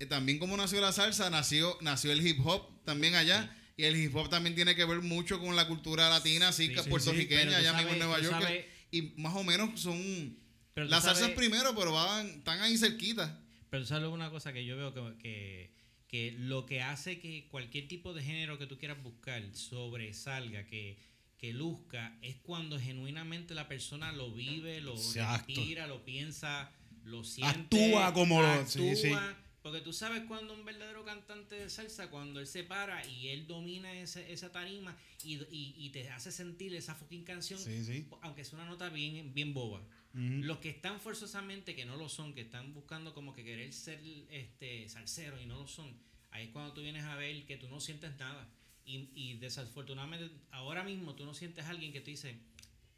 Eh, 0.02 0.06
también 0.08 0.40
como 0.40 0.58
nació 0.58 0.82
la 0.82 0.92
salsa, 0.92 1.30
nació, 1.30 1.78
nació 1.82 2.12
el 2.12 2.26
hip 2.26 2.40
hop 2.46 2.84
también 2.84 3.14
allá. 3.16 3.56
Y 3.78 3.84
el 3.84 3.96
hip 3.96 4.16
hop 4.16 4.30
también 4.30 4.56
tiene 4.56 4.76
que 4.76 4.84
ver 4.86 5.02
mucho 5.02 5.40
con 5.40 5.56
la 5.56 5.68
cultura 5.68 6.10
latina, 6.10 6.50
así 6.50 6.68
Sí, 6.68 6.74
que 6.74 6.84
sí, 6.84 6.90
puertorriqueña, 6.90 7.58
allá 7.58 7.74
mismo 7.74 7.92
en 7.94 8.00
Nueva 8.00 8.20
York. 8.20 8.40
que- 8.48 8.70
y 8.92 9.02
más 9.22 9.36
o 9.36 9.44
menos 9.44 9.80
son 9.80 10.38
las 10.76 11.04
salsas 11.04 11.30
primero, 11.32 11.74
pero 11.76 11.94
van, 11.94 12.28
están 12.28 12.60
ahí 12.62 12.78
cerquita. 12.78 13.40
Pero 13.70 13.86
sabes 13.86 14.10
una 14.10 14.30
cosa 14.30 14.52
que 14.54 14.66
yo 14.66 14.76
veo 14.76 14.94
que, 14.94 15.18
que, 15.20 15.72
que 16.08 16.36
lo 16.38 16.66
que 16.66 16.82
hace 16.82 17.20
que 17.20 17.48
cualquier 17.50 17.88
tipo 17.88 18.14
de 18.14 18.22
género 18.24 18.58
que 18.60 18.68
tú 18.68 18.78
quieras 18.78 19.02
buscar 19.02 19.42
sobresalga, 19.54 20.66
que, 20.68 20.98
que 21.38 21.54
luzca, 21.54 22.18
es 22.22 22.36
cuando 22.38 22.80
genuinamente 22.80 23.54
la 23.56 23.68
persona 23.68 24.12
lo 24.12 24.32
vive, 24.34 24.82
lo 24.82 24.96
Exacto. 24.96 25.48
respira, 25.48 25.88
lo 25.88 26.04
piensa, 26.04 26.72
lo 27.06 27.24
siente. 27.24 27.60
Actúa 27.88 28.14
como 28.14 28.42
lo- 28.42 28.68
sí, 28.68 28.90
actúa. 28.90 28.96
sí. 28.96 29.36
Porque 29.62 29.82
tú 29.82 29.94
sabes 29.94 30.24
cuando 30.28 30.54
un 30.56 30.66
verdadero 30.66 31.06
cantante 31.06 31.56
de 31.56 31.70
salsa, 31.70 32.10
cuando 32.10 32.40
él 32.40 32.48
se 32.48 32.64
para 32.64 33.06
y 33.08 33.28
él 33.30 33.46
domina 33.46 33.94
ese- 33.94 34.32
esa 34.34 34.52
tarima 34.52 34.98
y, 35.24 35.36
y- 35.36 35.76
y 35.78 35.90
te 35.92 36.10
hace 36.10 36.32
sentir 36.32 36.74
esa 36.74 36.96
fucking 36.96 37.24
canción, 37.24 37.60
Sí, 37.60 37.84
sí. 37.84 38.08
aunque 38.22 38.42
es 38.42 38.54
una 38.54 38.66
nota 38.66 38.90
bien, 38.90 39.34
bien 39.34 39.54
boba. 39.54 39.82
Los 40.14 40.58
que 40.58 40.70
están 40.70 41.00
forzosamente, 41.00 41.74
que 41.74 41.86
no 41.86 41.96
lo 41.96 42.10
son, 42.10 42.34
que 42.34 42.42
están 42.42 42.74
buscando 42.74 43.14
como 43.14 43.34
que 43.34 43.44
querer 43.46 43.72
ser 43.72 44.02
este 44.30 44.90
salseros 44.90 45.42
y 45.42 45.46
no 45.46 45.58
lo 45.60 45.68
son, 45.68 45.96
ahí 46.32 46.46
es 46.48 46.50
cuando 46.52 46.74
tú 46.74 46.82
vienes 46.82 47.04
a 47.06 47.16
ver 47.16 47.46
que 47.46 47.56
tú 47.56 47.70
no 47.70 47.80
sientes 47.80 48.18
nada. 48.18 48.50
Y, 48.84 49.10
y 49.14 49.36
desafortunadamente, 49.38 50.30
ahora 50.50 50.84
mismo 50.84 51.16
tú 51.16 51.24
no 51.26 51.34
sientes 51.34 51.64
a 51.66 51.70
alguien 51.70 51.94
que 51.94 52.02
te 52.02 52.12
dice, 52.12 52.36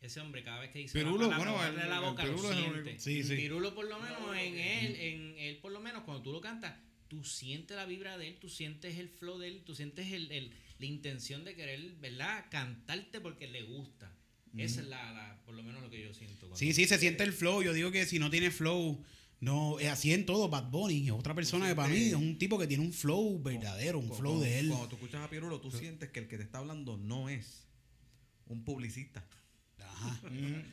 ese 0.04 0.20
hombre 0.20 0.44
cada 0.44 0.60
vez 0.60 0.70
que 0.72 0.80
dice 0.80 1.00
Pirulo, 1.00 1.30
la 1.30 1.38
palabra, 1.38 1.70
bueno, 1.72 1.82
el- 1.84 1.90
la 1.90 2.00
boca, 2.02 2.24
lo 2.26 2.32
Pirulo 2.36 2.52
es 2.52 2.58
el 2.58 2.64
siente. 2.64 2.80
único. 2.90 3.02
Sí, 3.02 3.24
sí. 3.24 3.36
Pirulo 3.36 3.74
por 3.74 3.86
lo 3.88 4.00
menos 4.00 4.36
en 4.38 4.58
él, 4.60 4.96
en 4.96 5.36
él 5.40 5.58
por 5.58 5.72
lo 5.72 5.80
menos 5.80 6.04
cuando 6.04 6.22
tú 6.22 6.32
lo 6.32 6.42
cantas, 6.42 6.76
tú 7.08 7.24
sientes 7.24 7.76
la 7.78 7.86
vibra 7.86 8.18
de 8.18 8.28
él, 8.30 8.38
tú 8.40 8.50
sientes 8.50 8.98
el 8.98 9.10
flow 9.10 9.38
de 9.40 9.48
él, 9.48 9.64
tú 9.66 9.74
sientes 9.76 10.12
el, 10.12 10.32
el- 10.32 10.52
la 10.80 10.86
intención 10.86 11.44
de 11.46 11.56
querer, 11.56 11.80
¿verdad? 12.02 12.46
Cantarte 12.52 13.22
porque 13.22 13.48
le 13.48 13.64
gusta. 13.64 14.12
Esa 14.58 14.82
es 14.82 14.88
la, 14.88 15.12
la- 15.14 15.42
por 15.46 15.56
lo 15.56 15.64
menos 15.64 15.82
lo 15.82 15.90
que 15.90 16.00
yo 16.02 16.14
siento. 16.14 16.38
cuando- 16.42 16.58
Sí, 16.58 16.74
sí, 16.74 16.86
se 16.86 17.00
siente 17.00 17.24
el 17.24 17.34
flow. 17.34 17.64
Yo 17.64 17.74
digo 17.74 17.90
que 17.92 18.06
si 18.06 18.20
no 18.20 18.30
tiene 18.30 18.52
flow, 18.52 19.04
no 19.40 19.80
es 19.80 19.88
así 19.88 20.14
en 20.14 20.26
todo. 20.28 20.48
Bad 20.50 20.70
Bunny 20.70 21.06
es 21.08 21.12
otra 21.12 21.34
persona 21.34 21.68
que 21.68 21.76
para 21.76 21.88
mí 21.90 21.98
es 21.98 22.14
un 22.14 22.38
tipo 22.38 22.60
que 22.60 22.68
tiene 22.68 22.84
un 22.84 22.94
flow 22.94 23.42
verdadero, 23.42 23.98
un 24.00 24.14
flow 24.14 24.40
de 24.42 24.60
él. 24.60 24.68
Cuando 24.70 24.90
tú 24.90 24.96
escuchas 24.96 25.22
a 25.24 25.30
Pirulo, 25.30 25.60
tú 25.62 25.72
sientes 25.72 26.10
que 26.12 26.20
el 26.20 26.28
que 26.28 26.38
te 26.38 26.44
está 26.44 26.60
hablando 26.60 26.98
no 26.98 27.30
es 27.30 27.68
un 28.48 28.64
publicista. 28.64 29.26
Ajá. 30.04 30.20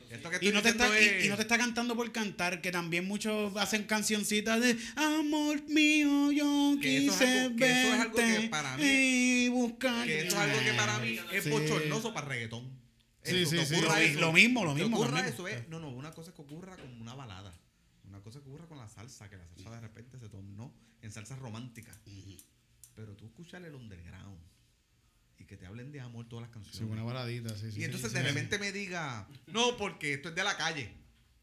Esto 0.09 0.29
que 0.29 0.45
Y 0.45 0.51
no, 0.51 0.61
te 0.61 0.69
está, 0.69 0.87
y- 0.99 1.03
es- 1.03 1.25
y 1.25 1.29
no 1.29 1.35
te 1.35 1.41
está 1.43 1.57
cantando 1.57 1.95
por 1.95 2.11
cantar, 2.11 2.61
que 2.61 2.71
también 2.71 3.05
muchos 3.07 3.55
hacen 3.57 3.83
cancioncitas 3.85 4.59
de 4.61 4.77
Amor 4.95 5.61
mío, 5.69 6.31
yo 6.31 6.77
Que 6.81 6.97
es 6.97 7.11
quise 7.11 7.51
que 7.57 7.87
es 7.93 7.99
algo 7.99 8.15
que 8.15 8.21
verte 8.23 8.49
para 8.49 8.77
mí- 8.77 8.83
y 8.83 9.49
buscar. 9.49 10.05
que 10.07 10.19
eso 10.21 10.27
es 10.27 10.35
algo 10.35 10.59
que 10.63 10.73
para 10.73 10.99
mí 10.99 11.17
es 11.31 11.43
Sí. 11.43 11.49
bochornoso 11.49 12.13
para 12.13 12.27
reggaetón. 12.27 12.79
Eso, 13.23 13.49
sí, 13.51 13.55
que 13.57 13.65
sí. 13.65 13.75
ocurra 13.75 13.95
Lo- 13.99 14.05
eso. 14.05 14.19
lo 14.19 14.33
mismo, 14.33 14.65
lo 14.65 14.75
Que 14.75 14.81
mismo, 14.83 14.97
ocurra 14.99 15.27
eso 15.27 15.47
es, 15.47 15.67
no, 15.69 15.79
no, 15.79 15.89
una 15.89 16.11
cosa 16.11 16.31
es 16.31 16.35
que 16.35 16.41
ocurra 16.41 16.75
como 16.77 17.01
una 17.01 17.13
balada. 17.13 17.53
Una 18.03 18.19
cosa 18.21 18.39
es 18.39 18.43
que 18.43 18.49
ocurra 18.49 18.67
con 18.67 18.77
la 18.79 18.89
salsa, 18.89 19.29
que 19.29 19.37
la 19.37 19.47
salsa 19.47 19.69
de 19.69 19.79
repente 19.79 20.17
se 20.19 20.27
tornó 20.27 20.73
en 21.01 21.11
salsa 21.11 21.35
romántica. 21.35 21.91
Pero 22.95 23.15
tú 23.15 23.25
escuchar 23.25 23.63
el 23.63 23.73
underground 23.75 24.37
y 25.41 25.45
que 25.45 25.57
te 25.57 25.65
hablen 25.65 25.91
de 25.91 25.99
amor 26.01 26.27
todas 26.29 26.43
las 26.43 26.51
canciones. 26.51 26.77
Sí, 26.77 26.83
una 26.83 27.03
baladita, 27.03 27.49
sí, 27.57 27.71
sí. 27.71 27.81
y 27.81 27.83
entonces 27.83 28.11
sí, 28.11 28.17
de 28.17 28.23
sí. 28.23 28.27
repente 28.29 28.59
me 28.59 28.71
diga, 28.71 29.27
no, 29.47 29.75
porque 29.77 30.13
esto 30.13 30.29
es 30.29 30.35
de 30.35 30.43
la 30.43 30.55
calle. 30.57 30.93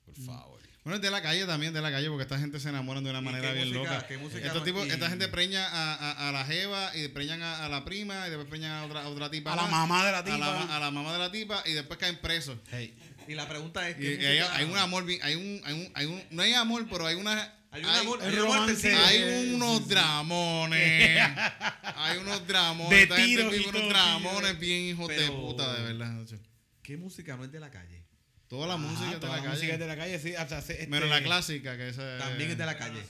Por 0.05 0.14
favor. 0.16 0.59
Bueno, 0.84 0.96
es 0.96 1.03
de 1.03 1.11
la 1.11 1.20
calle 1.20 1.44
también, 1.44 1.74
de 1.74 1.82
la 1.82 1.90
calle, 1.90 2.09
porque 2.09 2.22
esta 2.22 2.38
gente 2.38 2.59
se 2.61 2.70
enamoran 2.70 3.05
de 3.05 3.11
una 3.11 3.18
¿Y 3.18 3.22
manera 3.22 3.49
qué 3.49 3.55
bien 3.57 3.68
música- 3.74 3.94
loca. 3.94 4.07
qué 4.07 4.16
música 4.16 4.46
Estos 4.46 4.64
tipos, 4.64 4.86
y- 4.86 4.90
esta 4.90 5.09
gente 5.11 5.28
preña 5.28 5.66
a, 5.68 5.94
a- 5.94 6.28
a 6.28 6.32
la 6.32 6.44
jeva 6.46 6.96
y 6.96 7.09
preñan 7.09 7.42
a, 7.42 7.66
a 7.66 7.68
la 7.68 7.84
prima 7.84 8.26
y 8.26 8.30
después 8.30 8.49
preñan 8.49 8.70
a 8.72 8.84
otra, 8.86 9.03
a 9.03 9.09
otra 9.09 9.30
tipa. 9.30 9.53
A 9.53 9.57
la 9.57 9.66
mamá 9.66 10.07
de 10.07 10.12
la 10.12 10.18
A 10.18 10.24
tipa. 10.24 10.38
la, 10.38 10.76
a 10.76 10.80
la 10.80 10.90
mamá 10.90 11.12
de 11.12 11.18
la 11.18 11.30
tipa 11.30 11.62
y 11.66 11.72
después 11.72 11.99
caen 11.99 12.18
presos. 12.22 12.59
Y 13.26 13.34
la 13.34 13.46
pregunta 13.46 13.86
es 13.88 14.01
y 14.01 14.24
hay, 14.24 14.38
hay 14.38 14.64
un 14.64 14.78
amor, 14.78 15.05
hay 15.22 15.34
un, 15.34 15.61
hay 15.64 15.74
un, 15.74 15.90
hay 15.94 16.07
un, 16.07 16.22
no 16.30 16.42
hay 16.42 16.55
amor, 16.55 16.86
pero 16.88 17.05
hay 17.07 17.16
una... 17.16 17.55
Hay 17.71 17.83
un 17.85 17.89
amor, 17.91 18.19
hay 18.23 18.29
hay 18.29 18.33
un 18.35 18.39
amor 18.45 18.57
romance. 18.57 18.95
artesino. 18.95 19.05
Hay 19.29 19.55
unos 19.55 19.89
dramones. 19.89 21.21
hay 21.97 22.19
unos 22.19 22.47
dramones. 22.47 23.09
De 23.09 23.16
tiros 23.16 23.55
y 23.57 23.66
unos 23.66 23.89
dramones 23.89 24.59
bien 24.59 24.83
hijos 24.85 25.09
de 25.09 25.31
puta, 25.31 25.75
de 25.75 25.83
verdad. 25.93 26.27
¿Qué 26.83 26.97
música 26.97 27.37
no 27.37 27.45
es 27.45 27.53
de 27.53 27.61
la 27.61 27.71
calle? 27.71 28.05
Toda 28.49 28.66
la 28.66 28.75
Ajá, 28.75 28.83
música 28.83 29.12
es 29.12 29.21
de 29.21 29.27
la 29.27 29.37
la 29.37 29.43
música 29.43 29.55
es 29.55 29.61
calle. 29.61 29.79
de 29.79 29.87
la 29.87 29.97
calle, 29.97 30.19
sí. 30.19 30.35
hasta 30.35 30.59
este- 30.61 30.87
Menos 30.87 31.11
la 31.11 31.23
clásica, 31.23 31.77
que 31.77 31.91
esa 31.91 32.16
También 32.19 32.51
es 32.53 32.57
de 32.59 32.64
la 32.66 32.79
calle. 32.79 33.03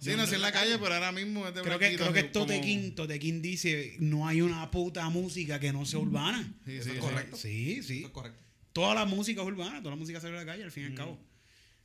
Sí, 0.00 0.10
nació 0.16 0.34
en 0.36 0.42
la 0.42 0.52
calle, 0.52 0.76
pero 0.78 0.92
ahora 0.94 1.12
mismo 1.12 1.46
es 1.46 1.54
de 1.54 1.62
Creo 1.62 1.78
que, 1.78 1.94
creo 1.96 2.12
que 2.12 2.20
como- 2.32 2.46
Totequín, 2.46 2.94
Totequín 2.94 3.40
dice, 3.40 3.94
no 4.00 4.26
hay 4.28 4.42
una 4.42 4.70
puta 4.70 5.08
música 5.08 5.58
que 5.60 5.72
no 5.72 5.86
sea 5.86 6.00
urbana. 6.00 6.42
Sí, 6.66 6.72
Eso 6.76 6.84
sí, 6.84 6.90
es 6.90 6.96
sí. 6.96 7.00
correcto. 7.00 7.36
Sí, 7.36 7.82
sí. 7.82 7.98
Eso 8.00 8.06
es 8.08 8.12
correcto. 8.12 8.42
Toda 8.72 8.94
la 8.96 9.04
música 9.06 9.40
es 9.40 9.46
urbana, 9.46 9.78
toda 9.78 9.90
la 9.92 9.96
música 9.96 10.20
sale 10.20 10.32
de 10.32 10.40
la 10.40 10.44
calle 10.46 10.64
al 10.64 10.72
fin 10.72 10.82
y 10.82 10.86
al 10.88 10.94
cabo. 10.94 11.18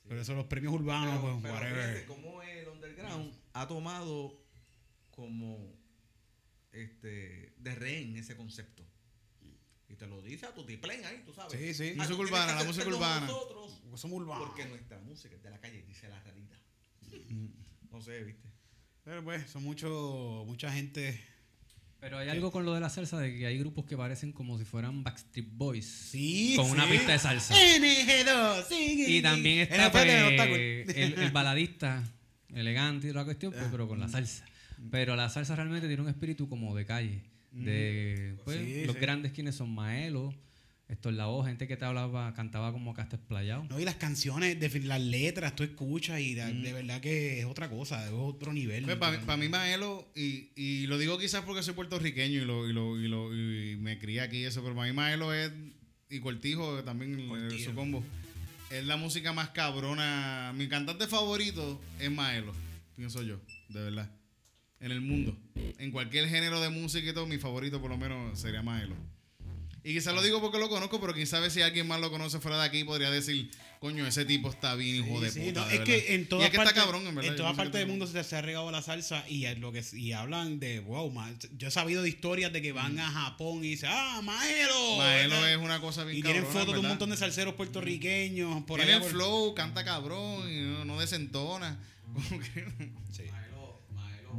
Pero 0.10 0.22
eso 0.22 0.34
los 0.34 0.48
premios 0.48 0.74
urbanos, 0.74 1.22
Pero, 1.22 1.40
pues, 1.40 1.54
pero 1.54 1.76
fíjate 1.76 2.06
cómo 2.06 2.42
el 2.42 2.68
underground 2.68 3.32
ha 3.54 3.68
tomado 3.68 4.44
como 5.12 5.72
este 6.72 7.54
de 7.58 7.76
rehén 7.76 8.18
ese 8.18 8.36
concepto. 8.36 8.84
Y 9.88 9.96
te 9.96 10.08
lo 10.08 10.20
dice 10.24 10.48
a 10.48 10.54
tu 10.54 10.66
tiplén 10.66 11.06
ahí, 11.06 11.22
tú 11.26 11.32
sabes. 11.34 11.54
Sí, 11.54 11.74
sí. 11.76 11.92
Ah, 11.94 12.04
Música 12.04 12.20
urbana, 12.22 12.56
la 12.56 12.64
música 12.64 12.88
urbana. 12.88 13.28
nosotros, 13.28 13.82
Porque 13.84 13.98
somos 13.98 14.20
urbanos. 14.22 14.48
porque 14.48 14.66
nuestra 14.66 14.98
música 15.00 15.36
es 15.36 15.44
de 15.44 15.50
la 15.52 15.60
calle, 15.60 15.84
dice 15.84 16.10
la 16.10 16.20
realidad. 16.24 16.58
no 17.92 18.02
sé, 18.02 18.24
¿viste? 18.24 18.50
Pero 19.04 19.24
pues, 19.24 19.48
son 19.50 19.64
mucho, 19.64 20.44
mucha 20.48 20.72
gente. 20.72 21.24
Pero 22.00 22.18
hay 22.18 22.30
algo 22.30 22.52
con 22.52 22.64
lo 22.66 22.74
de 22.74 22.80
la 22.80 22.90
salsa 22.90 23.20
de 23.20 23.38
que 23.38 23.46
hay 23.46 23.58
grupos 23.58 23.86
que 23.86 23.98
parecen 23.98 24.32
como 24.32 24.58
si 24.58 24.64
fueran 24.64 25.04
Backstreet 25.04 25.48
Boys. 25.52 25.86
Sí. 25.86 26.54
Con 26.56 26.72
una 26.72 26.88
pista 26.90 27.12
de 27.12 27.20
salsa. 27.20 27.54
NG2, 27.54 28.64
sí. 28.70 29.06
Y 29.08 29.22
también 29.22 29.60
está 29.60 29.92
pues, 29.92 30.08
el, 30.08 31.14
el 31.20 31.32
baladista 31.32 32.04
elegante 32.54 33.08
y 33.08 33.10
toda 33.12 33.22
la 33.22 33.26
cuestión, 33.26 33.52
pues, 33.52 33.66
pero 33.70 33.88
con 33.88 34.00
la 34.00 34.08
salsa. 34.08 34.46
Pero 34.92 35.16
la 35.18 35.30
salsa 35.30 35.56
realmente 35.58 35.88
tiene 35.88 36.02
un 36.02 36.10
espíritu 36.10 36.48
como 36.48 36.74
de 36.76 36.86
calle. 36.86 37.22
De 37.52 38.36
pues, 38.46 38.60
Sí, 38.60 38.86
los 38.86 38.96
sí. 38.96 39.02
grandes 39.02 39.32
quienes 39.34 39.56
son 39.56 39.70
Maelo, 39.74 40.34
Héctor 40.90 41.14
Lavoe, 41.14 41.46
gente 41.46 41.68
que 41.68 41.78
te 41.78 41.86
hablaba, 41.86 42.34
cantaba 42.34 42.72
como 42.72 42.92
acá 42.92 43.04
explayado. 43.04 43.64
No, 43.70 43.80
y 43.80 43.86
las 43.86 43.96
canciones, 43.96 44.60
de, 44.60 44.80
las 44.82 45.00
letras, 45.00 45.56
tú 45.56 45.62
escuchas 45.64 46.20
y 46.20 46.34
de, 46.34 46.52
Mm. 46.52 46.64
de 46.64 46.74
verdad 46.74 47.00
que 47.00 47.40
es 47.40 47.46
otra 47.46 47.70
cosa, 47.70 48.04
es 48.08 48.12
otro 48.12 48.52
nivel. 48.54 48.86
Para 48.98 49.20
Pues, 49.24 49.38
mí, 49.38 49.50
Maelo, 49.50 50.08
y, 50.16 50.50
y 50.56 50.88
lo 50.88 50.98
digo 50.98 51.20
quizás 51.20 51.44
porque 51.46 51.62
soy 51.62 51.76
puertorriqueño 51.76 52.42
y, 52.42 52.46
lo, 52.46 52.68
y, 52.68 52.74
lo, 52.74 53.00
y, 53.00 53.08
lo, 53.08 53.32
y 53.36 53.76
me 53.78 54.00
crié 54.00 54.22
aquí, 54.22 54.44
eso, 54.44 54.64
pero 54.64 54.74
para 54.76 54.88
mí 54.88 54.94
Maelo 54.94 55.32
es, 55.32 55.52
y 56.10 56.20
Cortijo 56.22 56.84
también, 56.84 57.20
el- 57.20 57.28
Cortijo. 57.28 57.70
su 57.70 57.76
combo, 57.76 58.04
es 58.72 58.84
la 58.86 58.98
música 58.98 59.32
más 59.32 59.50
cabrona. 59.50 60.54
Mi 60.56 60.68
cantante 60.68 61.06
favorito 61.08 61.80
es 62.00 62.10
Maelo, 62.10 62.52
pienso 62.96 63.22
yo, 63.22 63.40
de 63.70 63.80
verdad. 63.84 64.12
En 64.80 64.92
el 64.92 65.02
mundo. 65.02 65.38
En 65.78 65.92
cualquier 65.92 66.28
género 66.30 66.60
de 66.62 66.70
música 66.70 67.08
y 67.10 67.14
todo, 67.14 67.28
mi 67.28 67.38
favorito 67.38 67.80
por 67.80 67.92
lo 67.92 67.98
menos 67.98 68.40
sería 68.40 68.64
Maelo. 68.64 68.96
Y 69.84 69.94
quizás 69.94 70.14
lo 70.14 70.22
digo 70.22 70.42
porque 70.42 70.58
lo 70.60 70.68
conozco, 70.70 71.00
pero 71.00 71.14
quién 71.14 71.26
sabe 71.28 71.50
si 71.50 71.62
alguien 71.62 71.88
más 71.88 72.02
lo 72.02 72.12
conoce 72.12 72.40
fuera 72.40 72.58
de 72.60 72.66
aquí 72.66 72.84
podría 72.84 73.10
decir, 73.10 73.50
coño, 73.80 74.06
ese 74.06 74.26
tipo 74.26 74.50
está 74.50 74.76
bien, 74.76 74.98
hijo 75.06 75.22
de 75.22 75.32
Sí, 75.32 75.40
puta. 75.40 75.62
no, 75.62 75.68
de 75.68 75.74
es 75.76 75.80
verdad". 75.80 75.86
que 76.06 76.16
en 76.16 76.22
Y 76.22 76.26
todas 76.26 76.46
es 76.46 76.52
que 76.52 76.58
partes, 76.58 76.74
está 76.76 76.84
cabrón, 76.86 77.08
en 77.08 77.16
verdad. 77.16 77.32
en 77.32 77.38
yo 77.38 77.38
todas 77.38 77.52
pienso 77.52 77.62
que 77.62 77.66
partes 77.66 77.80
del 77.80 77.88
mundo 77.88 78.08
se, 78.08 78.24
se 78.24 78.36
ha 78.36 78.42
regado 78.42 78.70
la 78.72 78.82
salsa 78.82 79.24
y 79.30 79.46
es 79.46 79.58
lo 79.58 79.72
que 79.72 79.82
y 79.94 80.12
hablan 80.12 80.60
de 80.60 80.82
wow, 80.82 81.10
ma- 81.12 81.32
yo 81.58 81.70
he 81.70 81.72
sabido 81.72 82.04
de 82.04 82.10
historias 82.10 82.52
de 82.52 82.62
que 82.62 82.74
van 82.74 83.00
a 83.00 83.10
Japón 83.10 83.60
y 83.64 83.70
dicen, 83.70 83.90
"Ah, 83.92 84.20
Maelo." 84.22 84.98
Maelo 84.98 85.36
¿verdad? 85.36 85.52
es 85.54 85.58
una 85.60 85.80
cosa 85.80 86.04
bien 86.04 86.18
y 86.18 86.22
tienen 86.24 86.44
cabrona, 86.44 86.60
fotos 86.60 86.74
de 86.76 86.80
un 86.82 86.88
montón 86.88 87.10
de 87.12 87.18
salseros 87.18 87.54
puertorriqueños 87.54 88.64
por 88.66 88.80
Tiene 88.80 88.92
allá 88.96 88.98
el 88.98 89.04
por- 89.04 89.12
flow, 89.12 89.56
canta 89.56 89.86
cabrón 89.86 90.52
y 90.52 90.60
no, 90.62 90.84
no 90.86 91.00
desentona. 91.00 91.80
Sí. 93.16 93.24
Maelo, 93.32 93.82
Maelo, 93.96 94.34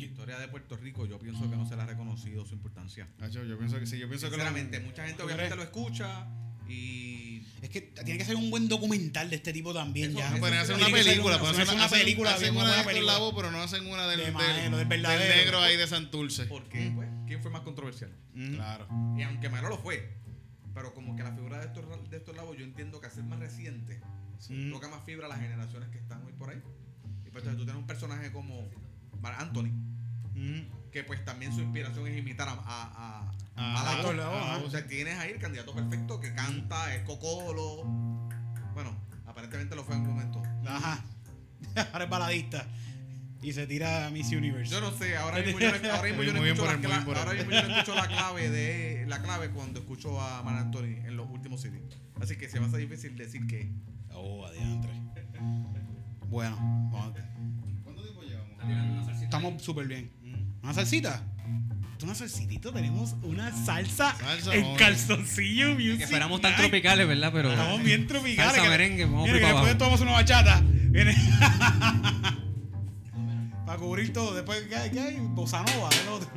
la 0.00 0.06
historia 0.06 0.38
de 0.38 0.48
Puerto 0.48 0.76
Rico, 0.76 1.06
yo 1.06 1.18
pienso 1.18 1.48
que 1.50 1.56
no 1.56 1.68
se 1.68 1.76
le 1.76 1.82
ha 1.82 1.86
reconocido 1.86 2.44
su 2.44 2.54
importancia. 2.54 3.08
Nacho, 3.18 3.44
yo 3.44 3.56
pienso 3.58 3.78
que 3.78 3.86
sí, 3.86 3.98
yo 3.98 4.08
pienso 4.08 4.30
que 4.30 4.36
lo- 4.36 4.44
mucha 4.44 5.06
gente 5.06 5.18
¿Tú 5.18 5.24
obviamente 5.24 5.56
lo 5.56 5.62
escucha 5.62 6.26
y 6.68 7.42
Es 7.62 7.68
que 7.68 7.80
tiene 7.82 8.16
que 8.18 8.24
ser 8.24 8.36
un 8.36 8.50
buen 8.50 8.68
documental 8.68 9.28
de 9.28 9.36
este 9.36 9.52
tipo 9.52 9.74
también 9.74 10.10
Eso- 10.10 10.18
ya. 10.20 10.36
pueden 10.38 10.58
hacer 10.58 10.76
una 10.76 10.88
película, 10.88 11.38
pueden 11.38 11.60
hacer 11.60 11.74
una 11.74 11.84
hacen- 11.84 11.98
película, 11.98 12.34
hacen 12.34 12.56
una 12.56 12.76
de 12.76 12.84
película. 12.84 13.12
Lavoe, 13.12 13.32
pero 13.36 13.50
no 13.50 13.60
hacen 13.60 13.86
una 13.86 14.06
del, 14.06 14.18
De 14.20 14.24
del, 14.26 14.34
Maelo, 14.34 14.76
del 14.78 14.88
del 14.88 15.02
negro 15.02 15.60
ahí 15.60 15.76
de 15.76 15.86
Santurce. 15.86 16.46
porque 16.46 16.90
pues, 16.94 17.08
¿quién 17.26 17.42
fue 17.42 17.50
más 17.50 17.62
controversial? 17.62 18.12
Mm. 18.34 18.54
Claro. 18.54 18.86
Y 19.18 19.22
aunque 19.22 19.48
Maelo 19.50 19.68
lo 19.68 19.78
fue, 19.78 20.16
pero 20.74 20.94
como 20.94 21.16
que 21.16 21.22
la 21.22 21.32
figura 21.34 21.58
de 21.58 21.66
estos, 21.66 21.84
de 22.10 22.16
estos 22.16 22.34
labos, 22.36 22.56
yo 22.56 22.64
entiendo 22.64 23.00
que 23.00 23.10
ser 23.10 23.24
más 23.24 23.38
reciente, 23.40 24.00
Mm. 24.48 24.70
toca 24.72 24.88
más 24.88 25.04
fibra 25.04 25.26
a 25.26 25.28
las 25.28 25.40
generaciones 25.40 25.88
que 25.90 25.98
están 25.98 26.24
hoy 26.24 26.32
por 26.32 26.48
ahí. 26.50 26.62
Y 27.26 27.30
pues 27.30 27.42
entonces 27.44 27.56
tú 27.58 27.64
tienes 27.64 27.76
un 27.80 27.86
personaje 27.86 28.32
como 28.32 28.70
Mar 29.20 29.34
Anthony, 29.38 29.70
Mm. 30.34 30.90
que 30.90 31.04
pues 31.04 31.24
también 31.24 31.52
su 31.52 31.60
inspiración 31.60 32.06
es 32.06 32.16
imitar 32.18 32.48
a, 32.48 32.52
a, 32.52 32.56
a, 32.64 33.32
Ah, 33.56 33.74
a 33.74 34.00
Ajá. 34.00 34.54
ajá. 34.54 34.64
O 34.64 34.70
sea, 34.70 34.86
tienes 34.86 35.18
ahí 35.18 35.32
el 35.32 35.38
candidato 35.38 35.74
perfecto 35.74 36.18
que 36.20 36.32
canta, 36.34 36.94
es 36.94 37.02
cocolo. 37.02 37.84
Bueno, 38.72 38.96
aparentemente 39.26 39.76
lo 39.76 39.84
fue 39.84 39.96
en 39.96 40.02
un 40.02 40.08
momento. 40.08 40.42
Ajá. 40.66 41.04
Ahora 41.92 42.04
es 42.04 42.10
baladista. 42.10 42.66
Y 43.42 43.52
se 43.52 43.66
tira 43.66 44.06
a 44.06 44.10
Miss 44.10 44.30
Universe. 44.32 44.70
Yo 44.72 44.80
no 44.80 44.90
sé, 44.92 45.16
ahora 45.16 45.38
mismo 45.42 45.58
yo 45.60 45.70
no, 45.78 45.90
ahora 45.92 46.02
mismo 46.08 46.22
yo 46.22 46.32
no 46.32 46.38
Muy 46.40 46.44
bien 46.50 46.56
escucho, 46.56 46.62
por 46.62 46.66
la, 46.68 46.72
él, 46.74 46.78
muy 46.80 46.86
bien 46.86 47.00
cla- 47.00 47.04
por 47.04 47.16
él. 47.16 47.22
ahora 47.22 47.34
mismo 47.34 47.50
yo 47.52 47.62
no 47.68 47.74
escucho 47.76 47.94
la 47.94 48.08
clave 48.08 48.50
de 48.50 49.06
la 49.08 49.22
clave 49.22 49.50
cuando 49.50 49.80
escucho 49.80 50.20
a 50.20 50.42
Mar 50.42 50.56
Anthony 50.56 51.04
en 51.06 51.16
los 51.16 51.28
últimos 51.30 51.60
CDs. 51.60 51.96
Así 52.20 52.36
que 52.36 52.48
se 52.48 52.60
me 52.60 52.66
hace 52.66 52.78
difícil 52.78 53.16
decir 53.16 53.46
que 53.46 53.70
Oh, 54.12 54.44
adiantre. 54.46 54.92
Bueno, 56.28 56.56
vamos 56.92 57.14
estamos 59.22 59.62
súper 59.62 59.86
bien. 59.86 60.10
Mm. 60.22 60.64
¿Una 60.64 60.74
salsita? 60.74 61.22
Una 62.02 62.14
salsitito, 62.14 62.72
tenemos 62.72 63.14
una 63.22 63.52
salsa, 63.52 64.16
Salsa, 64.18 64.54
en 64.54 64.74
calzoncillo 64.76 65.74
music. 65.74 65.98
Que 65.98 66.04
esperamos 66.04 66.40
tan 66.40 66.56
tropicales, 66.56 67.06
¿verdad? 67.06 67.30
Pero 67.30 67.50
Estamos 67.50 67.82
bien 67.82 68.06
tropicales. 68.06 68.52
Salsa 68.52 68.62
que- 68.62 68.68
merengue, 68.70 69.04
vamos 69.04 69.24
Mira, 69.26 69.34
que 69.34 69.40
después 69.44 69.62
abajo. 69.62 69.76
tomamos 69.78 70.00
una 70.00 70.12
bachata. 70.12 70.62
Viene. 70.64 71.14
Para 73.66 73.78
cubrir 73.78 74.12
todo. 74.14 74.34
Después, 74.34 74.62
¿qué 74.68 74.76
hay? 74.76 74.90
¿Qué 74.90 75.00
hay? 75.00 75.16
Bossa 75.20 75.62
Nova, 75.62 75.90
el 76.02 76.08
otro. 76.08 76.28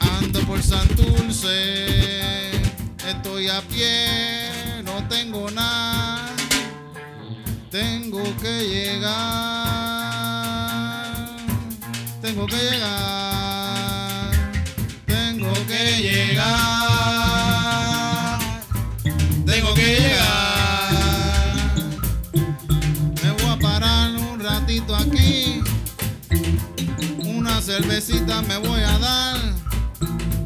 Ando 0.00 0.40
por 0.46 0.60
Santurce, 0.60 2.50
estoy 3.06 3.48
a 3.48 3.60
pie, 3.62 4.82
no 4.82 5.06
tengo 5.08 5.48
nada 5.52 6.36
tengo 7.70 8.22
que 8.40 8.68
llegar, 8.68 9.06
tengo 12.22 12.46
que 12.46 12.56
llegar, 12.56 13.15
cervecita 27.76 28.40
me 28.42 28.56
voy 28.56 28.80
a 28.80 28.98
dar, 28.98 29.36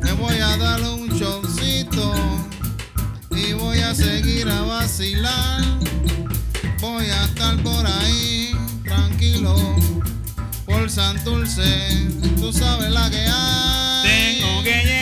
me 0.02 0.12
voy 0.14 0.36
a 0.38 0.56
dar 0.56 0.80
un 0.82 1.08
showcito 1.10 2.12
y 3.30 3.52
voy 3.52 3.78
a 3.78 3.94
seguir 3.94 4.48
a 4.48 4.62
vacilar. 4.62 5.62
Voy 6.80 7.06
a 7.06 7.24
estar 7.24 7.56
por 7.62 7.86
ahí, 7.86 8.52
tranquilo, 8.82 9.54
por 10.66 10.90
Santurce, 10.90 12.08
tú 12.36 12.52
sabes 12.52 12.90
la 12.90 13.08
que 13.10 13.24
hay. 13.28 14.40
Tengo 14.40 14.62
que 14.64 14.82
llegar. 14.84 14.99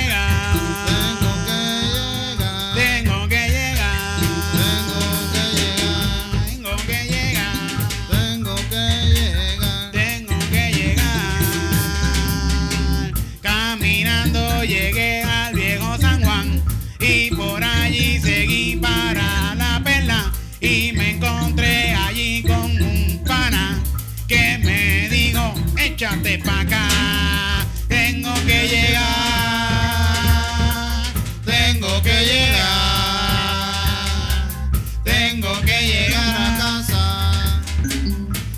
Tengo 35.31 35.61
que 35.61 35.79
llegar 35.87 36.37
a 36.41 36.57
casa. 36.57 37.61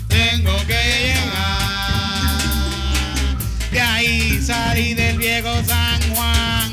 Tengo 0.07 0.55
que 0.65 0.81
llegar. 1.03 1.57
De 3.69 3.81
ahí 3.81 4.41
salí 4.41 4.93
del 4.93 5.17
viejo 5.17 5.49
San 5.67 6.01
Juan 6.13 6.71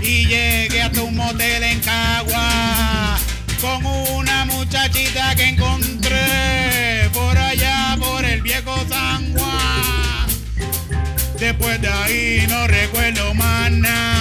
y 0.00 0.26
llegué 0.26 0.80
hasta 0.80 1.02
un 1.02 1.16
motel 1.16 1.64
en 1.64 1.80
Cagua 1.80 3.18
con 3.60 3.84
una 3.84 4.44
muchachita 4.44 5.34
que 5.34 5.48
encontré 5.48 7.10
por 7.12 7.36
allá 7.36 7.96
por 7.98 8.24
el 8.24 8.42
viejo 8.42 8.76
San 8.88 9.32
Juan. 9.32 10.28
Después 11.40 11.80
de 11.80 11.88
ahí 11.88 12.46
no 12.48 12.68
recuerdo 12.68 13.34
más 13.34 13.72
nada, 13.72 14.15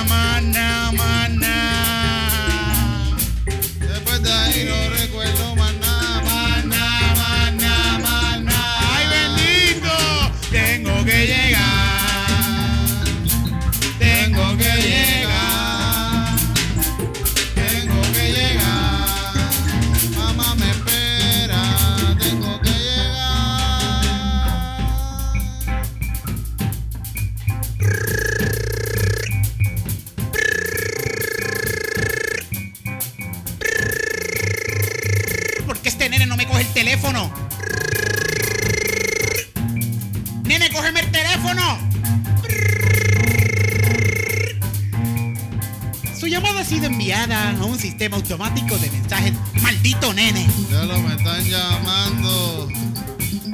sistema 47.95 48.17
automático 48.17 48.77
de 48.77 48.91
mensajes. 48.91 49.31
Maldito 49.61 50.13
nene. 50.13 50.45
Ya 50.69 50.83
lo 50.83 50.99
me 50.99 51.15
están 51.15 51.41
llamando. 51.45 52.67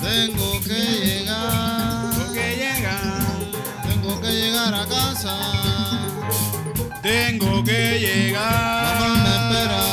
Tengo 0.01 0.59
que 0.61 0.79
llegar. 1.05 2.33
que 2.33 2.55
llegar. 2.55 3.21
Tengo 3.87 4.19
que 4.19 4.31
llegar 4.31 4.73
a 4.73 4.85
casa. 4.87 5.37
Tengo 7.03 7.63
que 7.63 7.99
llegar. 7.99 8.99
Mamá 8.99 9.23
me 9.25 9.35
espera. 9.41 9.83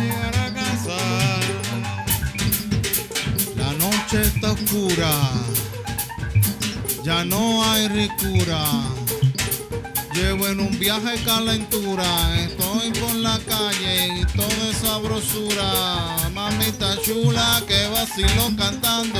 Llegar 0.00 0.36
a 0.38 0.54
casa. 0.54 0.98
La 3.54 3.72
noche 3.74 4.22
está 4.22 4.52
oscura. 4.52 5.10
Ya 7.04 7.22
no 7.26 7.62
hay 7.70 7.88
ricura. 7.88 8.91
Llevo 10.22 10.46
en 10.46 10.60
un 10.60 10.78
viaje 10.78 11.20
calentura. 11.24 12.04
Estoy 12.38 12.92
por 12.92 13.16
la 13.16 13.40
calle 13.40 14.20
y 14.20 14.24
toda 14.36 14.70
esa 14.70 14.86
sabrosura. 14.86 16.30
Mamita 16.32 16.96
chula 17.02 17.60
que 17.66 17.88
vacilo 17.88 18.52
cantando. 18.56 19.18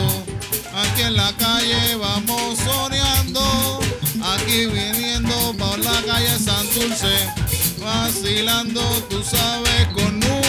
Aquí 0.72 1.02
en 1.02 1.16
la 1.16 1.32
calle 1.32 1.96
vamos 1.96 2.56
soñando. 2.56 3.80
Aquí 4.22 4.66
viniendo 4.66 5.52
por 5.58 5.76
la 5.80 6.00
calle 6.06 6.38
Santurce. 6.38 7.26
Vacilando, 7.80 8.80
tú 9.10 9.24
sabes, 9.24 9.88
con 9.94 10.20
nube. 10.20 10.41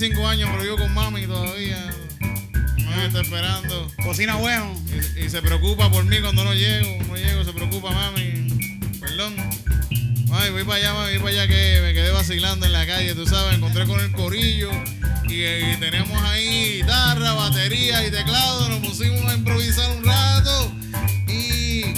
25 0.00 0.28
años, 0.28 0.48
pero 0.50 0.62
vivo 0.62 0.76
con 0.78 0.94
mami 0.94 1.26
todavía. 1.26 1.94
Mami 2.20 3.02
está 3.06 3.20
esperando. 3.20 3.86
Cocina 4.02 4.36
bueno. 4.36 4.74
Y, 5.14 5.28
se 5.28 5.42
preocupa 5.42 5.90
por 5.90 6.06
mí 6.06 6.18
cuando 6.22 6.42
no 6.42 6.54
llego. 6.54 7.04
No 7.04 7.16
llego, 7.16 7.44
se 7.44 7.52
preocupa 7.52 7.90
mami. 7.90 8.48
Perdón. 8.98 9.36
Mami, 10.26 10.50
voy 10.52 10.64
para 10.64 10.76
allá, 10.76 10.94
mami, 10.94 11.18
voy 11.18 11.32
para 11.32 11.42
allá 11.42 11.48
que 11.48 11.80
me 11.82 11.92
quedé 11.92 12.12
vacilando 12.12 12.64
en 12.64 12.72
la 12.72 12.86
calle, 12.86 13.14
tú 13.14 13.26
sabes. 13.26 13.56
Encontré 13.56 13.84
con 13.84 14.00
el 14.00 14.10
corillo 14.12 14.70
y, 15.24 15.76
tenemos 15.76 16.22
ahí 16.22 16.78
guitarra, 16.78 17.34
batería 17.34 18.06
y 18.06 18.10
teclado. 18.10 18.70
Nos 18.70 18.78
pusimos 18.78 19.30
a 19.30 19.34
improvisar 19.34 19.94
un 19.98 20.02
rato 20.02 20.72
y 21.28 21.92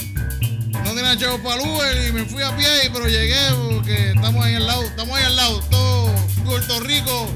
no 0.73 0.93
tenía 0.93 1.17
chavos 1.17 1.39
para 1.39 1.61
el 1.61 1.69
Uber 1.69 2.07
y 2.09 2.11
me 2.11 2.25
fui 2.25 2.43
a 2.43 2.53
pie, 2.57 2.67
pero 2.91 3.07
llegué 3.07 3.39
porque 3.71 4.09
estamos 4.09 4.43
ahí 4.43 4.55
al 4.55 4.67
lado, 4.67 4.83
estamos 4.83 5.17
ahí 5.17 5.23
al 5.23 5.35
lado, 5.37 5.61
todo 5.69 6.13
Puerto 6.43 6.81
Rico 6.81 7.29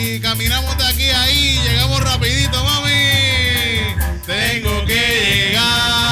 y 0.00 0.20
caminamos 0.20 0.76
de 0.76 0.84
aquí 0.86 1.10
a 1.10 1.22
ahí, 1.22 1.60
llegamos 1.64 2.00
rapidito, 2.02 2.62
mami. 2.64 2.92
Tengo 4.26 4.84
que 4.86 5.48
llegar 5.48 6.11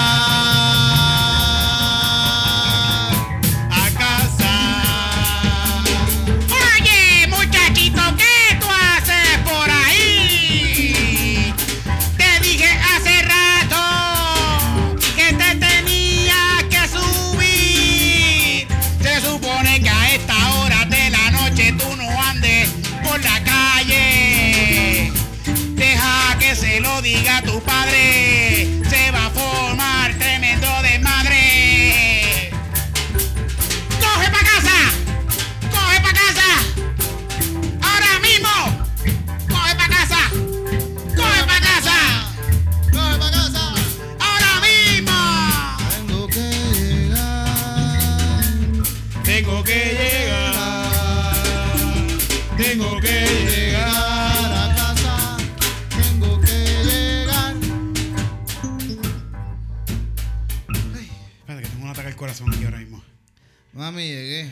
Mami, 63.91 64.07
llegué. 64.07 64.49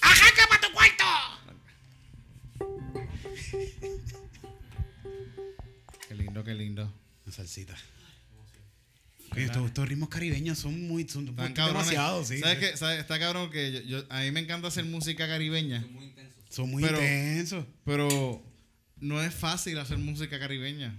¡Arranca 0.00 0.48
para 0.48 0.60
tu 0.60 0.72
cuarto! 0.72 1.04
Qué 6.08 6.14
lindo, 6.16 6.42
qué 6.42 6.52
lindo. 6.54 6.92
Una 7.24 7.32
salsita. 7.32 7.76
Oye, 9.30 9.44
estos, 9.44 9.66
estos 9.66 9.88
ritmos 9.88 10.08
caribeños 10.08 10.58
son 10.58 10.88
muy. 10.88 11.08
Son 11.08 11.28
Están 11.28 11.54
demasiados, 11.54 12.26
sí. 12.26 12.40
¿Sabes 12.40 12.58
qué? 12.58 12.76
¿Sabes? 12.76 12.98
Está 12.98 13.20
cabrón 13.20 13.50
que 13.52 13.70
yo, 13.72 13.80
yo- 13.82 14.06
a 14.10 14.22
mí 14.22 14.32
me 14.32 14.40
encanta 14.40 14.66
hacer 14.66 14.84
música 14.84 15.28
caribeña, 15.28 15.86
Son 16.50 16.68
muy 16.68 16.82
Pero- 16.82 16.96
intensos. 17.00 17.64
pero 17.84 18.42
no 18.96 19.22
es 19.22 19.32
fácil 19.32 19.78
hacer 19.78 19.98
música 19.98 20.40
caribeña. 20.40 20.92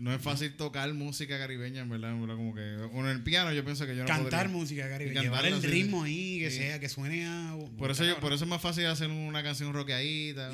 No 0.00 0.14
es 0.14 0.22
fácil 0.22 0.56
tocar 0.56 0.92
música 0.94 1.38
caribeña, 1.38 1.82
en 1.82 1.90
verdad, 1.90 2.10
en 2.12 2.20
verdad, 2.22 2.36
como 2.36 2.54
que 2.54 2.88
con 2.90 3.06
el 3.06 3.22
piano 3.22 3.52
yo 3.52 3.62
pienso 3.64 3.86
que 3.86 3.94
yo 3.94 4.02
no 4.02 4.08
Cantar 4.08 4.44
podría. 4.46 4.48
música 4.58 4.88
caribeña. 4.88 5.20
Llevar 5.20 5.44
el 5.44 5.60
sí, 5.60 5.66
ritmo 5.66 6.02
ahí, 6.04 6.38
que 6.40 6.50
sí. 6.50 6.56
sea, 6.56 6.80
que 6.80 6.88
suene 6.88 7.26
a. 7.26 7.54
Por 7.76 7.90
eso, 7.90 8.04
yo, 8.04 8.18
por 8.18 8.32
eso 8.32 8.44
es 8.44 8.48
más 8.50 8.62
fácil 8.62 8.86
hacer 8.86 9.10
una 9.10 9.42
canción 9.42 9.74
rockeadita. 9.74 10.50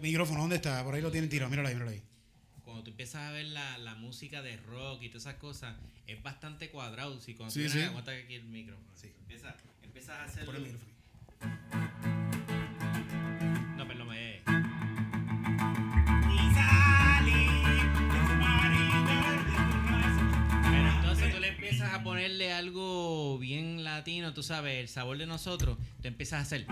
Micrófono, 0.00 0.40
¿dónde 0.40 0.56
está? 0.56 0.82
Por 0.82 0.94
ahí 0.94 1.00
lo 1.02 1.10
tienen 1.10 1.30
tirado. 1.30 1.50
Míralo 1.50 1.68
ahí, 1.68 1.74
míralo 1.74 1.90
ahí. 1.92 2.02
Cuando 2.64 2.82
tú 2.82 2.90
empiezas 2.90 3.22
a 3.22 3.30
ver 3.32 3.46
la, 3.46 3.78
la 3.78 3.94
música 3.94 4.42
de 4.42 4.56
rock 4.56 5.02
y 5.02 5.08
todas 5.08 5.22
esas 5.26 5.34
cosas, 5.36 5.76
es 6.06 6.20
bastante 6.22 6.70
cuadrado. 6.70 7.20
Si 7.20 7.34
cuando 7.34 7.52
Sí, 7.54 7.64
tú 7.64 7.70
sí. 7.70 7.82
aguanta 7.82 8.10
aquí 8.12 8.34
el 8.34 8.44
micrófono. 8.44 8.88
Empiezas, 9.20 9.54
empiezas 9.82 10.18
a 10.18 10.24
hacer. 10.24 10.44
El 11.42 11.50
micrófono. 11.50 13.32
No, 13.76 14.06
me. 14.06 14.42
Pero 20.70 20.88
entonces 20.88 21.34
tú 21.34 21.40
le 21.40 21.48
empiezas 21.48 21.92
a 21.92 22.02
ponerle 22.02 22.52
algo 22.52 23.38
bien 23.38 23.84
latino, 23.84 24.32
tú 24.34 24.42
sabes, 24.42 24.80
el 24.80 24.88
sabor 24.88 25.18
de 25.18 25.26
nosotros, 25.26 25.78
tú 26.00 26.08
empiezas 26.08 26.38
a 26.38 26.42
hacer. 26.42 26.66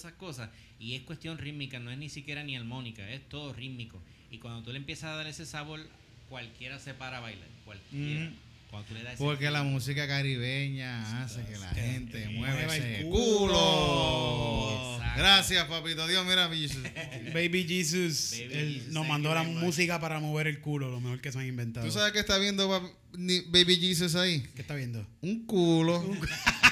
Esas 0.00 0.12
cosas 0.14 0.50
y 0.78 0.94
es 0.94 1.02
cuestión 1.02 1.38
rítmica, 1.38 1.78
no 1.78 1.90
es 1.90 1.98
ni 1.98 2.08
siquiera 2.08 2.42
ni 2.42 2.56
armónica, 2.56 3.08
es 3.10 3.28
todo 3.28 3.52
rítmico. 3.52 4.02
Y 4.30 4.38
cuando 4.38 4.62
tú 4.62 4.72
le 4.72 4.78
empiezas 4.78 5.10
a 5.10 5.14
dar 5.14 5.26
ese 5.26 5.46
sabor, 5.46 5.80
cualquiera 6.28 6.78
se 6.78 6.94
para 6.94 7.18
a 7.18 7.20
bailar, 7.20 7.48
cualquiera. 7.64 8.26
Ujú. 8.26 8.34
Cuando 8.70 8.88
tú 8.88 8.94
le 8.94 9.02
das 9.02 9.14
ese 9.14 9.24
Porque 9.24 9.50
la 9.50 9.62
música 9.64 10.06
caribeña 10.06 11.22
hace 11.24 11.44
que 11.44 11.58
la 11.58 11.68
gente 11.70 12.28
mueva 12.28 12.76
ese 12.76 13.02
culo. 13.02 13.48
culo. 13.48 15.00
Gracias, 15.16 15.64
papito 15.66 16.06
Dios. 16.06 16.24
Mira, 16.24 16.48
Jesus. 16.48 16.82
Baby 17.34 17.66
Jesus, 17.68 18.30
Baby 18.30 18.54
él 18.54 18.74
Jesus, 18.74 18.92
nos 18.92 19.06
mandó 19.06 19.34
la 19.34 19.42
música 19.42 20.00
para 20.00 20.20
mover 20.20 20.46
el 20.46 20.60
culo, 20.60 20.88
lo 20.90 21.00
mejor 21.00 21.20
que 21.20 21.32
se 21.32 21.38
han 21.38 21.46
inventado. 21.46 21.84
¿Tú 21.84 21.92
sabes 21.92 22.12
qué 22.12 22.20
está 22.20 22.38
viendo 22.38 22.68
Baby 23.12 23.76
Jesus 23.76 24.14
ahí? 24.14 24.40
¿Qué 24.54 24.62
está 24.62 24.76
viendo? 24.76 25.06
Un 25.20 25.44
culo. 25.46 26.02
Está 26.14 26.60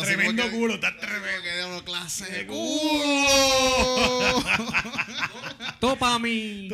Tremendo 0.00 0.50
culo, 0.50 0.74
está 0.74 0.96
tremendo. 0.96 1.42
que 1.42 1.50
de 1.50 1.64
una 1.66 1.84
clase 1.84 2.24
de 2.32 2.46
culo. 2.46 3.26
Topa 5.80 6.18
mí. 6.18 6.68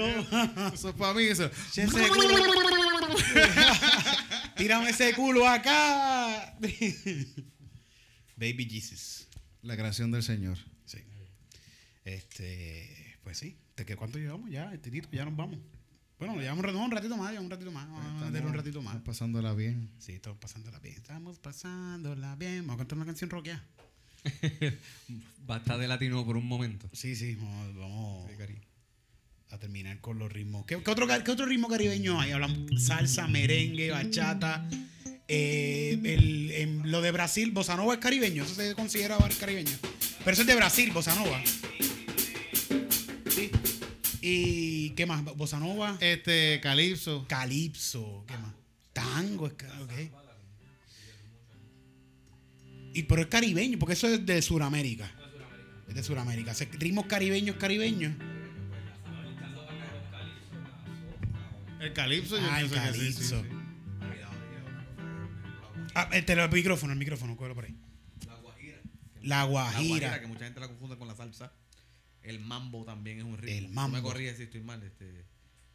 Eso 0.73 0.91
es 0.91 0.95
para 0.95 1.14
mí, 1.14 1.25
eso. 1.25 1.47
Ese 1.47 1.89
culo. 1.89 2.29
Tírame 4.57 4.91
ese 4.91 5.14
culo 5.14 5.49
acá. 5.49 6.57
Baby 8.37 8.69
Jesus. 8.71 9.27
La 9.62 9.77
creación 9.77 10.12
del 10.12 10.23
Señor. 10.23 10.59
Sí. 10.85 10.99
Este, 12.05 13.19
pues 13.25 13.39
sí. 13.39 13.59
¿De 13.77 13.85
qué 13.85 13.97
cuánto 13.97 14.19
llevamos 14.19 14.51
ya? 14.51 14.73
Este 14.73 14.91
tito, 14.91 15.09
ya 15.11 15.25
nos 15.25 15.35
vamos. 15.37 15.59
Bueno, 16.19 16.35
llevamos 16.41 16.59
un 16.59 16.64
ratito, 16.64 16.85
un 16.85 16.91
ratito 16.91 17.16
más, 17.16 17.33
ya 17.33 17.41
un 17.41 17.51
ratito 17.51 17.71
más. 17.71 17.89
Vamos 17.89 18.23
a 18.23 18.27
un 18.47 18.55
ratito 18.55 18.83
más. 18.83 18.95
Estamos 18.97 19.07
pasándola 19.07 19.55
bien. 19.55 19.89
Sí, 19.99 20.12
estamos 20.12 20.39
pasándola 20.39 20.79
bien. 20.81 20.97
Estamos 20.97 21.39
pasándola 21.39 22.35
bien. 22.37 22.61
Vamos 22.66 22.75
a 22.75 22.79
cantar 22.79 22.97
una 22.99 23.07
canción 23.07 23.31
rockeada. 23.31 23.64
Basta 25.47 25.79
de 25.79 25.87
latino 25.87 26.25
por 26.27 26.37
un 26.37 26.47
momento. 26.47 26.89
Sí, 26.93 27.14
sí, 27.14 27.37
vamos, 27.37 27.77
vamos 27.77 28.31
a 29.51 29.59
terminar 29.59 30.01
con 30.01 30.19
los 30.19 30.33
ritmos. 30.33 30.66
¿Qué, 30.66 30.83
qué 30.83 30.91
otro, 30.91 31.07
qué 31.07 31.31
otro 31.31 31.47
ritmo 31.47 31.69
caribeño 31.69 32.21
hay? 32.21 32.33
Hablamos 32.33 32.59
salsa, 32.85 33.29
merengue, 33.29 33.91
bachata. 33.93 34.69
Eh, 35.29 36.01
el- 36.03 36.51
en 36.51 36.91
lo 36.91 37.01
de 37.01 37.12
Brasil, 37.12 37.53
bossa 37.53 37.77
nova 37.77 37.95
es 37.95 38.01
caribeño. 38.01 38.43
Eso 38.43 38.55
se 38.57 38.75
considera 38.75 39.16
caribeño. 39.39 39.77
Pero 40.19 40.33
eso 40.33 40.41
es 40.43 40.49
de 40.49 40.57
Brasil, 40.57 40.91
bossa 40.93 41.14
nova. 41.14 41.41
¿Y 44.31 44.91
qué 44.91 45.07
más? 45.07 45.24
Bossa 45.24 45.59
nova. 45.59 45.97
Este, 46.01 46.61
Calipso. 46.62 47.24
Calipso, 47.29 48.24
¿qué 48.26 48.37
más? 48.37 48.53
Tango, 48.93 49.47
es. 49.47 50.11
Y 52.95 53.03
pero 53.05 53.22
es 53.22 53.29
caribeño, 53.29 53.79
porque 53.79 53.93
eso 53.95 54.09
es 54.09 54.24
de 54.26 54.43
Sudamérica. 54.43 55.11
Es 55.89 55.95
de 55.95 56.03
Sudamérica. 56.03 56.53
Ritmos 56.79 57.07
caribeños, 57.07 57.57
caribeños. 57.57 58.12
El 61.81 61.93
Calipso, 61.93 62.37
yo 62.37 62.47
Ah, 62.51 62.61
el 62.61 62.68
pienso 62.68 62.87
que 62.87 62.93
sí, 62.99 63.12
sí, 63.12 63.31
calipso. 63.31 63.43
sí. 63.43 63.49
Ah, 65.95 66.09
este, 66.12 66.33
el 66.33 66.51
micrófono, 66.51 66.93
el 66.93 66.99
micrófono, 66.99 67.37
cógelo 67.37 67.55
por 67.55 67.64
ahí. 67.64 67.76
La 68.26 68.35
guajira. 68.37 68.79
La 69.22 69.37
La 69.39 69.45
guajira. 69.45 69.87
guajira, 70.09 70.20
que 70.20 70.26
mucha 70.26 70.45
gente 70.45 70.61
la 70.61 70.68
confunde 70.68 70.97
con 70.99 71.07
la 71.09 71.14
salsa. 71.14 71.53
El 72.29 72.41
mambo 72.41 72.85
también 72.85 73.18
es 73.18 73.24
un 73.24 73.39
ritmo. 73.39 73.57
El 73.59 73.68
mambo. 73.68 73.97
me 73.97 74.03
corriges 74.03 74.37
si 74.37 74.43
estoy 74.45 74.61
mal. 74.61 74.83
Este, 74.83 75.24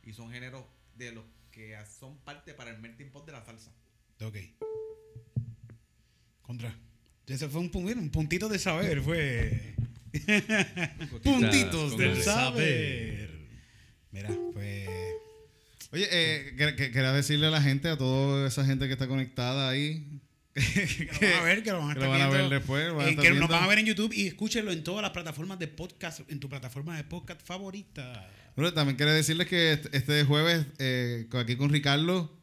y 0.03 0.13
son 0.13 0.31
géneros 0.31 0.63
de 0.95 1.11
los 1.11 1.23
que 1.51 1.75
son 1.99 2.17
parte 2.19 2.53
para 2.53 2.71
el 2.71 2.79
melting 2.79 3.09
pot 3.11 3.25
de 3.25 3.31
la 3.31 3.43
salsa. 3.43 3.71
Ok. 4.21 4.37
Contra. 6.41 6.75
Ese 7.27 7.47
fue 7.47 7.61
un, 7.61 7.71
un 7.73 8.09
puntito 8.09 8.49
de 8.49 8.59
saber, 8.59 9.01
fue. 9.01 9.75
Puntitos 11.23 11.97
del 11.97 12.11
el 12.11 12.21
saber. 12.23 13.29
Mira, 14.11 14.29
pues. 14.53 14.89
Oye, 15.91 16.07
eh, 16.11 16.55
que- 16.57 16.75
que- 16.75 16.91
quería 16.91 17.13
decirle 17.13 17.47
a 17.47 17.51
la 17.51 17.61
gente, 17.61 17.87
a 17.87 17.97
toda 17.97 18.47
esa 18.47 18.65
gente 18.65 18.87
que 18.87 18.93
está 18.93 19.07
conectada 19.07 19.69
ahí. 19.69 20.19
Que 20.53 21.09
lo 21.21 21.29
van 21.31 21.39
a 21.39 21.43
ver, 21.43 21.63
que 21.63 21.71
lo 21.71 21.79
van 21.79 21.91
a 21.91 21.93
que 21.95 21.99
estar 21.99 22.03
lo 22.05 22.09
van 22.09 22.21
a 22.21 22.29
ver 22.29 22.49
después, 22.49 22.87
lo 22.87 22.95
van 22.95 23.07
a 23.07 23.09
estar 23.09 23.25
que 23.25 23.31
nos 23.33 23.49
van 23.49 23.63
a 23.63 23.67
ver 23.67 23.79
en 23.79 23.85
YouTube 23.87 24.13
y 24.13 24.27
escúchenlo 24.27 24.71
en 24.71 24.83
todas 24.83 25.01
las 25.01 25.11
plataformas 25.11 25.57
de 25.59 25.67
podcast, 25.67 26.19
en 26.29 26.39
tu 26.39 26.47
plataforma 26.47 26.95
de 26.95 27.03
podcast 27.03 27.41
favorita. 27.45 28.29
Bueno, 28.55 28.71
también 28.73 28.95
quiero 28.95 29.11
decirles 29.11 29.47
que 29.47 29.73
este- 29.73 29.97
este 29.97 30.23
jueves, 30.25 30.67
eh, 30.77 31.27
aquí 31.33 31.55
con 31.55 31.71
Ricardo, 31.71 32.37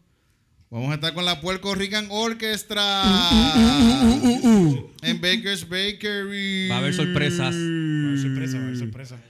vamos 0.71 0.91
a 0.91 0.95
estar 0.95 1.15
con 1.15 1.25
la 1.25 1.41
Puerto 1.41 1.73
Rican 1.75 2.09
Orchestra 2.11 3.05
en 5.03 5.21
Baker's 5.21 5.69
Bakery. 5.69 6.69
Va 6.69 6.77
a 6.77 6.79
haber 6.79 6.95
sorpresas. 6.95 7.55
Va 7.55 8.07
a 8.07 8.09
haber 8.09 8.19
sorpresa, 8.19 8.57
va 8.57 8.63
a 8.63 8.67
haber 8.67 8.79
sorpresa. 8.79 9.21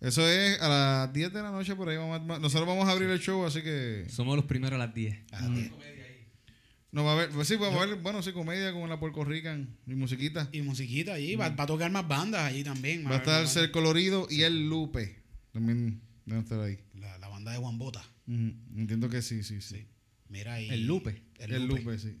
Eso 0.00 0.28
es 0.28 0.60
a 0.60 0.68
las 0.68 1.12
10 1.14 1.32
de 1.32 1.42
la 1.42 1.50
noche 1.50 1.74
por 1.76 1.88
ahí. 1.88 1.96
Vamos 1.96 2.20
a- 2.28 2.38
nosotros 2.38 2.66
vamos 2.68 2.86
a 2.88 2.90
abrir 2.90 3.08
el 3.08 3.20
show, 3.20 3.46
así 3.46 3.62
que 3.62 4.04
Somos 4.10 4.36
los 4.36 4.44
primeros 4.44 4.74
a 4.74 4.86
las 4.86 4.94
10. 4.94 5.16
Ah, 5.32 5.48
bien. 5.48 5.72
No 6.94 7.02
va 7.02 7.10
a 7.10 7.14
haber, 7.14 7.30
pues 7.30 7.48
sí, 7.48 7.56
vamos 7.56 7.82
a 7.82 7.86
ver, 7.86 7.96
bueno, 7.96 8.22
sí, 8.22 8.30
comedia 8.30 8.72
con 8.72 8.88
la 8.88 9.00
Puerto 9.00 9.24
Rican 9.24 9.76
y 9.84 9.96
musiquita. 9.96 10.48
Y 10.52 10.62
musiquita 10.62 11.14
allí, 11.14 11.34
va, 11.34 11.48
va 11.48 11.64
a 11.64 11.66
tocar 11.66 11.90
más 11.90 12.06
bandas 12.06 12.42
allí 12.42 12.62
también. 12.62 13.04
Va 13.04 13.10
a 13.10 13.14
haber 13.14 13.20
estar 13.22 13.48
Ser 13.48 13.72
Colorido 13.72 14.28
y 14.30 14.42
el 14.42 14.68
Lupe. 14.68 15.20
También 15.50 16.00
a 16.30 16.38
estar 16.38 16.60
ahí. 16.60 16.78
La, 16.94 17.18
la 17.18 17.26
banda 17.26 17.50
de 17.50 17.58
Juan 17.58 17.78
Bota. 17.78 18.00
Entiendo 18.28 19.08
que 19.08 19.22
sí, 19.22 19.42
sí, 19.42 19.60
sí. 19.60 19.88
Mira 20.28 20.54
ahí. 20.54 20.70
El 20.70 20.86
Lupe. 20.86 21.20
El, 21.40 21.66
Lupe. 21.66 21.98
sí. 21.98 22.16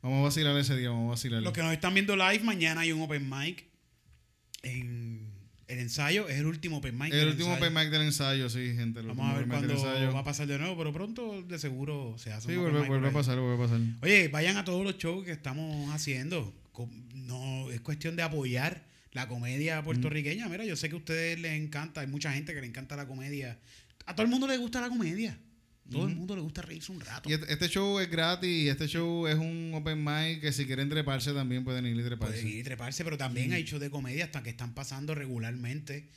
Vamos 0.00 0.20
a 0.20 0.22
vacilar 0.22 0.56
ese 0.56 0.78
día, 0.78 0.88
vamos 0.88 1.08
a 1.08 1.10
vacilar. 1.10 1.42
Los 1.42 1.52
que 1.52 1.62
nos 1.62 1.74
están 1.74 1.92
viendo 1.92 2.16
live, 2.16 2.40
mañana 2.42 2.80
hay 2.80 2.92
un 2.92 3.02
open 3.02 3.28
mic 3.28 3.66
en 4.62 5.15
el 5.68 5.78
ensayo. 5.78 6.28
Es 6.28 6.38
el 6.38 6.46
último 6.46 6.78
open 6.78 6.96
mic. 6.96 7.12
El 7.12 7.18
del 7.18 7.28
último 7.28 7.50
ensayo. 7.50 7.66
open 7.66 7.82
mic 7.82 7.90
del 7.92 8.02
ensayo, 8.02 8.48
sí, 8.48 8.74
gente. 8.74 9.00
el 9.00 9.06
Vamos 9.06 9.34
a 9.34 9.38
ver 9.38 9.48
cuándo 9.48 10.12
va 10.12 10.20
a 10.20 10.24
pasar 10.24 10.46
de 10.46 10.58
nuevo, 10.58 10.76
pero 10.76 10.92
pronto 10.92 11.42
de 11.42 11.58
seguro 11.58 12.16
se 12.18 12.32
hace 12.32 12.50
Sí, 12.50 12.56
vuelve, 12.56 12.80
a 13.08 13.12
pasar, 13.12 13.38
vuelve 13.38 13.56
a 13.56 13.66
pasar. 13.66 13.80
Oye, 14.02 14.28
vayan 14.28 14.56
a 14.56 14.64
todos 14.64 14.84
los 14.84 14.96
shows 14.98 15.24
que 15.24 15.32
estamos 15.32 15.92
haciendo. 15.92 16.54
No, 17.14 17.70
es 17.70 17.80
cuestión 17.80 18.16
de 18.16 18.22
apoyar 18.22 18.84
la 19.12 19.28
comedia 19.28 19.82
puertorriqueña. 19.82 20.48
Mira, 20.48 20.64
yo 20.64 20.76
sé 20.76 20.88
que 20.88 20.94
a 20.94 20.98
ustedes 20.98 21.40
les 21.40 21.58
encanta, 21.58 22.02
hay 22.02 22.06
mucha 22.06 22.32
gente 22.32 22.52
que 22.52 22.60
le 22.60 22.66
encanta 22.66 22.96
la 22.96 23.06
comedia. 23.06 23.58
A 24.04 24.14
todo 24.14 24.24
el 24.24 24.30
mundo 24.30 24.46
le 24.46 24.58
gusta 24.58 24.80
la 24.80 24.88
comedia. 24.88 25.38
Todo 25.90 26.08
el 26.08 26.14
mundo 26.14 26.34
le 26.34 26.42
gusta 26.42 26.62
reírse 26.62 26.92
un 26.92 27.00
rato. 27.00 27.28
Y 27.28 27.32
este, 27.32 27.52
este 27.52 27.68
show 27.68 27.98
es 27.98 28.10
gratis 28.10 28.70
este 28.70 28.88
show 28.88 29.26
es 29.26 29.36
un 29.36 29.72
open 29.74 30.02
mic 30.02 30.40
que 30.40 30.52
si 30.52 30.66
quieren 30.66 30.88
treparse 30.88 31.32
también 31.32 31.64
pueden 31.64 31.86
ir 31.86 31.96
y 31.96 32.02
treparse. 32.02 32.34
Pueden 32.34 32.48
ir 32.48 32.58
y 32.58 32.62
treparse, 32.62 33.04
pero 33.04 33.16
también 33.16 33.52
hay 33.52 33.64
shows 33.64 33.80
de 33.80 33.90
comedia 33.90 34.24
hasta 34.24 34.42
que 34.42 34.50
están 34.50 34.74
pasando 34.74 35.14
regularmente 35.14 36.08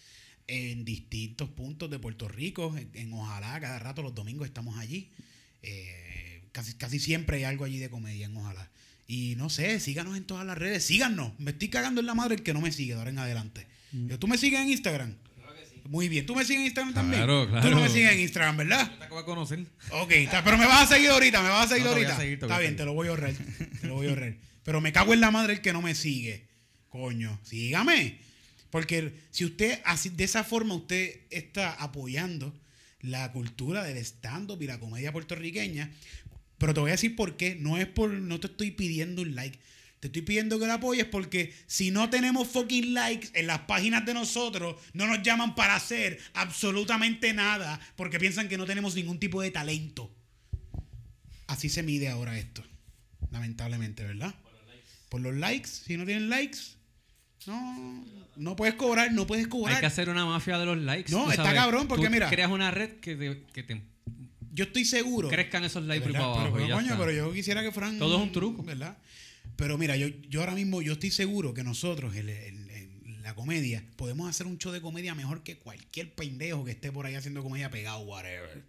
en 0.47 0.83
distintos 0.85 1.49
puntos 1.49 1.89
de 1.89 1.99
Puerto 1.99 2.27
Rico. 2.27 2.75
En, 2.77 2.89
en 2.93 3.13
Ojalá, 3.13 3.59
cada 3.59 3.79
rato 3.79 4.01
los 4.01 4.15
domingos 4.15 4.47
estamos 4.47 4.77
allí. 4.77 5.11
Eh, 5.61 6.43
casi, 6.51 6.73
casi 6.73 6.99
siempre 6.99 7.37
hay 7.37 7.43
algo 7.43 7.65
allí 7.65 7.77
de 7.77 7.89
comedia 7.89 8.25
en 8.25 8.35
Ojalá. 8.37 8.69
Y 9.07 9.35
no 9.37 9.49
sé, 9.49 9.79
síganos 9.79 10.15
en 10.17 10.23
todas 10.23 10.45
las 10.45 10.57
redes, 10.57 10.83
síganos. 10.83 11.31
Me 11.39 11.51
estoy 11.51 11.69
cagando 11.69 11.99
en 11.99 12.05
la 12.07 12.13
madre 12.13 12.35
el 12.35 12.43
que 12.43 12.53
no 12.53 12.61
me 12.61 12.71
sigue 12.71 12.93
de 12.93 12.99
ahora 12.99 13.09
en 13.09 13.17
adelante. 13.17 13.65
¿Tú 14.19 14.27
me 14.27 14.37
sigues 14.37 14.59
en 14.59 14.69
Instagram? 14.69 15.15
Muy 15.89 16.07
bien. 16.07 16.23
¿Tú 16.27 16.35
me 16.35 16.45
sigues 16.45 16.59
en 16.59 16.65
Instagram 16.67 16.93
también? 16.93 17.23
Claro, 17.23 17.47
Tú 17.47 17.53
no 17.55 17.61
claro. 17.61 17.79
me 17.79 17.89
sigues 17.89 18.11
en 18.11 18.19
Instagram, 18.19 18.57
¿verdad? 18.57 18.91
Te 18.99 19.03
acabo 19.05 19.17
de 19.21 19.25
conocer. 19.25 19.65
Ok, 19.89 20.11
está, 20.11 20.43
pero 20.43 20.55
me 20.55 20.67
vas 20.67 20.83
a 20.83 20.95
seguir 20.95 21.09
ahorita, 21.09 21.41
me 21.41 21.49
vas 21.49 21.65
a 21.65 21.69
seguir 21.69 21.85
No, 21.85 21.89
a 21.89 21.93
ahorita. 21.93 22.15
seguir, 22.15 22.33
está 22.39 22.59
bien, 22.59 22.75
te 22.75 22.85
lo 22.85 22.93
voy 22.93 23.07
a 23.07 23.09
ahorrar. 23.09 23.33
Te 23.81 23.87
lo 23.87 23.95
voy 23.95 24.05
a 24.05 24.09
ahorrar. 24.11 24.35
Pero 24.63 24.81
me 24.81 24.93
cago 24.93 25.15
en 25.15 25.19
la 25.21 25.31
madre 25.31 25.53
el 25.53 25.61
que 25.61 25.73
no 25.73 25.81
me 25.81 25.95
sigue. 25.95 26.47
Coño, 26.89 27.39
sígame. 27.43 28.19
Porque 28.69 29.13
si 29.31 29.45
usted, 29.45 29.81
así, 29.83 30.09
de 30.09 30.25
esa 30.25 30.43
forma, 30.43 30.75
usted 30.75 31.21
está 31.31 31.71
apoyando 31.73 32.55
la 33.01 33.31
cultura 33.31 33.83
del 33.83 33.97
stand-up 33.97 34.61
y 34.61 34.67
la 34.67 34.79
comedia 34.79 35.11
puertorriqueña. 35.11 35.89
Pero 36.59 36.75
te 36.75 36.79
voy 36.81 36.89
a 36.89 36.93
decir 36.93 37.15
por 37.15 37.35
qué. 37.35 37.55
No 37.55 37.79
es 37.79 37.87
por, 37.87 38.11
no 38.11 38.39
te 38.39 38.45
estoy 38.45 38.69
pidiendo 38.69 39.23
un 39.23 39.33
like. 39.33 39.57
Te 39.99 40.07
estoy 40.07 40.21
pidiendo 40.21 40.57
que 40.59 40.65
lo 40.65 40.73
apoyes 40.73 41.05
porque 41.05 41.53
si 41.67 41.91
no 41.91 42.09
tenemos 42.09 42.47
fucking 42.47 42.93
likes 42.93 43.29
en 43.33 43.47
las 43.47 43.59
páginas 43.61 44.05
de 44.05 44.13
nosotros, 44.13 44.77
no 44.93 45.07
nos 45.07 45.21
llaman 45.23 45.55
para 45.55 45.75
hacer 45.75 46.19
absolutamente 46.33 47.33
nada 47.33 47.79
porque 47.97 48.17
piensan 48.19 48.47
que 48.47 48.57
no 48.57 48.65
tenemos 48.65 48.95
ningún 48.95 49.19
tipo 49.19 49.41
de 49.41 49.51
talento. 49.51 50.09
Así 51.47 51.67
se 51.67 51.83
mide 51.83 52.07
ahora 52.09 52.37
esto. 52.37 52.63
Lamentablemente, 53.31 54.03
¿verdad? 54.03 54.33
Por 55.09 55.21
los 55.21 55.35
likes. 55.35 55.67
Si 55.67 55.97
no 55.97 56.05
tienen 56.05 56.29
likes, 56.29 56.59
no, 57.47 58.05
no 58.37 58.55
puedes 58.55 58.75
cobrar, 58.75 59.11
no 59.11 59.27
puedes 59.27 59.47
cobrar. 59.47 59.75
Hay 59.75 59.79
que 59.81 59.87
hacer 59.87 60.09
una 60.09 60.25
mafia 60.25 60.57
de 60.59 60.65
los 60.65 60.77
likes. 60.77 61.11
No, 61.11 61.29
está 61.29 61.43
sabes. 61.43 61.59
cabrón, 61.59 61.87
porque 61.87 62.05
Tú 62.05 62.11
mira- 62.11 62.29
creas 62.29 62.51
una 62.51 62.71
red 62.71 62.99
que 62.99 63.15
te, 63.15 63.43
que 63.51 63.63
te 63.63 63.81
Yo 64.53 64.65
estoy 64.65 64.85
seguro. 64.85 65.27
crezcan 65.29 65.63
esos 65.65 65.83
likes 65.83 66.07
por 66.07 66.15
abajo. 66.15 66.51
Pero, 66.53 66.67
ya 66.67 66.75
coño, 66.75 66.95
pero 66.97 67.11
yo 67.11 67.33
quisiera 67.33 67.61
que 67.63 67.71
fueran. 67.71 67.97
Todo 67.99 68.17
es 68.17 68.21
un 68.23 68.31
truco. 68.31 68.63
¿Verdad? 68.63 68.97
Pero 69.59 69.77
mira, 69.77 69.97
yo, 69.97 70.07
yo 70.29 70.39
ahora 70.39 70.55
mismo 70.55 70.81
yo 70.81 70.93
estoy 70.93 71.11
seguro 71.11 71.53
que 71.53 71.63
nosotros, 71.63 72.15
en 72.15 73.21
la 73.21 73.35
comedia, 73.35 73.83
podemos 73.97 74.29
hacer 74.29 74.47
un 74.47 74.57
show 74.57 74.71
de 74.71 74.79
comedia 74.81 75.13
mejor 75.15 75.43
que 75.43 75.57
cualquier 75.57 76.13
pendejo 76.15 76.63
que 76.63 76.71
esté 76.71 76.91
por 76.93 77.05
ahí 77.05 77.15
haciendo 77.15 77.43
comedia 77.43 77.69
pegado, 77.69 77.99
whatever. 77.99 78.63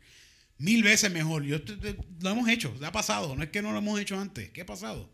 Mil 0.59 0.83
veces 0.83 1.11
mejor. 1.13 1.45
Yo 1.45 1.63
te- 1.63 1.97
lo 2.21 2.31
hemos 2.31 2.49
hecho, 2.49 2.75
ha 2.85 2.91
pasado. 2.93 3.37
No 3.37 3.43
es 3.45 3.51
que 3.51 3.63
no 3.63 3.71
lo 3.73 3.79
hemos 3.79 3.99
hecho 4.01 4.19
antes. 4.21 4.51
¿Qué 4.51 4.63
ha 4.63 4.67
pasado? 4.67 5.09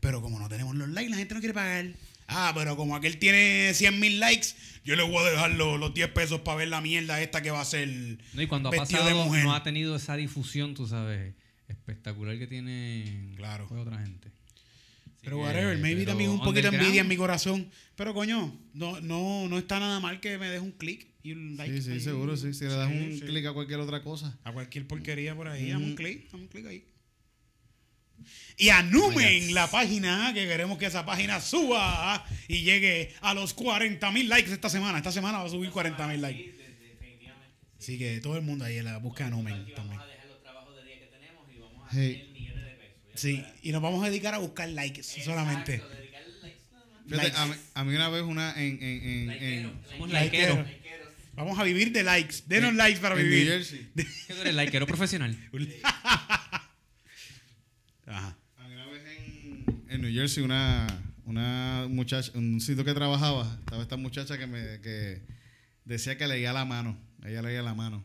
Pero 0.00 0.20
como 0.20 0.38
no 0.40 0.48
tenemos 0.48 0.74
los 0.74 0.88
likes, 0.88 1.08
la 1.10 1.16
gente 1.18 1.34
no 1.34 1.40
quiere 1.40 1.54
pagar. 1.54 1.86
Ah, 2.26 2.52
pero 2.54 2.76
como 2.76 2.96
aquel 2.96 3.18
tiene 3.18 3.72
100 3.74 3.98
mil 4.00 4.18
likes, 4.20 4.48
yo 4.84 4.96
le 4.96 5.02
voy 5.04 5.18
a 5.24 5.30
dejar 5.30 5.50
los, 5.52 5.78
los 5.78 5.94
10 5.94 6.08
pesos 6.10 6.40
para 6.40 6.58
ver 6.58 6.68
la 6.68 6.80
mierda 6.80 7.20
esta 7.22 7.42
que 7.42 7.50
va 7.52 7.60
a 7.60 7.64
ser 7.64 8.18
No, 8.34 8.42
y 8.42 8.46
cuando 8.48 8.68
ha 8.68 8.72
vestido 8.72 9.04
de 9.04 9.10
pasado, 9.12 9.24
mujer. 9.24 9.44
no 9.44 9.54
ha 9.54 9.62
tenido 9.62 9.94
esa 9.96 10.16
difusión, 10.16 10.74
tú 10.74 10.86
sabes, 10.86 11.34
espectacular 11.68 12.38
que 12.38 12.46
tiene 12.48 13.34
Claro. 13.36 13.66
pues, 13.68 13.80
otra 13.80 13.98
gente. 14.00 14.30
Pero 15.22 15.36
que, 15.36 15.42
whatever, 15.42 15.76
maybe 15.78 16.00
pero 16.00 16.12
también 16.12 16.30
un 16.30 16.40
poquito 16.40 16.70
de 16.70 16.76
envidia 16.78 17.02
en 17.02 17.08
mi 17.08 17.16
corazón. 17.16 17.70
Pero 17.96 18.14
coño, 18.14 18.58
no, 18.72 19.00
no, 19.00 19.48
no 19.48 19.58
está 19.58 19.78
nada 19.78 20.00
mal 20.00 20.18
que 20.20 20.38
me 20.38 20.48
des 20.48 20.60
un 20.62 20.72
clic 20.72 21.08
y 21.22 21.32
un 21.32 21.56
like. 21.58 21.76
Sí, 21.76 21.82
sí, 21.82 21.90
ahí. 21.92 22.00
seguro, 22.00 22.36
sí. 22.36 22.54
Si 22.54 22.64
le 22.64 22.70
das 22.70 22.90
Sí, 22.90 22.96
un 22.96 23.12
sí. 23.18 23.20
clic 23.26 23.44
a 23.46 23.52
cualquier 23.52 23.80
otra 23.80 24.02
cosa. 24.02 24.38
A 24.44 24.52
cualquier 24.52 24.86
porquería 24.86 25.34
por 25.34 25.48
ahí, 25.48 25.70
dame 25.70 25.84
un 25.84 25.94
clic, 25.94 26.30
dame 26.30 26.44
un 26.44 26.48
clic 26.48 26.66
ahí. 26.66 26.84
Y 28.58 28.68
anumen 28.68 29.54
la 29.54 29.70
página, 29.70 30.32
que 30.34 30.46
queremos 30.46 30.76
que 30.78 30.86
esa 30.86 31.06
página 31.06 31.40
suba 31.40 32.24
y 32.48 32.62
llegue 32.62 33.14
a 33.22 33.32
los 33.32 33.54
40 33.54 34.10
mil 34.10 34.28
likes 34.28 34.52
esta 34.52 34.68
semana. 34.68 34.98
Esta 34.98 35.12
semana 35.12 35.38
va 35.38 35.44
a 35.44 35.48
subir 35.48 35.70
40 35.70 36.06
mil 36.06 36.20
likes. 36.20 36.42
Sí, 36.42 36.50
de- 36.50 36.88
definitivamente. 36.88 37.54
Así 37.78 37.98
que 37.98 38.20
todo 38.20 38.36
el 38.36 38.42
mundo 38.42 38.64
ahí 38.66 38.76
en 38.76 38.84
la 38.84 38.98
busca 38.98 39.24
de 39.24 39.30
Numen 39.30 39.54
Aquí 39.54 39.72
también. 39.72 39.96
vamos 39.98 40.04
a 40.04 40.12
dejar 40.14 40.26
los 40.28 40.42
trabajos 40.42 40.76
de 40.76 40.84
día 40.84 40.98
que 41.00 41.06
tenemos 41.06 41.44
y 41.54 41.58
vamos 41.58 41.82
a 41.82 41.88
Hey. 41.98 42.14
hacer 42.16 42.32
millones 42.32 42.64
de 42.64 42.70
pesos. 42.72 43.00
ya 43.08 43.09
Sí, 43.20 43.44
y 43.62 43.70
nos 43.72 43.82
vamos 43.82 44.02
a 44.02 44.08
dedicar 44.08 44.32
a 44.34 44.38
buscar 44.38 44.66
likes 44.70 45.02
solamente. 45.02 45.82
Likes 47.06 47.26
Likes. 47.26 47.36
a, 47.36 47.46
mí, 47.46 47.54
a 47.74 47.84
mí 47.84 47.94
una 47.96 48.08
vez 48.08 48.22
una 48.22 48.52
en, 48.58 48.82
en, 48.82 49.30
en, 49.30 49.72
Somos 49.90 50.10
likeros. 50.10 50.66
Vamos 51.34 51.58
a 51.58 51.64
vivir 51.64 51.92
de 51.92 52.02
likes. 52.02 52.36
Denos 52.46 52.70
en- 52.70 52.76
likes 52.78 53.00
para 53.00 53.14
en 53.16 53.20
New 53.22 53.30
vivir. 53.30 53.48
Jersey. 53.48 53.90
¿Qué 53.94 54.04
tú 54.34 54.40
eres 54.40 54.54
likero 54.54 54.86
profesional? 54.86 55.36
Ajá. 58.06 58.36
A 58.58 58.68
mí 58.68 58.74
una 58.74 58.86
vez 58.86 59.02
en, 59.18 59.84
en 59.88 60.00
New 60.02 60.12
Jersey 60.12 60.42
una, 60.42 60.86
una 61.24 61.86
muchacha, 61.88 62.32
un 62.34 62.60
sitio 62.60 62.84
que 62.84 62.94
trabajaba, 62.94 63.58
estaba 63.60 63.82
esta 63.82 63.96
muchacha 63.96 64.38
que 64.38 64.46
me 64.46 64.80
que 64.80 65.20
decía 65.84 66.16
que 66.16 66.26
leía 66.26 66.52
la 66.52 66.64
mano. 66.64 66.98
Ella 67.24 67.42
leía 67.42 67.62
la 67.62 67.74
mano. 67.74 68.02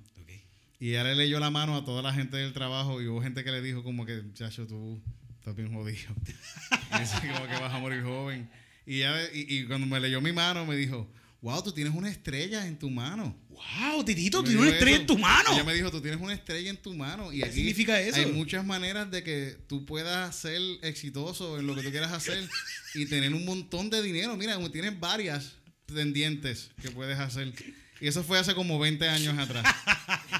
Y 0.80 0.90
ella 0.90 1.04
le 1.06 1.16
leyó 1.16 1.40
la 1.40 1.50
mano 1.50 1.76
a 1.76 1.86
toda 1.86 2.02
la 2.02 2.14
gente 2.14 2.38
del 2.38 2.54
trabajo 2.54 3.02
y 3.02 3.08
hubo 3.08 3.22
gente 3.22 3.44
que 3.44 3.52
le 3.52 3.62
dijo 3.62 3.84
como 3.84 4.06
que, 4.06 4.22
chacho, 4.34 4.68
tú 4.68 5.02
estás 5.38 5.56
bien 5.56 5.74
jodido. 5.74 6.14
y 7.24 7.28
como 7.28 7.48
que 7.48 7.54
vas 7.54 7.74
a 7.74 7.80
morir 7.80 8.04
joven. 8.04 8.50
Y, 8.86 8.98
ella, 8.98 9.16
y, 9.34 9.56
y 9.56 9.66
cuando 9.66 9.88
me 9.88 10.00
leyó 10.00 10.22
mi 10.22 10.32
mano 10.32 10.66
me 10.66 10.76
dijo, 10.76 11.10
wow, 11.46 11.62
tú 11.62 11.72
tienes 11.72 11.94
una 11.94 12.10
estrella 12.10 12.66
en 12.66 12.78
tu 12.78 12.90
mano. 12.90 13.38
Wow, 13.50 14.04
Titito, 14.04 14.44
tienes 14.44 14.62
una 14.62 14.72
estrella 14.72 14.96
eso. 14.96 15.02
en 15.02 15.08
tu 15.08 15.18
mano. 15.20 15.54
Ella 15.54 15.64
me 15.64 15.76
dijo, 15.76 15.92
tú 15.92 16.02
tienes 16.02 16.20
una 16.20 16.34
estrella 16.34 16.72
en 16.72 16.78
tu 16.78 16.94
mano. 16.96 17.32
Y 17.32 17.38
¿Qué 17.38 17.46
aquí 17.46 17.56
significa 17.58 18.02
eso? 18.02 18.18
Hay 18.18 18.32
muchas 18.32 18.66
maneras 18.66 19.12
de 19.12 19.24
que 19.24 19.56
tú 19.68 19.86
puedas 19.86 20.36
ser 20.36 20.60
exitoso 20.82 21.60
en 21.60 21.68
lo 21.68 21.76
que 21.76 21.84
tú 21.84 21.92
quieras 21.92 22.12
hacer 22.12 22.44
y 22.96 23.06
tener 23.06 23.32
un 23.34 23.46
montón 23.46 23.92
de 23.92 24.02
dinero. 24.02 24.36
Mira, 24.38 24.58
tienes 24.72 25.00
varias 25.00 25.54
pendientes 25.86 26.72
que 26.82 26.90
puedes 26.90 27.20
hacer. 27.20 27.54
Y 28.02 28.08
eso 28.08 28.24
fue 28.24 28.40
hace 28.40 28.56
como 28.56 28.80
20 28.80 29.08
años 29.08 29.38
atrás. 29.38 29.66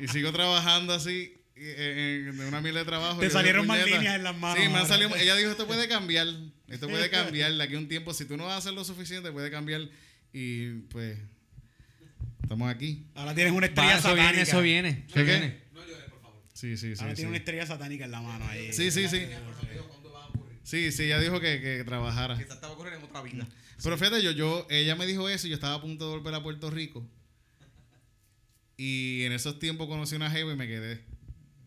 Y 0.00 0.08
sigo 0.08 0.32
trabajando 0.32 0.92
así 0.92 1.34
eh, 1.56 2.24
en, 2.28 2.40
en 2.40 2.46
una 2.46 2.60
mil 2.60 2.74
de 2.74 2.84
trabajo. 2.84 3.20
Te 3.20 3.30
salieron 3.30 3.66
más 3.66 3.84
líneas 3.84 4.16
en 4.16 4.24
las 4.24 4.36
manos 4.36 4.62
Sí, 4.62 4.68
me 4.68 4.78
han 4.78 4.86
salido- 4.88 5.14
ella 5.16 5.36
dijo, 5.36 5.50
esto 5.50 5.66
puede 5.66 5.86
cambiar. 5.88 6.26
Esto 6.68 6.88
puede 6.88 7.08
cambiar 7.10 7.52
de 7.52 7.62
aquí 7.62 7.74
a 7.74 7.78
un 7.78 7.88
tiempo. 7.88 8.12
Si 8.14 8.24
tú 8.24 8.36
no 8.36 8.44
vas 8.46 8.54
a 8.54 8.56
hacer 8.58 8.72
lo 8.72 8.84
suficiente, 8.84 9.30
puede 9.32 9.50
cambiar. 9.50 9.88
Y 10.32 10.70
pues, 10.90 11.18
estamos 12.42 12.68
aquí. 12.70 13.06
Ahora 13.14 13.34
tienes 13.34 13.52
una 13.52 13.66
estrella 13.66 13.92
Va, 13.92 13.98
eso 13.98 14.08
satánica. 14.08 14.30
viene, 14.32 14.42
eso 14.42 14.60
viene. 14.60 14.88
Eso 15.06 15.14
¿Qué, 15.14 15.24
qué? 15.24 15.30
viene. 15.30 15.64
Sí, 16.54 16.76
sí, 16.76 16.94
sí. 16.94 17.00
Ahora 17.00 17.12
sí. 17.12 17.16
tiene 17.16 17.28
una 17.30 17.38
estrella 17.38 17.66
satánica 17.66 18.04
en 18.04 18.10
la 18.10 18.20
mano 18.20 18.46
ahí. 18.48 18.72
Sí, 18.72 18.90
sí, 18.90 19.08
sí. 19.08 19.22
Sí, 20.62 20.92
sí, 20.92 21.02
ella 21.04 21.20
dijo 21.20 21.40
que, 21.40 21.60
que 21.60 21.84
trabajara. 21.84 22.36
Quizás 22.38 22.58
te 22.58 22.66
va 22.66 22.72
a 22.72 22.74
ocurrir 22.74 22.94
en 22.94 23.02
otra 23.02 23.22
vida. 23.22 23.46
Pero 23.82 23.98
fíjate, 23.98 24.22
yo, 24.22 24.30
yo, 24.30 24.66
ella 24.70 24.96
me 24.96 25.04
dijo 25.06 25.28
eso 25.28 25.46
y 25.46 25.50
yo 25.50 25.56
estaba 25.56 25.74
a 25.74 25.80
punto 25.80 26.06
de 26.08 26.16
volver 26.16 26.34
a 26.34 26.42
Puerto 26.42 26.70
Rico. 26.70 27.06
Y 28.76 29.22
en 29.24 29.32
esos 29.32 29.58
tiempos 29.58 29.86
conocí 29.88 30.16
una 30.16 30.30
jeva 30.30 30.52
y 30.52 30.56
me 30.56 30.66
quedé. 30.66 31.00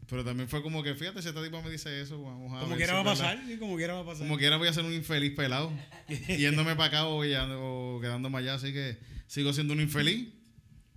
Pero 0.09 0.23
también 0.23 0.47
fue 0.47 0.61
como 0.61 0.83
que, 0.83 0.95
fíjate, 0.95 1.21
si 1.21 1.27
esta 1.27 1.43
tipa 1.43 1.61
me 1.61 1.69
dice 1.69 2.01
eso, 2.01 2.21
vamos 2.21 2.53
a 2.53 2.59
Como 2.59 2.69
ver 2.69 2.77
quiera 2.77 2.93
si 2.93 2.95
va 2.95 3.01
a 3.01 3.03
pasar, 3.03 3.43
sí, 3.45 3.57
como 3.57 3.75
quiera 3.75 3.93
va 3.93 3.99
a 4.01 4.05
pasar. 4.05 4.19
Como 4.25 4.37
quiera 4.37 4.55
voy 4.57 4.67
a 4.69 4.73
ser 4.73 4.85
un 4.85 4.93
infeliz 4.93 5.33
pelado. 5.35 5.71
yéndome 6.29 6.75
para 6.75 6.85
acá 6.85 7.07
o, 7.07 7.25
ya- 7.25 7.45
o 7.57 7.99
quedándome 8.01 8.37
allá. 8.37 8.53
Así 8.55 8.71
que 8.71 8.97
sigo 9.27 9.51
siendo 9.53 9.73
un 9.73 9.81
infeliz. 9.81 10.29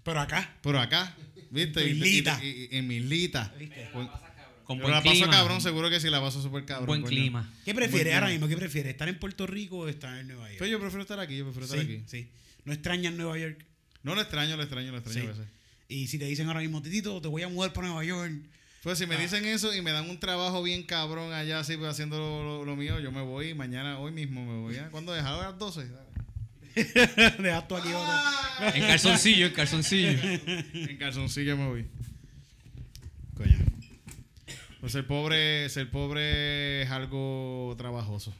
Pero 0.05 0.21
acá. 0.21 0.57
Pero 0.63 0.79
acá, 0.81 1.17
¿viste? 1.51 1.73
Tu 1.73 1.81
Y- 1.81 1.91
y- 1.91 1.93
islita. 1.95 2.41
y- 2.43 2.47
y- 2.73 2.77
en 2.77 2.87
mi 2.87 2.97
islita. 2.97 3.53
Con 4.65 4.79
buen 4.79 4.93
la 4.93 5.03
paso 5.03 5.29
cabrón, 5.29 5.61
seguro 5.61 5.91
que 5.91 5.99
sí 5.99 6.09
la 6.09 6.21
paso 6.21 6.41
súper 6.41 6.65
cabrón. 6.65 6.87
Buen 6.87 7.03
coño. 7.03 7.11
clima. 7.11 7.53
¿Qué 7.65 7.75
prefieres 7.75 8.15
ahora 8.15 8.29
mismo? 8.29 8.47
¿Qué 8.47 8.57
prefieres? 8.57 8.93
¿Estar 8.93 9.09
en 9.09 9.19
Puerto 9.19 9.45
Rico 9.49 9.79
o 9.79 9.89
estar 9.89 10.17
en 10.19 10.29
Nueva 10.29 10.47
York? 10.47 10.59
Pues 10.59 10.71
yo 10.71 10.79
prefiero 10.79 11.03
estar 11.03 11.19
aquí, 11.19 11.37
yo 11.37 11.45
prefiero 11.45 11.65
estar 11.67 11.81
sí, 11.81 11.85
aquí. 11.87 12.03
sí. 12.07 12.29
¿No 12.65 12.73
extrañas 12.73 13.13
Nueva 13.15 13.37
York? 13.39 13.65
No 14.05 14.15
lo 14.15 14.21
extraño, 14.21 14.57
lo 14.57 14.63
extraño, 14.63 14.93
lo 14.93 14.99
extraño 14.99 15.21
Sí. 15.23 15.27
a 15.27 15.31
veces. 15.31 15.47
Y 15.91 16.07
si 16.07 16.19
te 16.19 16.25
dicen 16.25 16.47
ahora 16.47 16.61
mismo, 16.61 16.81
Titito, 16.81 17.21
te 17.21 17.27
voy 17.29 17.43
a 17.43 17.49
mudar 17.49 17.73
para 17.73 17.89
Nueva 17.89 18.05
York. 18.05 18.33
Pues 18.83 18.97
si 18.99 19.07
me 19.07 19.17
Ah. 19.17 19.19
dicen 19.19 19.45
eso 19.45 19.75
y 19.75 19.83
me 19.83 19.91
dan 19.91 20.09
un 20.09 20.19
trabajo 20.21 20.63
bien 20.63 20.85
cabrón 20.85 21.33
allá 21.35 21.59
así 21.61 21.77
pues, 21.77 21.91
haciendo 21.91 22.17
lo, 22.19 22.43
lo- 22.45 22.65
lo 22.65 22.77
mío, 22.77 22.99
yo 23.01 23.11
me 23.13 23.21
voy 23.23 23.53
mañana, 23.55 23.99
hoy 23.99 24.13
mismo 24.13 24.45
me 24.47 24.61
voy. 24.61 24.77
¿ah? 24.77 24.89
¿Cuándo 24.91 25.15
es? 25.17 25.23
¿Ahora 25.23 25.49
a 25.49 25.51
las 25.51 25.59
12? 25.59 25.87
Dejas 27.43 27.67
tú 27.69 27.77
aquí 27.77 27.89
otra. 27.89 28.73
En 28.75 28.83
calzoncillo, 28.87 29.47
en 29.47 29.53
calzoncillo. 29.53 30.11
En 30.73 30.97
calzoncillo 30.97 31.57
me 31.57 31.67
voy. 31.67 31.87
Coño. 33.37 33.59
Pues 34.81 34.93
ser 34.93 35.07
pobre, 35.07 35.69
ser 35.69 35.91
pobre 35.91 36.83
es 36.83 36.91
algo 36.91 37.75
trabajoso. 37.77 38.33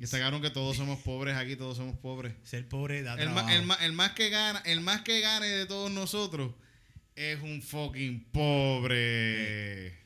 Y 0.00 0.04
está 0.04 0.16
claro 0.16 0.40
que 0.40 0.48
todos 0.50 0.76
somos 0.78 0.98
pobres 1.00 1.36
aquí, 1.36 1.56
todos 1.56 1.76
somos 1.76 1.96
pobres. 1.98 2.32
Ser 2.42 2.66
pobre 2.68 3.02
da 3.02 3.12
El 3.14 3.20
trabajo. 3.26 3.46
más, 3.46 3.54
el, 3.54 3.62
más, 3.66 3.82
el 3.82 3.92
más 3.92 4.12
que 4.12 4.30
gana, 4.30 4.60
el 4.64 4.80
más 4.80 5.02
que 5.02 5.20
gane 5.20 5.46
de 5.46 5.66
todos 5.66 5.90
nosotros 5.90 6.54
es 7.14 7.38
un 7.42 7.60
fucking 7.60 8.24
pobre. 8.32 10.00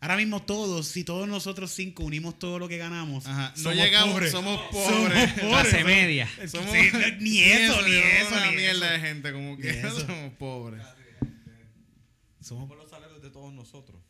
Ahora 0.00 0.16
mismo 0.16 0.40
todos, 0.42 0.86
si 0.88 1.04
todos 1.04 1.28
nosotros 1.28 1.72
cinco 1.72 2.04
unimos 2.04 2.38
todo 2.38 2.58
lo 2.58 2.68
que 2.68 2.78
ganamos, 2.78 3.26
Ajá. 3.26 3.52
No 3.56 3.62
somos 3.64 3.74
llegamos, 3.76 4.14
pobres. 4.14 4.30
somos 4.30 4.60
Somos 4.70 4.86
pobres. 5.02 5.32
pobres. 5.32 5.48
Clase 5.50 5.84
media. 5.84 6.28
Somos, 6.46 6.70
Sí, 6.70 6.78
ni 7.20 7.40
eso, 7.40 7.82
ni 7.86 7.94
eso, 7.96 8.28
una 8.34 8.50
ni 8.50 8.56
mierda 8.56 8.86
eso. 8.86 8.92
de 8.94 9.00
gente, 9.08 9.32
como 9.32 9.56
que 9.58 9.70
eso. 9.80 10.00
somos 10.06 10.32
pobres. 10.38 10.82
Somos- 12.40 12.68
Por 12.68 12.78
los 12.78 12.88
salarios 12.88 13.20
de 13.20 13.30
todos 13.30 13.52
nosotros, 13.52 14.00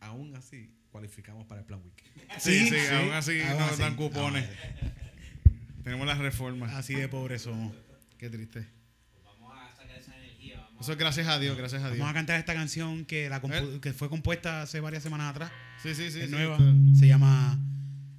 aún 0.00 0.36
así 0.36 0.70
cualificamos 0.92 1.46
para 1.46 1.62
el 1.62 1.66
plan 1.66 1.80
Wiki. 1.82 2.04
Sí, 2.38 2.60
sí, 2.60 2.68
Sí, 2.68 2.76
sí. 2.78 2.94
aún 2.94 3.10
así 3.12 3.40
Aún 3.42 3.58
nos 3.58 3.72
así. 3.72 3.82
dan 3.82 3.96
cupones. 3.96 4.48
Tenemos 5.82 6.06
las 6.06 6.18
reformas. 6.18 6.72
Así 6.74 6.94
de 6.94 7.08
pobres 7.08 7.42
somos. 7.42 7.74
Qué 8.18 8.30
triste. 8.30 8.68
Vamos 9.24 9.52
a 9.58 9.74
sacar 9.74 9.98
esa 9.98 10.16
energía. 10.16 10.60
Vamos 10.60 10.82
Eso 10.82 10.92
es 10.92 10.98
gracias 10.98 11.26
a 11.26 11.38
Dios, 11.40 11.56
gracias 11.56 11.82
a 11.82 11.86
Dios. 11.88 11.98
Vamos 11.98 12.12
a 12.12 12.14
cantar 12.14 12.38
esta 12.38 12.54
canción 12.54 13.04
que, 13.04 13.28
la 13.28 13.42
compu- 13.42 13.80
que 13.80 13.92
fue 13.92 14.08
compuesta 14.08 14.62
hace 14.62 14.78
varias 14.80 15.02
semanas 15.02 15.30
atrás. 15.30 15.50
Sí, 15.82 15.94
sí, 15.94 16.10
sí. 16.12 16.20
es 16.20 16.26
sí, 16.26 16.30
nueva. 16.30 16.58
Se 16.98 17.06
llama 17.08 17.58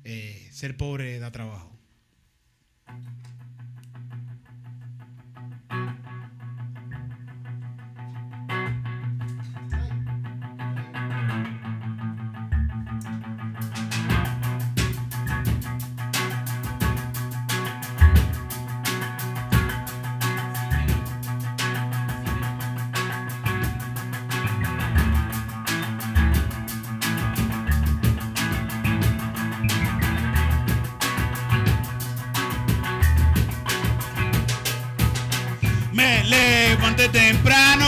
eh, 0.03 0.49
Ser 0.51 0.75
pobre 0.75 1.19
da 1.19 1.31
trabajo. 1.31 1.72
Temprano, 37.13 37.87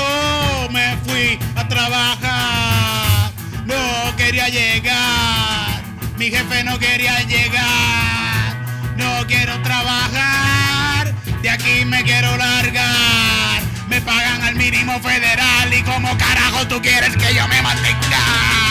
me 0.72 0.96
fui 1.06 1.38
a 1.56 1.68
trabajar. 1.68 3.32
No 3.66 4.16
quería 4.16 4.48
llegar, 4.48 5.84
mi 6.18 6.30
jefe 6.30 6.64
no 6.64 6.80
quería 6.80 7.20
llegar. 7.24 8.56
No 8.96 9.28
quiero 9.28 9.62
trabajar, 9.64 11.14
de 11.42 11.50
aquí 11.50 11.84
me 11.86 12.04
quiero 12.04 12.38
largar. 12.38 13.62
Me 13.90 14.00
pagan 14.02 14.42
al 14.44 14.56
mínimo 14.56 15.00
federal 15.00 15.74
y 15.74 15.82
como 15.84 16.18
carajo 16.18 16.68
tú 16.68 16.82
quieres 16.82 17.18
que 17.18 17.34
yo 17.36 17.48
me 17.48 17.62
mantenga. 17.62 18.65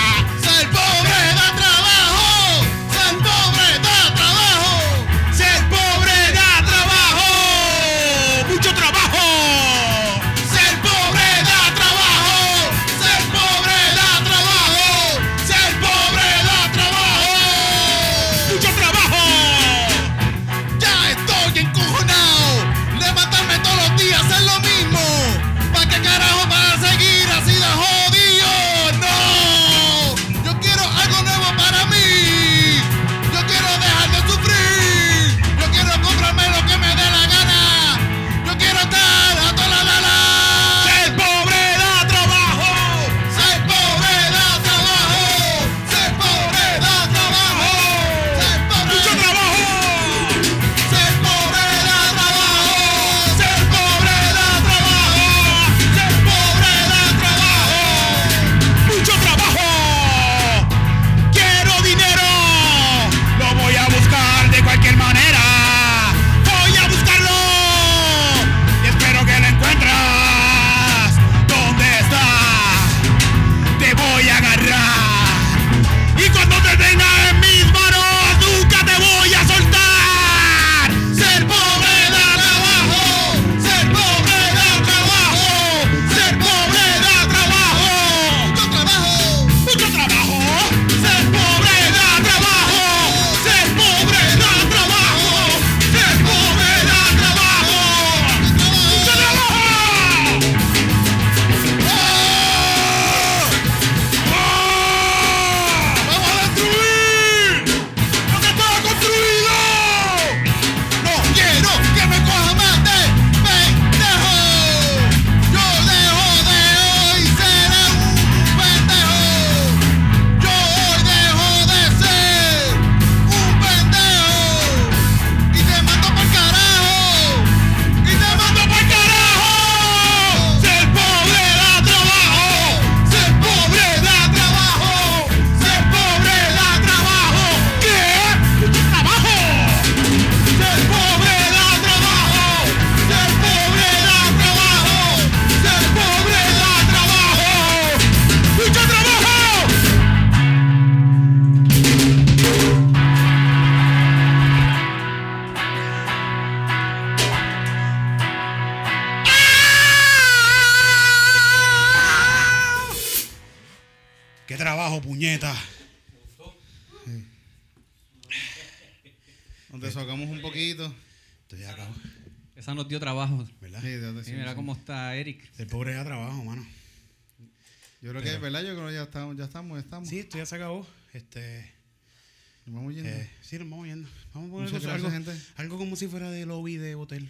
Vamos 182.85 182.95
yendo. 182.95 183.11
eh, 183.11 183.31
sí, 183.43 183.59
nos 183.59 183.71
vamos 183.71 183.87
yendo. 183.87 184.09
Vamos 184.33 184.49
a 184.49 184.53
poner 184.53 184.91
algo, 184.91 185.09
gracias, 185.09 185.13
gente. 185.13 185.33
algo 185.57 185.79
como 185.79 185.97
si 185.97 186.07
fuera 186.09 186.31
de 186.31 186.47
lobby 186.47 186.77
de 186.77 186.95
hotel. 186.95 187.29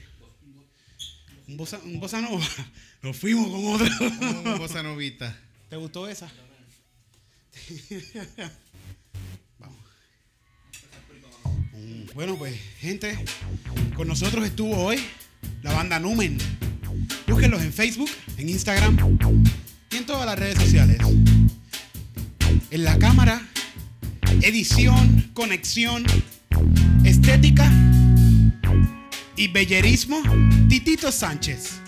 Un 1.47 1.57
bossa, 1.59 1.79
un 1.85 2.01
bossa 2.01 2.21
nova. 2.21 2.45
Nos 3.03 3.17
fuimos 3.17 3.49
con 3.49 3.67
otro. 3.75 3.89
Como 4.43 4.59
cosa 4.59 4.83
novita. 4.83 5.37
¿Te 5.69 5.77
gustó 5.77 6.09
esa? 6.09 6.31
Vamos. 9.59 9.79
Mm, 11.75 12.15
Bueno, 12.15 12.37
pues, 12.39 12.59
gente, 12.81 13.17
con 13.95 14.09
nosotros 14.09 14.47
estuvo 14.47 14.77
hoy 14.77 14.99
la 15.63 15.73
banda 15.73 15.99
Numen. 15.99 16.39
Búsquenlos 17.27 17.63
en 17.63 17.73
Facebook, 17.73 18.11
en 18.39 18.49
Instagram 18.49 18.97
y 19.91 19.97
en 19.97 20.07
todas 20.07 20.25
las 20.27 20.39
redes 20.39 20.57
sociales. 20.59 20.99
En 22.71 22.85
la 22.85 22.99
cámara, 22.99 23.47
edición, 24.45 25.31
conexión, 25.33 26.05
estética 27.03 27.67
y 29.37 29.49
bellerismo, 29.49 30.21
Titito 30.69 31.11
Sánchez. 31.11 31.81